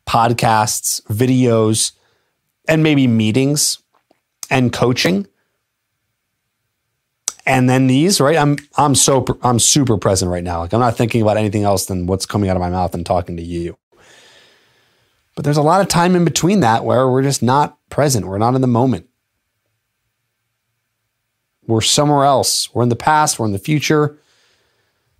podcasts, 0.07 1.01
videos, 1.03 1.91
and 2.67 2.83
maybe 2.83 3.07
meetings 3.07 3.79
and 4.49 4.71
coaching. 4.71 5.27
And 7.45 7.69
then 7.69 7.87
these, 7.87 8.21
right? 8.21 8.37
I'm 8.37 8.57
I'm 8.77 8.95
so 8.95 9.25
I'm 9.43 9.59
super 9.59 9.97
present 9.97 10.31
right 10.31 10.43
now. 10.43 10.59
Like 10.59 10.73
I'm 10.73 10.79
not 10.79 10.95
thinking 10.95 11.21
about 11.21 11.35
anything 11.35 11.63
else 11.63 11.85
than 11.85 12.07
what's 12.07 12.25
coming 12.25 12.49
out 12.49 12.55
of 12.55 12.61
my 12.61 12.69
mouth 12.69 12.93
and 12.93 13.05
talking 13.05 13.35
to 13.35 13.43
you. 13.43 13.77
But 15.35 15.43
there's 15.43 15.57
a 15.57 15.63
lot 15.63 15.81
of 15.81 15.87
time 15.87 16.15
in 16.15 16.23
between 16.23 16.61
that 16.61 16.85
where 16.85 17.09
we're 17.09 17.23
just 17.23 17.43
not 17.43 17.77
present. 17.89 18.27
We're 18.27 18.37
not 18.37 18.55
in 18.55 18.61
the 18.61 18.67
moment. 18.67 19.09
We're 21.67 21.81
somewhere 21.81 22.25
else. 22.25 22.73
We're 22.73 22.83
in 22.83 22.89
the 22.89 22.95
past, 22.95 23.39
we're 23.39 23.45
in 23.45 23.51
the 23.53 23.59
future. 23.59 24.17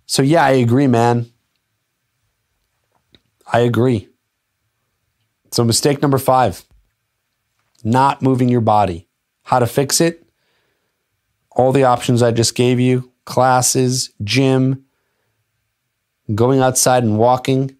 So 0.06 0.22
yeah, 0.22 0.44
I 0.44 0.50
agree, 0.50 0.86
man. 0.86 1.30
I 3.50 3.60
agree. 3.60 4.08
So 5.50 5.64
mistake 5.64 6.02
number 6.02 6.18
5 6.18 6.64
not 7.84 8.22
moving 8.22 8.48
your 8.48 8.62
body. 8.62 9.06
How 9.42 9.58
to 9.58 9.66
fix 9.66 10.00
it? 10.00 10.26
All 11.50 11.70
the 11.70 11.84
options 11.84 12.22
I 12.22 12.32
just 12.32 12.54
gave 12.54 12.80
you 12.80 13.12
classes, 13.26 14.10
gym, 14.22 14.84
going 16.34 16.60
outside 16.60 17.04
and 17.04 17.18
walking. 17.18 17.76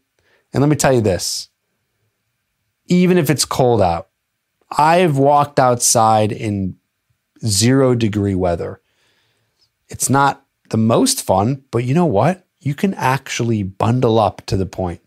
And 0.52 0.60
let 0.60 0.68
me 0.68 0.76
tell 0.76 0.92
you 0.92 1.00
this 1.00 1.48
even 2.86 3.16
if 3.16 3.30
it's 3.30 3.46
cold 3.46 3.80
out, 3.80 4.08
I've 4.70 5.16
walked 5.16 5.58
outside 5.58 6.32
in 6.32 6.76
zero 7.46 7.94
degree 7.94 8.34
weather. 8.34 8.80
It's 9.88 10.08
not 10.08 10.44
the 10.70 10.76
most 10.76 11.22
fun, 11.22 11.64
but 11.70 11.84
you 11.84 11.94
know 11.94 12.06
what? 12.06 12.46
You 12.60 12.74
can 12.74 12.94
actually 12.94 13.62
bundle 13.62 14.18
up 14.18 14.44
to 14.46 14.56
the 14.56 14.66
point. 14.66 15.00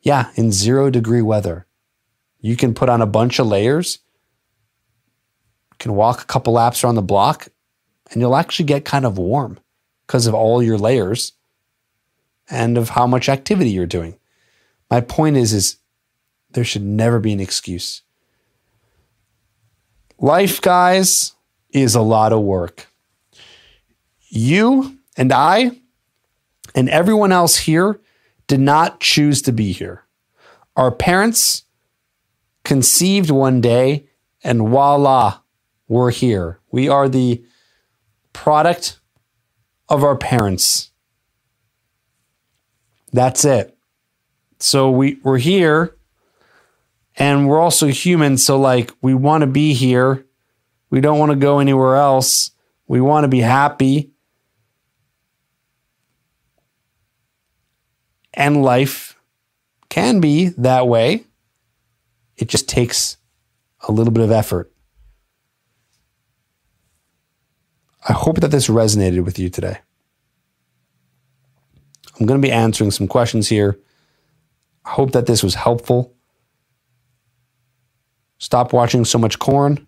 Yeah, 0.00 0.30
in 0.36 0.52
zero 0.52 0.90
degree 0.90 1.22
weather. 1.22 1.66
You 2.40 2.56
can 2.56 2.74
put 2.74 2.88
on 2.88 3.02
a 3.02 3.06
bunch 3.06 3.38
of 3.38 3.48
layers, 3.48 3.98
can 5.78 5.94
walk 5.94 6.22
a 6.22 6.26
couple 6.26 6.52
laps 6.52 6.84
around 6.84 6.94
the 6.94 7.02
block, 7.02 7.48
and 8.10 8.20
you'll 8.20 8.36
actually 8.36 8.66
get 8.66 8.84
kind 8.84 9.04
of 9.04 9.18
warm 9.18 9.58
because 10.06 10.26
of 10.26 10.34
all 10.34 10.62
your 10.62 10.78
layers 10.78 11.32
and 12.48 12.78
of 12.78 12.90
how 12.90 13.06
much 13.06 13.28
activity 13.28 13.70
you're 13.70 13.86
doing. 13.86 14.16
My 14.90 15.00
point 15.00 15.36
is 15.36 15.52
is 15.52 15.78
there 16.50 16.64
should 16.64 16.84
never 16.84 17.18
be 17.18 17.32
an 17.32 17.40
excuse. 17.40 18.02
Life, 20.18 20.60
guys, 20.60 21.34
is 21.70 21.94
a 21.94 22.00
lot 22.00 22.32
of 22.32 22.40
work. 22.40 22.86
You 24.28 24.98
and 25.16 25.32
I 25.32 25.80
and 26.74 26.88
everyone 26.88 27.32
else 27.32 27.56
here 27.56 28.00
did 28.46 28.60
not 28.60 29.00
choose 29.00 29.42
to 29.42 29.52
be 29.52 29.72
here. 29.72 30.04
Our 30.76 30.90
parents 30.90 31.64
conceived 32.64 33.30
one 33.30 33.60
day, 33.60 34.08
and 34.42 34.60
voila, 34.68 35.40
we're 35.88 36.10
here. 36.10 36.60
We 36.70 36.88
are 36.88 37.08
the 37.08 37.44
product 38.32 39.00
of 39.88 40.02
our 40.02 40.16
parents. 40.16 40.90
That's 43.12 43.44
it. 43.44 43.76
So 44.58 44.90
we, 44.90 45.18
we're 45.22 45.38
here 45.38 45.95
and 47.16 47.48
we're 47.48 47.60
also 47.60 47.86
human. 47.86 48.36
So, 48.36 48.58
like, 48.58 48.92
we 49.00 49.14
want 49.14 49.42
to 49.42 49.46
be 49.46 49.72
here. 49.72 50.26
We 50.90 51.00
don't 51.00 51.18
want 51.18 51.30
to 51.30 51.36
go 51.36 51.58
anywhere 51.58 51.96
else. 51.96 52.50
We 52.86 53.00
want 53.00 53.24
to 53.24 53.28
be 53.28 53.40
happy. 53.40 54.12
And 58.34 58.62
life 58.62 59.18
can 59.88 60.20
be 60.20 60.48
that 60.48 60.86
way. 60.86 61.24
It 62.36 62.48
just 62.48 62.68
takes 62.68 63.16
a 63.88 63.92
little 63.92 64.12
bit 64.12 64.24
of 64.24 64.30
effort. 64.30 64.70
I 68.08 68.12
hope 68.12 68.40
that 68.40 68.50
this 68.50 68.68
resonated 68.68 69.24
with 69.24 69.38
you 69.38 69.48
today. 69.48 69.78
I'm 72.20 72.26
going 72.26 72.40
to 72.40 72.46
be 72.46 72.52
answering 72.52 72.90
some 72.90 73.08
questions 73.08 73.48
here. 73.48 73.78
I 74.84 74.90
hope 74.90 75.12
that 75.12 75.26
this 75.26 75.42
was 75.42 75.54
helpful. 75.54 76.15
Stop 78.38 78.72
watching 78.72 79.04
so 79.04 79.18
much 79.18 79.38
corn. 79.38 79.86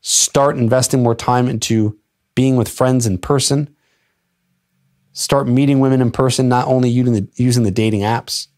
Start 0.00 0.56
investing 0.56 1.02
more 1.02 1.14
time 1.14 1.48
into 1.48 1.98
being 2.34 2.56
with 2.56 2.68
friends 2.68 3.06
in 3.06 3.18
person. 3.18 3.74
Start 5.12 5.48
meeting 5.48 5.80
women 5.80 6.00
in 6.00 6.10
person, 6.10 6.48
not 6.48 6.66
only 6.66 6.88
using 6.90 7.14
the, 7.14 7.28
using 7.36 7.62
the 7.62 7.70
dating 7.70 8.00
apps. 8.00 8.48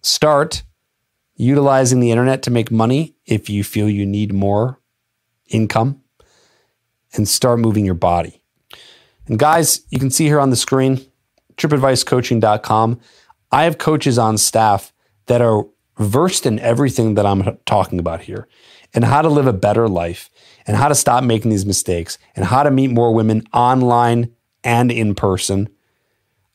Start 0.00 0.62
utilizing 1.36 2.00
the 2.00 2.10
internet 2.10 2.42
to 2.42 2.50
make 2.50 2.70
money 2.70 3.14
if 3.24 3.48
you 3.48 3.62
feel 3.62 3.88
you 3.88 4.04
need 4.04 4.32
more 4.32 4.80
income 5.48 6.02
and 7.14 7.28
start 7.28 7.58
moving 7.58 7.84
your 7.84 7.94
body. 7.94 8.42
And 9.26 9.38
guys, 9.38 9.82
you 9.90 9.98
can 9.98 10.10
see 10.10 10.24
here 10.24 10.40
on 10.40 10.50
the 10.50 10.56
screen, 10.56 11.00
trippadvicecoaching.com. 11.56 13.00
I 13.52 13.64
have 13.64 13.78
coaches 13.78 14.18
on 14.18 14.38
staff 14.38 14.92
that 15.26 15.40
are 15.40 15.66
versed 15.98 16.46
in 16.46 16.58
everything 16.60 17.14
that 17.14 17.26
I'm 17.26 17.58
talking 17.66 17.98
about 17.98 18.20
here 18.22 18.48
and 18.94 19.04
how 19.04 19.22
to 19.22 19.28
live 19.28 19.46
a 19.46 19.52
better 19.52 19.88
life 19.88 20.30
and 20.66 20.76
how 20.76 20.88
to 20.88 20.94
stop 20.94 21.24
making 21.24 21.50
these 21.50 21.66
mistakes 21.66 22.18
and 22.36 22.44
how 22.44 22.62
to 22.62 22.70
meet 22.70 22.88
more 22.88 23.12
women 23.12 23.46
online 23.52 24.32
and 24.64 24.90
in 24.90 25.14
person 25.14 25.68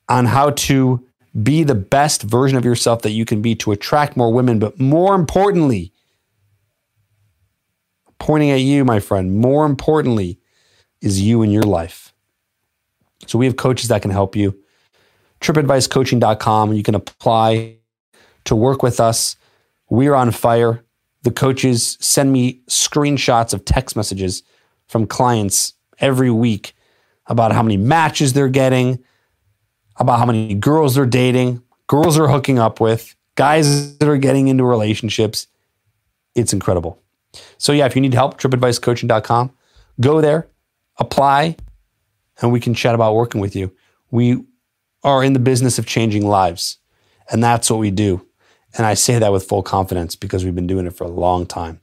on 0.09 0.25
how 0.25 0.51
to 0.51 1.05
be 1.41 1.63
the 1.63 1.75
best 1.75 2.23
version 2.23 2.57
of 2.57 2.65
yourself 2.65 3.01
that 3.01 3.11
you 3.11 3.25
can 3.25 3.41
be 3.41 3.55
to 3.55 3.71
attract 3.71 4.15
more 4.15 4.31
women. 4.31 4.59
But 4.59 4.79
more 4.79 5.15
importantly, 5.15 5.91
pointing 8.19 8.51
at 8.51 8.61
you, 8.61 8.85
my 8.85 8.99
friend, 8.99 9.35
more 9.35 9.65
importantly, 9.65 10.39
is 11.01 11.19
you 11.21 11.41
in 11.41 11.49
your 11.49 11.63
life. 11.63 12.13
So 13.27 13.37
we 13.37 13.45
have 13.45 13.55
coaches 13.55 13.89
that 13.89 14.01
can 14.01 14.11
help 14.11 14.35
you. 14.35 14.57
TrippAdviceCoaching.com. 15.41 16.73
You 16.73 16.83
can 16.83 16.95
apply 16.95 17.77
to 18.45 18.55
work 18.55 18.83
with 18.83 18.99
us. 18.99 19.35
We're 19.89 20.15
on 20.15 20.31
fire. 20.31 20.83
The 21.23 21.31
coaches 21.31 21.97
send 21.99 22.31
me 22.31 22.61
screenshots 22.67 23.53
of 23.53 23.65
text 23.65 23.95
messages 23.95 24.43
from 24.87 25.07
clients 25.07 25.73
every 25.99 26.29
week 26.29 26.75
about 27.27 27.53
how 27.53 27.63
many 27.63 27.77
matches 27.77 28.33
they're 28.33 28.49
getting, 28.49 28.99
about 29.97 30.19
how 30.19 30.25
many 30.25 30.53
girls 30.53 30.95
they're 30.95 31.05
dating, 31.05 31.61
girls 31.87 32.17
are 32.17 32.27
hooking 32.27 32.59
up 32.59 32.79
with, 32.79 33.15
guys 33.35 33.97
that 33.97 34.09
are 34.09 34.17
getting 34.17 34.47
into 34.47 34.63
relationships. 34.63 35.47
It's 36.35 36.53
incredible. 36.53 36.99
So, 37.57 37.71
yeah, 37.71 37.85
if 37.85 37.95
you 37.95 38.01
need 38.01 38.13
help, 38.13 38.39
trippadvicecoaching.com, 38.39 39.51
go 39.99 40.21
there, 40.21 40.47
apply, 40.97 41.55
and 42.41 42.51
we 42.51 42.59
can 42.59 42.73
chat 42.73 42.95
about 42.95 43.15
working 43.15 43.41
with 43.41 43.55
you. 43.55 43.71
We 44.11 44.43
are 45.03 45.23
in 45.23 45.33
the 45.33 45.39
business 45.39 45.79
of 45.79 45.85
changing 45.85 46.25
lives, 46.27 46.77
and 47.31 47.43
that's 47.43 47.69
what 47.69 47.79
we 47.79 47.91
do. 47.91 48.25
And 48.75 48.85
I 48.85 48.95
say 48.95 49.19
that 49.19 49.31
with 49.31 49.45
full 49.45 49.63
confidence 49.63 50.15
because 50.15 50.43
we've 50.43 50.55
been 50.55 50.67
doing 50.67 50.87
it 50.87 50.95
for 50.95 51.03
a 51.03 51.09
long 51.09 51.45
time. 51.45 51.79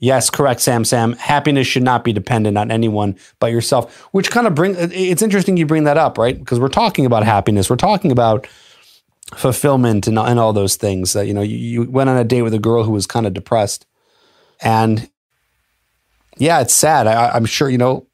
Yes, 0.00 0.30
correct, 0.30 0.60
Sam. 0.60 0.84
Sam. 0.84 1.14
Happiness 1.14 1.66
should 1.66 1.82
not 1.82 2.04
be 2.04 2.12
dependent 2.12 2.56
on 2.56 2.70
anyone 2.70 3.16
but 3.40 3.50
yourself. 3.50 4.00
Which 4.12 4.30
kind 4.30 4.46
of 4.46 4.54
bring 4.54 4.76
it's 4.78 5.22
interesting 5.22 5.56
you 5.56 5.66
bring 5.66 5.84
that 5.84 5.98
up, 5.98 6.18
right? 6.18 6.38
Because 6.38 6.60
we're 6.60 6.68
talking 6.68 7.04
about 7.04 7.24
happiness. 7.24 7.68
We're 7.68 7.76
talking 7.76 8.12
about 8.12 8.46
fulfillment 9.34 10.06
and, 10.06 10.18
and 10.18 10.38
all 10.38 10.52
those 10.52 10.76
things. 10.76 11.14
That 11.14 11.26
you 11.26 11.34
know, 11.34 11.42
you, 11.42 11.56
you 11.56 11.82
went 11.90 12.08
on 12.08 12.16
a 12.16 12.24
date 12.24 12.42
with 12.42 12.54
a 12.54 12.60
girl 12.60 12.84
who 12.84 12.92
was 12.92 13.06
kind 13.06 13.26
of 13.26 13.34
depressed, 13.34 13.86
and 14.62 15.10
yeah, 16.36 16.60
it's 16.60 16.74
sad. 16.74 17.08
I, 17.08 17.30
I'm 17.30 17.44
sure 17.44 17.68
you 17.68 17.78
know 17.78 18.06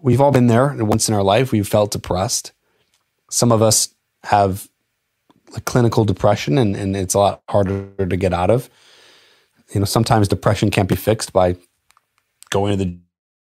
we've 0.00 0.20
all 0.20 0.32
been 0.32 0.46
there 0.46 0.74
once 0.78 1.08
in 1.08 1.14
our 1.14 1.22
life. 1.22 1.52
We've 1.52 1.68
felt 1.68 1.90
depressed. 1.90 2.52
Some 3.30 3.52
of 3.52 3.60
us 3.60 3.94
have 4.24 4.67
clinical 5.60 6.04
depression, 6.04 6.58
and, 6.58 6.76
and 6.76 6.96
it's 6.96 7.14
a 7.14 7.18
lot 7.18 7.42
harder 7.48 7.88
to 8.06 8.16
get 8.16 8.32
out 8.32 8.50
of 8.50 8.70
you 9.72 9.80
know, 9.80 9.86
sometimes 9.86 10.28
depression 10.28 10.70
can't 10.70 10.88
be 10.88 10.96
fixed 10.96 11.32
by 11.32 11.56
going 12.50 12.76
to 12.76 12.84
the 12.84 12.98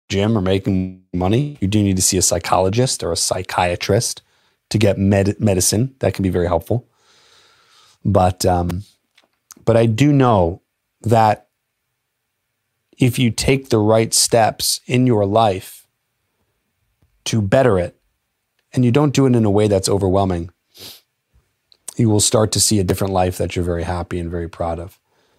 gym 0.08 0.36
or 0.36 0.40
making 0.40 1.02
money. 1.12 1.56
You 1.60 1.68
do 1.68 1.82
need 1.82 1.96
to 1.96 2.02
see 2.02 2.18
a 2.18 2.22
psychologist 2.22 3.02
or 3.02 3.12
a 3.12 3.16
psychiatrist 3.16 4.22
to 4.70 4.78
get 4.78 4.98
med- 4.98 5.40
medicine. 5.40 5.94
That 6.00 6.14
can 6.14 6.22
be 6.22 6.28
very 6.28 6.46
helpful. 6.46 6.88
But 8.04 8.44
um, 8.46 8.84
but 9.64 9.76
I 9.76 9.86
do 9.86 10.12
know 10.12 10.62
that 11.02 11.48
if 12.98 13.18
you 13.18 13.30
take 13.30 13.68
the 13.68 13.78
right 13.78 14.14
steps 14.14 14.80
in 14.86 15.06
your 15.06 15.26
life 15.26 15.86
to 17.24 17.42
better 17.42 17.78
it, 17.78 17.98
and 18.72 18.84
you 18.84 18.92
don't 18.92 19.14
do 19.14 19.26
it 19.26 19.34
in 19.34 19.44
a 19.44 19.50
way 19.50 19.66
that's 19.66 19.88
overwhelming, 19.88 20.50
you 21.96 22.08
will 22.08 22.20
start 22.20 22.52
to 22.52 22.60
see 22.60 22.78
a 22.78 22.84
different 22.84 23.12
life 23.12 23.38
that 23.38 23.56
you're 23.56 23.64
very 23.64 23.84
happy 23.84 24.18
and 24.18 24.30
very 24.30 24.48
proud 24.48 24.78
of. 24.78 24.98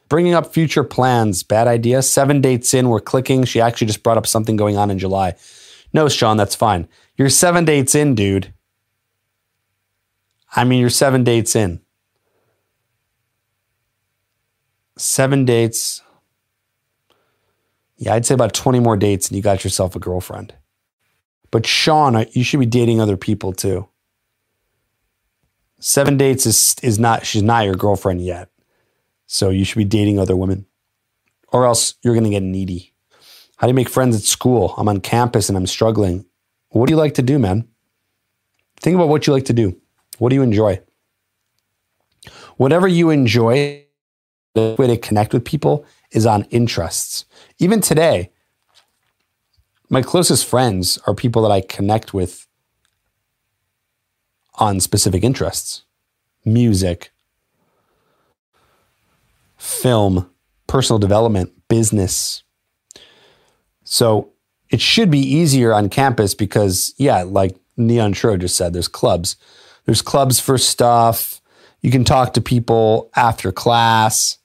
Bringing 0.09 0.33
up 0.33 0.53
future 0.53 0.83
plans, 0.83 1.43
bad 1.43 1.67
idea. 1.67 2.01
Seven 2.01 2.41
dates 2.41 2.73
in, 2.73 2.89
we're 2.89 2.99
clicking. 2.99 3.43
She 3.43 3.59
actually 3.59 3.87
just 3.87 4.03
brought 4.03 4.17
up 4.17 4.27
something 4.27 4.55
going 4.55 4.77
on 4.77 4.89
in 4.89 4.99
July. 4.99 5.35
No, 5.93 6.07
Sean, 6.07 6.37
that's 6.37 6.55
fine. 6.55 6.87
You're 7.17 7.29
seven 7.29 7.65
dates 7.65 7.93
in, 7.93 8.15
dude. 8.15 8.53
I 10.55 10.63
mean, 10.63 10.79
you're 10.79 10.89
seven 10.89 11.23
dates 11.23 11.55
in. 11.55 11.81
Seven 14.97 15.45
dates. 15.45 16.01
Yeah, 17.97 18.13
I'd 18.13 18.25
say 18.25 18.33
about 18.33 18.53
20 18.53 18.79
more 18.79 18.97
dates 18.97 19.27
and 19.27 19.35
you 19.35 19.43
got 19.43 19.63
yourself 19.63 19.95
a 19.95 19.99
girlfriend. 19.99 20.53
But 21.51 21.65
Sean, 21.65 22.15
uh, 22.15 22.25
you 22.31 22.43
should 22.43 22.59
be 22.59 22.65
dating 22.65 23.01
other 23.01 23.17
people 23.17 23.53
too. 23.53 23.87
Seven 25.79 26.17
dates 26.17 26.45
is 26.45 26.75
is 26.81 26.97
not 26.97 27.25
she's 27.25 27.43
not 27.43 27.65
your 27.65 27.75
girlfriend 27.75 28.21
yet. 28.21 28.49
So 29.27 29.49
you 29.49 29.63
should 29.65 29.77
be 29.77 29.85
dating 29.85 30.19
other 30.19 30.35
women, 30.35 30.65
or 31.49 31.65
else 31.65 31.95
you're 32.01 32.15
to 32.15 32.29
get 32.29 32.43
needy. 32.43 32.93
How 33.57 33.67
do 33.67 33.71
you 33.71 33.75
make 33.75 33.89
friends 33.89 34.15
at 34.15 34.21
school? 34.21 34.73
I'm 34.77 34.87
on 34.87 35.01
campus 35.01 35.49
and 35.49 35.57
I'm 35.57 35.67
struggling. 35.67 36.25
What 36.69 36.87
do 36.87 36.93
you 36.93 36.97
like 36.97 37.15
to 37.15 37.21
do, 37.21 37.39
man? 37.39 37.67
Think 38.79 38.95
about 38.95 39.09
what 39.09 39.27
you 39.27 39.33
like 39.33 39.45
to 39.45 39.53
do. 39.53 39.79
What 40.19 40.29
do 40.29 40.35
you 40.35 40.43
enjoy? 40.43 40.81
Whatever 42.57 42.87
you 42.87 43.09
enjoy, 43.09 43.85
the 44.53 44.75
way 44.77 44.87
to 44.87 44.97
connect 44.97 45.33
with 45.33 45.45
people 45.45 45.85
is 46.11 46.25
on 46.25 46.43
interests. 46.45 47.25
Even 47.59 47.81
today, 47.81 48.31
my 49.89 50.01
closest 50.01 50.45
friends 50.45 50.97
are 51.05 51.13
people 51.13 51.41
that 51.43 51.51
I 51.51 51.61
connect 51.61 52.13
with 52.13 52.46
on 54.57 54.79
specific 54.79 55.23
interests 55.23 55.83
music, 56.45 57.11
film, 59.57 60.29
personal 60.67 60.97
development, 60.99 61.51
business. 61.67 62.43
So 63.83 64.31
it 64.69 64.81
should 64.81 65.11
be 65.11 65.19
easier 65.19 65.73
on 65.73 65.89
campus 65.89 66.33
because, 66.33 66.93
yeah, 66.97 67.23
like 67.23 67.57
Neon 67.75 68.13
Tro 68.13 68.37
just 68.37 68.55
said, 68.55 68.73
there's 68.73 68.87
clubs. 68.87 69.35
There's 69.85 70.01
clubs 70.01 70.39
for 70.39 70.57
stuff. 70.57 71.41
You 71.81 71.91
can 71.91 72.03
talk 72.03 72.33
to 72.33 72.41
people 72.41 73.09
after 73.15 73.51
class, 73.51 74.37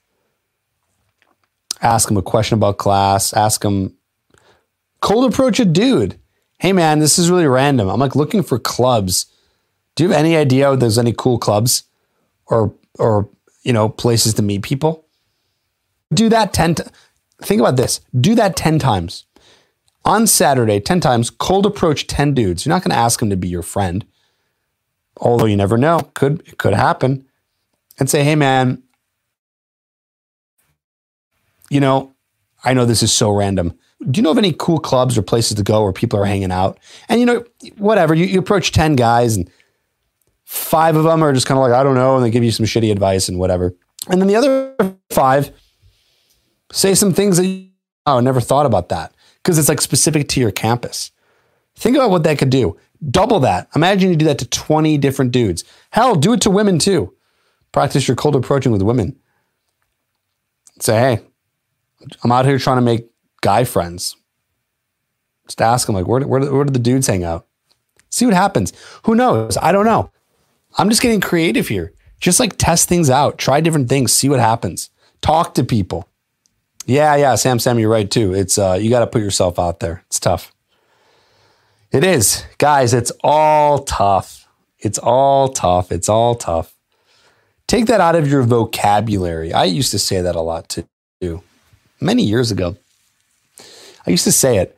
ask 1.81 2.07
them 2.07 2.17
a 2.17 2.21
question 2.21 2.57
about 2.57 2.77
class, 2.77 3.33
ask 3.33 3.61
them, 3.61 3.95
cold 5.01 5.31
approach 5.31 5.59
a 5.59 5.65
dude. 5.65 6.19
Hey, 6.59 6.71
man, 6.71 6.99
this 6.99 7.19
is 7.19 7.29
really 7.29 7.47
random. 7.47 7.89
I'm 7.89 7.99
like 7.99 8.15
looking 8.15 8.43
for 8.43 8.59
clubs. 8.59 9.25
Do 9.95 10.03
you 10.03 10.09
have 10.09 10.19
any 10.19 10.35
idea 10.35 10.71
if 10.73 10.79
there's 10.79 10.97
any 10.97 11.13
cool 11.15 11.37
clubs 11.37 11.83
or, 12.47 12.73
or, 12.99 13.29
you 13.63 13.73
know, 13.73 13.89
places 13.89 14.33
to 14.35 14.41
meet 14.41 14.63
people? 14.63 15.05
Do 16.13 16.29
that 16.29 16.53
10 16.53 16.75
t- 16.75 16.83
Think 17.41 17.59
about 17.59 17.75
this. 17.75 17.99
Do 18.19 18.35
that 18.35 18.55
10 18.55 18.79
times. 18.79 19.25
On 20.05 20.27
Saturday, 20.27 20.79
10 20.79 20.99
times, 20.99 21.29
cold 21.29 21.65
approach 21.65 22.07
10 22.07 22.33
dudes. 22.33 22.65
You're 22.65 22.73
not 22.73 22.83
going 22.83 22.91
to 22.91 22.97
ask 22.97 23.19
them 23.19 23.29
to 23.29 23.37
be 23.37 23.47
your 23.47 23.61
friend. 23.61 24.05
Although 25.17 25.45
you 25.45 25.55
never 25.55 25.77
know, 25.77 25.99
could 26.15 26.41
it 26.47 26.57
could 26.57 26.73
happen. 26.73 27.25
And 27.99 28.09
say, 28.09 28.23
"Hey 28.23 28.35
man, 28.35 28.81
you 31.69 31.79
know, 31.79 32.13
I 32.63 32.73
know 32.73 32.85
this 32.85 33.03
is 33.03 33.13
so 33.13 33.29
random. 33.29 33.77
Do 34.09 34.17
you 34.17 34.23
know 34.23 34.31
of 34.31 34.37
any 34.37 34.53
cool 34.53 34.79
clubs 34.79 35.17
or 35.17 35.21
places 35.21 35.55
to 35.55 35.63
go 35.63 35.83
where 35.83 35.93
people 35.93 36.19
are 36.19 36.25
hanging 36.25 36.51
out? 36.51 36.79
And 37.07 37.19
you 37.19 37.25
know, 37.25 37.45
whatever, 37.77 38.13
you, 38.13 38.25
you 38.25 38.39
approach 38.39 38.71
10 38.71 38.95
guys 38.95 39.37
and 39.37 39.49
five 40.45 40.95
of 40.95 41.03
them 41.03 41.23
are 41.23 41.33
just 41.33 41.45
kind 41.47 41.57
of 41.57 41.61
like, 41.61 41.73
I 41.73 41.83
don't 41.83 41.95
know, 41.95 42.15
and 42.15 42.23
they 42.23 42.31
give 42.31 42.43
you 42.43 42.51
some 42.51 42.65
shitty 42.65 42.91
advice 42.91 43.29
and 43.29 43.39
whatever. 43.39 43.75
And 44.09 44.21
then 44.21 44.27
the 44.27 44.35
other 44.35 44.97
five 45.09 45.51
Say 46.73 46.95
some 46.95 47.13
things 47.13 47.37
that 47.37 47.45
you, 47.45 47.69
oh, 48.07 48.19
never 48.19 48.41
thought 48.41 48.65
about 48.65 48.89
that 48.89 49.13
because 49.37 49.59
it's 49.59 49.69
like 49.69 49.79
specific 49.79 50.27
to 50.29 50.39
your 50.39 50.49
campus. 50.49 51.11
Think 51.75 51.95
about 51.95 52.09
what 52.09 52.23
that 52.23 52.39
could 52.39 52.49
do. 52.49 52.77
Double 53.11 53.39
that. 53.41 53.69
Imagine 53.75 54.09
you 54.09 54.15
do 54.15 54.25
that 54.25 54.39
to 54.39 54.47
20 54.47 54.97
different 54.97 55.31
dudes. 55.31 55.63
Hell, 55.91 56.15
do 56.15 56.33
it 56.33 56.41
to 56.41 56.49
women 56.49 56.79
too. 56.79 57.13
Practice 57.71 58.07
your 58.07 58.15
cold 58.15 58.35
approaching 58.35 58.71
with 58.71 58.81
women. 58.81 59.15
Say, 60.79 60.97
hey, 60.97 61.19
I'm 62.23 62.31
out 62.31 62.45
here 62.45 62.57
trying 62.57 62.77
to 62.77 62.81
make 62.81 63.07
guy 63.41 63.65
friends. 63.65 64.15
Just 65.45 65.61
ask 65.61 65.85
them, 65.85 65.95
like, 65.95 66.07
where, 66.07 66.21
where, 66.21 66.51
where 66.51 66.63
do 66.65 66.73
the 66.73 66.79
dudes 66.79 67.05
hang 67.05 67.23
out? 67.23 67.45
See 68.09 68.25
what 68.25 68.33
happens. 68.33 68.73
Who 69.03 69.13
knows? 69.13 69.57
I 69.57 69.71
don't 69.71 69.85
know. 69.85 70.11
I'm 70.77 70.89
just 70.89 71.01
getting 71.01 71.21
creative 71.21 71.67
here. 71.67 71.93
Just 72.19 72.39
like 72.39 72.57
test 72.57 72.87
things 72.87 73.09
out, 73.09 73.37
try 73.37 73.59
different 73.59 73.89
things, 73.89 74.13
see 74.13 74.29
what 74.29 74.39
happens. 74.39 74.89
Talk 75.21 75.53
to 75.55 75.63
people. 75.63 76.07
Yeah, 76.85 77.15
yeah, 77.15 77.35
Sam, 77.35 77.59
Sam, 77.59 77.79
you're 77.79 77.89
right 77.89 78.09
too. 78.09 78.33
It's 78.33 78.57
uh, 78.57 78.77
you 78.79 78.89
got 78.89 78.99
to 78.99 79.07
put 79.07 79.21
yourself 79.21 79.59
out 79.59 79.79
there. 79.79 80.03
It's 80.07 80.19
tough. 80.19 80.53
It 81.91 82.03
is, 82.03 82.43
guys. 82.57 82.93
It's 82.93 83.11
all 83.23 83.79
tough. 83.79 84.47
It's 84.79 84.97
all 84.97 85.49
tough. 85.49 85.91
It's 85.91 86.09
all 86.09 86.35
tough. 86.35 86.73
Take 87.67 87.85
that 87.85 88.01
out 88.01 88.15
of 88.15 88.27
your 88.27 88.43
vocabulary. 88.43 89.53
I 89.53 89.65
used 89.65 89.91
to 89.91 89.99
say 89.99 90.21
that 90.21 90.35
a 90.35 90.41
lot 90.41 90.69
too, 91.21 91.43
many 92.01 92.23
years 92.23 92.51
ago. 92.51 92.77
I 94.05 94.11
used 94.11 94.25
to 94.25 94.31
say 94.31 94.57
it. 94.57 94.77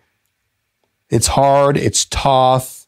It's 1.10 1.28
hard. 1.28 1.78
It's 1.78 2.06
tough. 2.06 2.85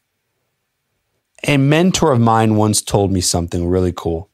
A 1.46 1.56
mentor 1.56 2.12
of 2.12 2.20
mine 2.20 2.56
once 2.56 2.82
told 2.82 3.12
me 3.12 3.20
something 3.20 3.68
really 3.68 3.92
cool, 3.92 4.28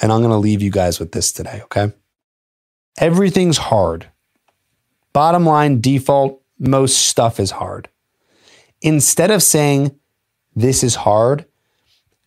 and 0.00 0.12
I'm 0.12 0.20
going 0.20 0.32
to 0.32 0.36
leave 0.38 0.62
you 0.62 0.70
guys 0.70 0.98
with 0.98 1.12
this 1.12 1.32
today. 1.32 1.60
Okay. 1.64 1.92
Everything's 2.98 3.58
hard. 3.58 4.08
Bottom 5.12 5.46
line, 5.46 5.80
default, 5.80 6.42
most 6.58 7.06
stuff 7.06 7.38
is 7.38 7.52
hard. 7.52 7.88
instead 8.82 9.30
of 9.30 9.42
saying, 9.42 9.98
This 10.54 10.82
is 10.82 10.96
hard, 10.96 11.46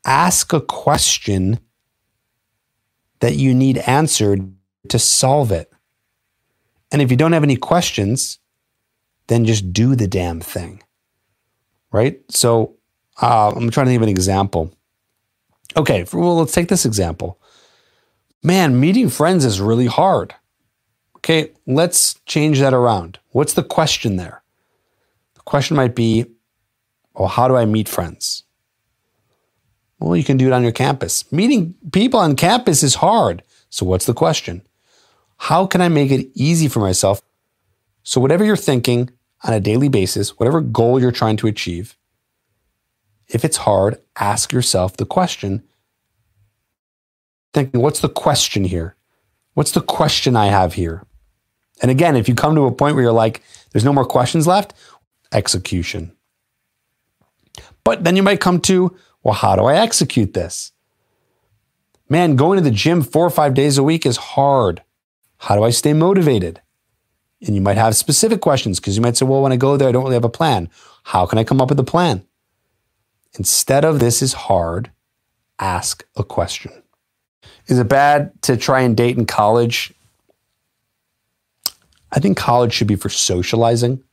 ask 0.06 0.54
a 0.54 0.62
question 0.62 1.60
that 3.20 3.36
you 3.36 3.54
need 3.54 3.78
answered 3.80 4.54
to 4.88 5.00
solve 5.00 5.52
it. 5.52 5.72
And 6.91 7.02
if 7.02 7.12
you 7.12 7.18
don't 7.18 7.34
have 7.34 7.43
any 7.43 7.58
questions, 7.58 8.39
then 9.28 9.45
just 9.45 9.72
do 9.74 9.95
the 9.95 10.08
damn 10.08 10.39
thing. 10.39 10.82
Right? 11.91 12.20
So 12.30 12.78
uh, 13.22 13.51
I'm 13.55 13.70
trying 13.70 13.88
to 13.88 13.93
give 13.93 14.01
an 14.01 14.09
example. 14.09 14.74
Okay, 15.76 16.05
well, 16.13 16.38
let's 16.38 16.53
take 16.53 16.70
this 16.70 16.86
example. 16.86 17.39
Man, 18.41 18.80
meeting 18.80 19.09
friends 19.09 19.45
is 19.45 19.61
really 19.61 19.86
hard. 19.86 20.34
Okay, 21.17 21.51
let's 21.67 22.15
change 22.26 22.59
that 22.59 22.74
around. 22.74 23.20
What's 23.32 23.53
the 23.53 23.63
question 23.63 24.15
there? 24.15 24.41
The 25.36 25.41
question 25.41 25.76
might 25.76 25.95
be, 25.95 26.26
well, 27.13 27.28
how 27.28 27.47
do 27.47 27.55
I 27.57 27.65
meet 27.65 27.89
friends? 27.89 28.43
Well, 29.99 30.15
you 30.15 30.24
can 30.24 30.38
do 30.38 30.47
it 30.47 30.53
on 30.53 30.63
your 30.63 30.72
campus. 30.72 31.30
Meeting 31.32 31.76
people 31.91 32.22
on 32.22 32.38
campus 32.38 32.84
is 32.84 32.95
hard. 32.95 33.43
So, 33.70 33.86
what's 33.86 34.05
the 34.05 34.13
question? 34.13 34.65
How 35.38 35.65
can 35.65 35.82
I 35.82 35.89
make 35.89 36.11
it 36.11 36.30
easy 36.34 36.70
for 36.70 36.80
myself? 36.80 37.22
So, 38.03 38.22
whatever 38.22 38.45
you're 38.45 38.55
thinking 38.55 39.09
on 39.43 39.53
a 39.53 39.59
daily 39.59 39.89
basis, 39.89 40.39
whatever 40.39 40.61
goal 40.61 41.01
you're 41.01 41.11
trying 41.11 41.38
to 41.38 41.47
achieve, 41.47 41.97
if 43.30 43.45
it's 43.45 43.57
hard, 43.57 43.99
ask 44.17 44.51
yourself 44.51 44.97
the 44.97 45.05
question. 45.05 45.63
Thinking, 47.53 47.82
what's 47.82 48.01
the 48.01 48.09
question 48.09 48.63
here? 48.63 48.95
What's 49.53 49.71
the 49.71 49.82
question 49.82 50.36
I 50.36 50.47
have 50.47 50.73
here? 50.73 51.03
And 51.82 51.89
again, 51.89 52.15
if 52.15 52.27
you 52.27 52.36
come 52.36 52.55
to 52.55 52.65
a 52.65 52.71
point 52.71 52.95
where 52.95 53.03
you're 53.03 53.11
like, 53.11 53.41
there's 53.71 53.86
no 53.86 53.93
more 53.93 54.05
questions 54.05 54.47
left, 54.47 54.73
execution. 55.32 56.11
But 57.84 58.03
then 58.03 58.15
you 58.15 58.23
might 58.23 58.41
come 58.41 58.59
to, 58.61 58.95
well, 59.23 59.34
how 59.34 59.55
do 59.55 59.63
I 59.63 59.75
execute 59.75 60.34
this? 60.34 60.71
Man, 62.09 62.36
going 62.36 62.57
to 62.57 62.63
the 62.63 62.71
gym 62.71 63.01
four 63.01 63.25
or 63.25 63.30
five 63.30 63.53
days 63.53 63.77
a 63.77 63.84
week 63.84 64.05
is 64.05 64.17
hard. 64.17 64.82
How 65.38 65.55
do 65.55 65.63
I 65.63 65.69
stay 65.69 65.93
motivated? 65.93 66.61
And 67.45 67.55
you 67.55 67.61
might 67.61 67.77
have 67.77 67.95
specific 67.95 68.41
questions 68.41 68.80
because 68.80 68.97
you 68.97 69.01
might 69.01 69.15
say, 69.15 69.25
well, 69.25 69.41
when 69.41 69.53
I 69.53 69.57
go 69.57 69.77
there, 69.77 69.88
I 69.88 69.91
don't 69.91 70.03
really 70.03 70.15
have 70.15 70.25
a 70.25 70.30
plan. 70.30 70.69
How 71.03 71.25
can 71.25 71.38
I 71.38 71.43
come 71.43 71.61
up 71.61 71.69
with 71.69 71.80
a 71.80 71.84
plan? 71.84 72.25
Instead 73.38 73.86
of 73.86 73.99
this 73.99 74.21
is 74.21 74.34
hard, 74.34 74.91
ask 75.59 76.05
a 76.15 76.23
question. 76.23 76.71
Is 77.67 77.77
it 77.77 77.88
bad 77.88 78.41
to 78.43 78.57
try 78.57 78.82
and 78.82 78.97
date 78.97 79.17
in 79.17 79.25
college? 79.25 79.93
I 82.11 82.19
think 82.19 82.38
college 82.38 82.73
should 82.73 82.88
be 82.88 82.95
for 82.95 83.09
socializing. 83.09 84.03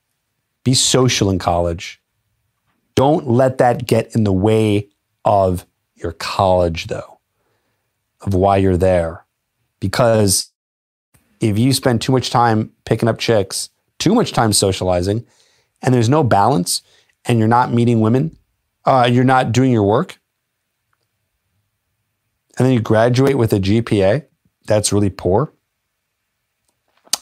Be 0.65 0.75
social 0.75 1.31
in 1.31 1.39
college. 1.39 2.01
Don't 2.95 3.29
let 3.29 3.59
that 3.59 3.87
get 3.87 4.15
in 4.15 4.25
the 4.25 4.33
way 4.33 4.89
of 5.25 5.67
your 5.95 6.13
college, 6.13 6.89
though, 6.89 7.19
of 8.21 8.35
why 8.35 8.59
you're 8.59 8.77
there. 8.77 9.25
Because 9.81 10.51
if 11.41 11.59
you 11.59 11.73
spend 11.73 12.01
too 12.01 12.13
much 12.13 12.31
time 12.31 12.73
picking 12.85 13.09
up 13.09 13.19
chicks, 13.19 13.71
too 13.99 14.15
much 14.15 14.33
time 14.33 14.53
socializing, 14.53 15.25
and 15.83 15.95
there's 15.95 16.09
no 16.09 16.23
balance, 16.23 16.83
and 17.25 17.39
you're 17.39 17.49
not 17.49 17.73
meeting 17.73 18.01
women, 18.01 18.37
uh, 18.87 19.09
you're 19.11 19.25
not 19.25 19.53
doing 19.53 19.73
your 19.73 19.83
work, 19.83 20.19
and 22.57 22.67
then 22.67 22.73
you 22.73 22.81
graduate 22.81 23.37
with 23.37 23.53
a 23.53 23.59
GPA 23.59 24.25
that's 24.67 24.93
really 24.93 25.11
poor, 25.11 25.53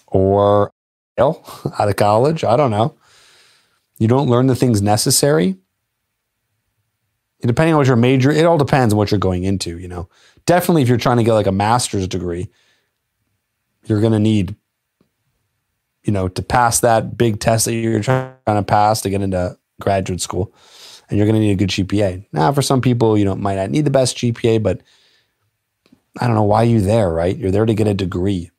or 0.07 0.71
out 1.19 1.89
of 1.89 1.97
college, 1.97 2.45
I 2.45 2.57
don't 2.57 2.71
know. 2.71 2.97
You 3.99 4.09
don't 4.09 4.29
learn 4.29 4.47
the 4.47 4.57
things 4.57 4.83
necessary 4.83 5.57
depending 7.41 7.75
on 7.75 7.79
what 7.79 7.87
your 7.87 7.97
major, 7.97 8.31
it 8.31 8.47
all 8.47 8.57
depends 8.57 8.95
on 8.95 8.97
what 8.97 9.11
you're 9.11 9.21
going 9.21 9.45
into, 9.45 9.79
you 9.79 9.87
know. 9.87 10.09
Definitely 10.47 10.81
if 10.81 10.89
you're 10.89 10.97
trying 10.97 11.19
to 11.19 11.25
get 11.25 11.35
like 11.35 11.47
a 11.47 11.53
master's 11.53 12.09
degree, 12.09 12.49
you're 13.85 14.01
going 14.01 14.15
to 14.15 14.19
need 14.19 14.57
you 16.05 16.13
know, 16.13 16.29
to 16.29 16.43
pass 16.43 16.81
that 16.81 17.17
big 17.17 17.41
test 17.41 17.65
that 17.65 17.75
you're 17.75 18.01
trying 18.01 18.35
to 18.47 18.63
pass 18.63 19.01
to 19.01 19.11
get 19.11 19.23
into 19.23 19.57
graduate 19.81 20.21
school. 20.21 20.55
And 21.15 21.19
you're 21.21 21.29
going 21.29 21.41
to 21.41 21.47
need 21.47 21.53
a 21.53 21.55
good 21.55 21.69
GPA. 21.69 22.27
Now, 22.33 22.51
for 22.51 22.61
some 22.61 22.81
people, 22.81 23.17
you 23.17 23.25
know, 23.25 23.37
might 23.37 23.55
not 23.55 23.71
need 23.71 23.85
the 23.85 23.91
best 23.91 24.17
GPA, 24.17 24.61
but 24.61 24.81
I 26.19 26.27
don't 26.27 26.35
know 26.35 26.43
why 26.43 26.65
you're 26.65 26.81
there, 26.81 27.09
right? 27.09 27.37
You're 27.37 27.53
there 27.53 27.67
to 27.67 27.73
get 27.73 27.87
a 27.87 27.95
degree. 27.95 28.51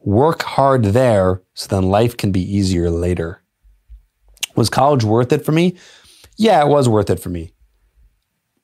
Work 0.00 0.42
hard 0.42 0.84
there 0.84 1.40
so 1.54 1.68
then 1.68 1.88
life 1.88 2.18
can 2.18 2.32
be 2.32 2.42
easier 2.42 2.90
later. 2.90 3.40
Was 4.56 4.68
college 4.68 5.04
worth 5.04 5.32
it 5.32 5.42
for 5.42 5.52
me? 5.52 5.78
yeah, 6.36 6.62
it 6.62 6.68
was 6.68 6.86
worth 6.86 7.08
it 7.08 7.18
for 7.18 7.30
me. 7.30 7.54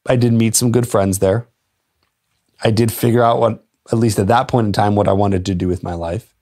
I 0.07 0.17
did 0.17 0.35
meet 0.35 0.55
some 0.55 0.73
good 0.73 0.87
friends 0.87 1.21
there. 1.21 1.49
I 2.63 2.71
did 2.71 2.93
figure 2.93 3.23
out 3.23 3.41
what, 3.41 3.65
at 3.91 3.97
least 3.97 4.19
at 4.19 4.27
that 4.27 4.47
point 4.47 4.67
in 4.67 4.75
time, 4.75 4.95
what 4.95 5.09
I 5.09 5.13
wanted 5.13 5.47
to 5.47 5.55
do 5.55 5.69
with 5.69 5.83
my 5.83 5.95
life. 5.95 6.35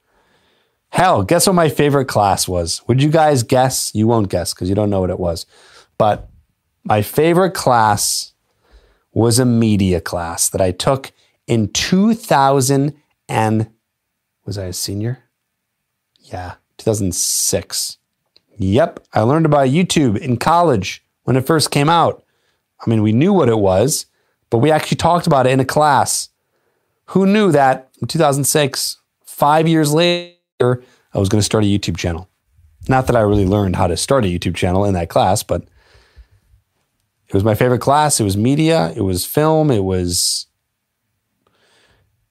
Hell, 0.89 1.23
guess 1.23 1.47
what 1.47 1.53
my 1.53 1.69
favorite 1.69 2.07
class 2.07 2.49
was? 2.49 2.83
Would 2.89 3.01
you 3.01 3.11
guys 3.11 3.45
guess? 3.45 3.95
You 3.95 4.09
won't 4.09 4.29
guess 4.29 4.53
because 4.53 4.69
you 4.69 4.75
don't 4.75 4.91
know 4.91 5.01
what 5.01 5.11
it 5.11 5.21
was. 5.21 5.47
But 6.01 6.31
my 6.83 7.03
favorite 7.03 7.53
class 7.53 8.33
was 9.13 9.39
a 9.39 9.45
media 9.45 10.01
class 10.01 10.49
that 10.49 10.63
I 10.63 10.71
took 10.71 11.13
in 11.47 11.69
2000 11.69 12.95
and 13.29 13.69
was 14.47 14.57
I 14.57 14.65
a 14.65 14.73
senior? 14.73 15.25
Yeah, 16.21 16.55
2006. 16.79 17.99
Yep, 18.57 19.01
I 19.13 19.21
learned 19.21 19.45
about 19.45 19.69
YouTube 19.69 20.17
in 20.17 20.39
college 20.39 21.05
when 21.25 21.37
it 21.37 21.47
first 21.47 21.71
came 21.71 21.91
out. 21.91 22.25
I 22.81 22.89
mean, 22.89 23.03
we 23.03 23.13
knew 23.13 23.35
what 23.35 23.51
it 23.51 23.59
was, 23.59 24.07
but 24.49 24.59
we 24.59 24.71
actually 24.71 24.97
talked 24.97 25.27
about 25.27 25.47
it 25.47 25.51
in 25.51 25.61
a 25.61 25.67
class. 25.67 26.31
Who 27.09 27.27
knew 27.27 27.53
that 27.53 27.91
in 28.01 28.09
2006, 28.09 28.97
five 29.27 29.69
years 29.69 29.93
later, 29.93 30.83
I 31.13 31.19
was 31.19 31.29
going 31.29 31.41
to 31.41 31.45
start 31.45 31.65
a 31.65 31.67
YouTube 31.67 31.99
channel? 31.99 32.31
Not 32.89 33.07
that 33.07 33.17
I 33.17 33.21
really 33.21 33.45
learned 33.45 33.77
how 33.77 33.87
to 33.87 33.99
start 33.99 34.25
a 34.25 34.29
YouTube 34.29 34.57
channel 34.57 34.87
in 34.87 34.95
that 34.95 35.11
class, 35.11 35.43
but 35.43 35.65
it 37.31 37.35
was 37.35 37.45
my 37.45 37.55
favorite 37.55 37.81
class. 37.81 38.19
It 38.19 38.25
was 38.25 38.37
media, 38.37 38.93
it 38.97 39.03
was 39.03 39.25
film, 39.25 39.71
it 39.71 39.85
was 39.85 40.47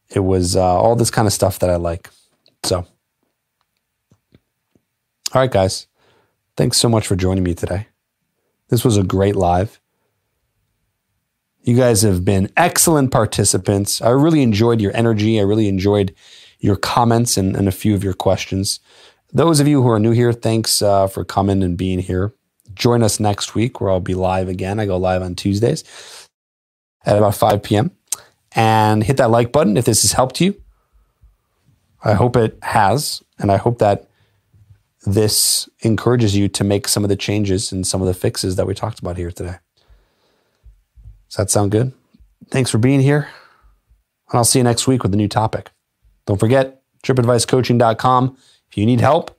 it 0.10 0.20
was 0.20 0.58
uh, 0.58 0.62
all 0.62 0.98
this 0.98 1.10
kind 1.10 1.26
of 1.26 1.32
stuff 1.32 1.60
that 1.60 1.70
I 1.70 1.78
like. 1.78 2.10
So, 2.64 2.80
all 2.80 2.88
right, 5.34 5.50
guys, 5.50 5.88
thanks 6.58 6.78
so 6.78 6.90
much 6.90 7.08
for 7.08 7.16
joining 7.16 7.46
me 7.46 7.54
today. 7.54 7.88
This 8.68 8.84
was 8.84 8.98
a 8.98 9.04
great 9.04 9.38
live. 9.38 9.80
You 11.62 11.78
guys 11.78 12.02
have 12.02 12.26
been 12.26 12.52
excellent 12.58 13.12
participants. 13.12 14.02
I 14.02 14.10
really 14.10 14.42
enjoyed 14.42 14.82
your 14.82 14.96
energy. 14.98 15.40
I 15.40 15.44
really 15.44 15.70
enjoyed 15.70 16.14
your 16.60 16.76
comments 16.76 17.38
and, 17.38 17.56
and 17.56 17.70
a 17.70 17.72
few 17.72 17.96
of 17.96 18.04
your 18.04 18.14
questions. 18.14 18.82
Those 19.32 19.62
of 19.62 19.68
you 19.68 19.82
who 19.82 19.90
are 19.90 20.00
new 20.00 20.12
here, 20.12 20.34
thanks 20.34 20.82
uh, 20.82 21.08
for 21.08 21.24
coming 21.24 21.64
and 21.64 21.78
being 21.78 22.00
here. 22.00 22.34
Join 22.80 23.04
us 23.04 23.20
next 23.20 23.54
week 23.54 23.80
where 23.80 23.92
I'll 23.92 24.00
be 24.00 24.16
live 24.16 24.48
again. 24.48 24.80
I 24.80 24.88
go 24.88 24.98
live 24.98 25.22
on 25.22 25.36
Tuesdays 25.36 25.84
at 27.06 27.18
about 27.18 27.36
5 27.36 27.62
p.m. 27.62 27.92
And 28.54 29.04
hit 29.04 29.18
that 29.18 29.30
like 29.30 29.52
button 29.52 29.78
if 29.78 29.86
this 29.86 30.02
has 30.02 30.14
helped 30.14 30.42
you. 30.42 30.60
I 32.04 32.14
hope 32.14 32.36
it 32.36 32.58
has. 32.64 33.22
And 33.38 33.52
I 33.52 33.58
hope 33.58 33.80
that 33.80 34.10
this 35.06 35.70
encourages 35.82 36.36
you 36.36 36.48
to 36.50 36.64
make 36.64 36.88
some 36.88 37.04
of 37.04 37.10
the 37.10 37.16
changes 37.16 37.72
and 37.72 37.86
some 37.86 38.02
of 38.02 38.08
the 38.08 38.14
fixes 38.14 38.56
that 38.56 38.66
we 38.66 38.74
talked 38.74 39.00
about 39.00 39.18
here 39.18 39.32
today. 39.32 39.58
Does 41.30 41.38
that 41.38 41.52
sound 41.52 41.72
good? 41.72 41.94
Thanks 42.50 42.72
for 42.72 42.80
being 42.80 43.02
here. 43.02 43.30
And 44.32 44.38
I'll 44.38 44.44
see 44.46 44.60
you 44.60 44.64
next 44.64 44.88
week 44.88 45.04
with 45.04 45.14
a 45.14 45.18
new 45.18 45.28
topic. 45.28 45.72
Don't 46.26 46.40
forget, 46.40 46.82
trippadvicecoaching.com. 47.04 48.38
If 48.70 48.78
you 48.78 48.86
need 48.86 49.02
help, 49.02 49.38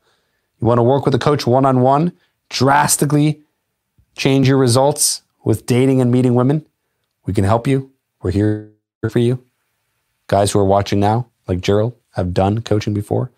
you 0.61 0.67
want 0.67 0.79
to 0.79 0.83
work 0.83 1.05
with 1.05 1.15
a 1.15 1.19
coach 1.19 1.47
one 1.47 1.65
on 1.65 1.81
one, 1.81 2.13
drastically 2.51 3.41
change 4.17 4.47
your 4.47 4.59
results 4.59 5.23
with 5.45 5.65
dating 5.65 6.01
and 6.01 6.13
meeting 6.13 6.35
women, 6.35 6.67
we 7.25 7.33
can 7.33 7.45
help 7.45 7.67
you. 7.67 7.91
We're 8.23 8.33
here 8.33 8.71
for 9.09 9.19
you. 9.19 9.43
Guys 10.27 10.53
who 10.53 10.59
are 10.59 10.65
watching 10.65 11.01
now, 11.01 11.29
like 11.49 11.61
Gerald, 11.61 11.95
have 12.15 12.35
done 12.35 12.61
coaching 12.61 12.93
before 12.93 13.31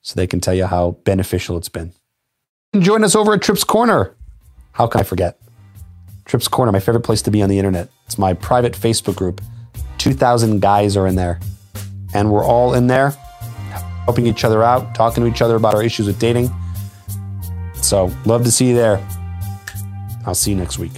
so 0.00 0.14
they 0.16 0.26
can 0.26 0.40
tell 0.40 0.54
you 0.54 0.66
how 0.66 0.92
beneficial 1.04 1.56
it's 1.56 1.68
been. 1.68 1.92
Join 2.78 3.04
us 3.04 3.14
over 3.14 3.34
at 3.34 3.42
Tripp's 3.42 3.64
Corner. 3.64 4.14
How 4.72 4.86
can 4.86 5.00
I 5.00 5.04
forget? 5.04 5.38
Tripp's 6.24 6.48
Corner, 6.48 6.72
my 6.72 6.80
favorite 6.80 7.02
place 7.02 7.22
to 7.22 7.30
be 7.30 7.42
on 7.42 7.48
the 7.48 7.58
internet. 7.58 7.88
It's 8.06 8.18
my 8.18 8.32
private 8.32 8.72
Facebook 8.72 9.14
group. 9.14 9.40
2,000 9.98 10.60
guys 10.60 10.96
are 10.96 11.06
in 11.06 11.14
there. 11.14 11.38
And 12.14 12.30
we're 12.30 12.44
all 12.44 12.74
in 12.74 12.88
there 12.88 13.10
helping 14.04 14.26
each 14.26 14.44
other 14.44 14.62
out, 14.62 14.94
talking 14.94 15.22
to 15.22 15.30
each 15.30 15.42
other 15.42 15.54
about 15.54 15.74
our 15.74 15.82
issues 15.82 16.06
with 16.06 16.18
dating. 16.18 16.50
So, 17.92 18.10
love 18.24 18.42
to 18.44 18.50
see 18.50 18.68
you 18.68 18.74
there. 18.74 19.06
I'll 20.24 20.34
see 20.34 20.52
you 20.52 20.56
next 20.56 20.78
week. 20.78 20.92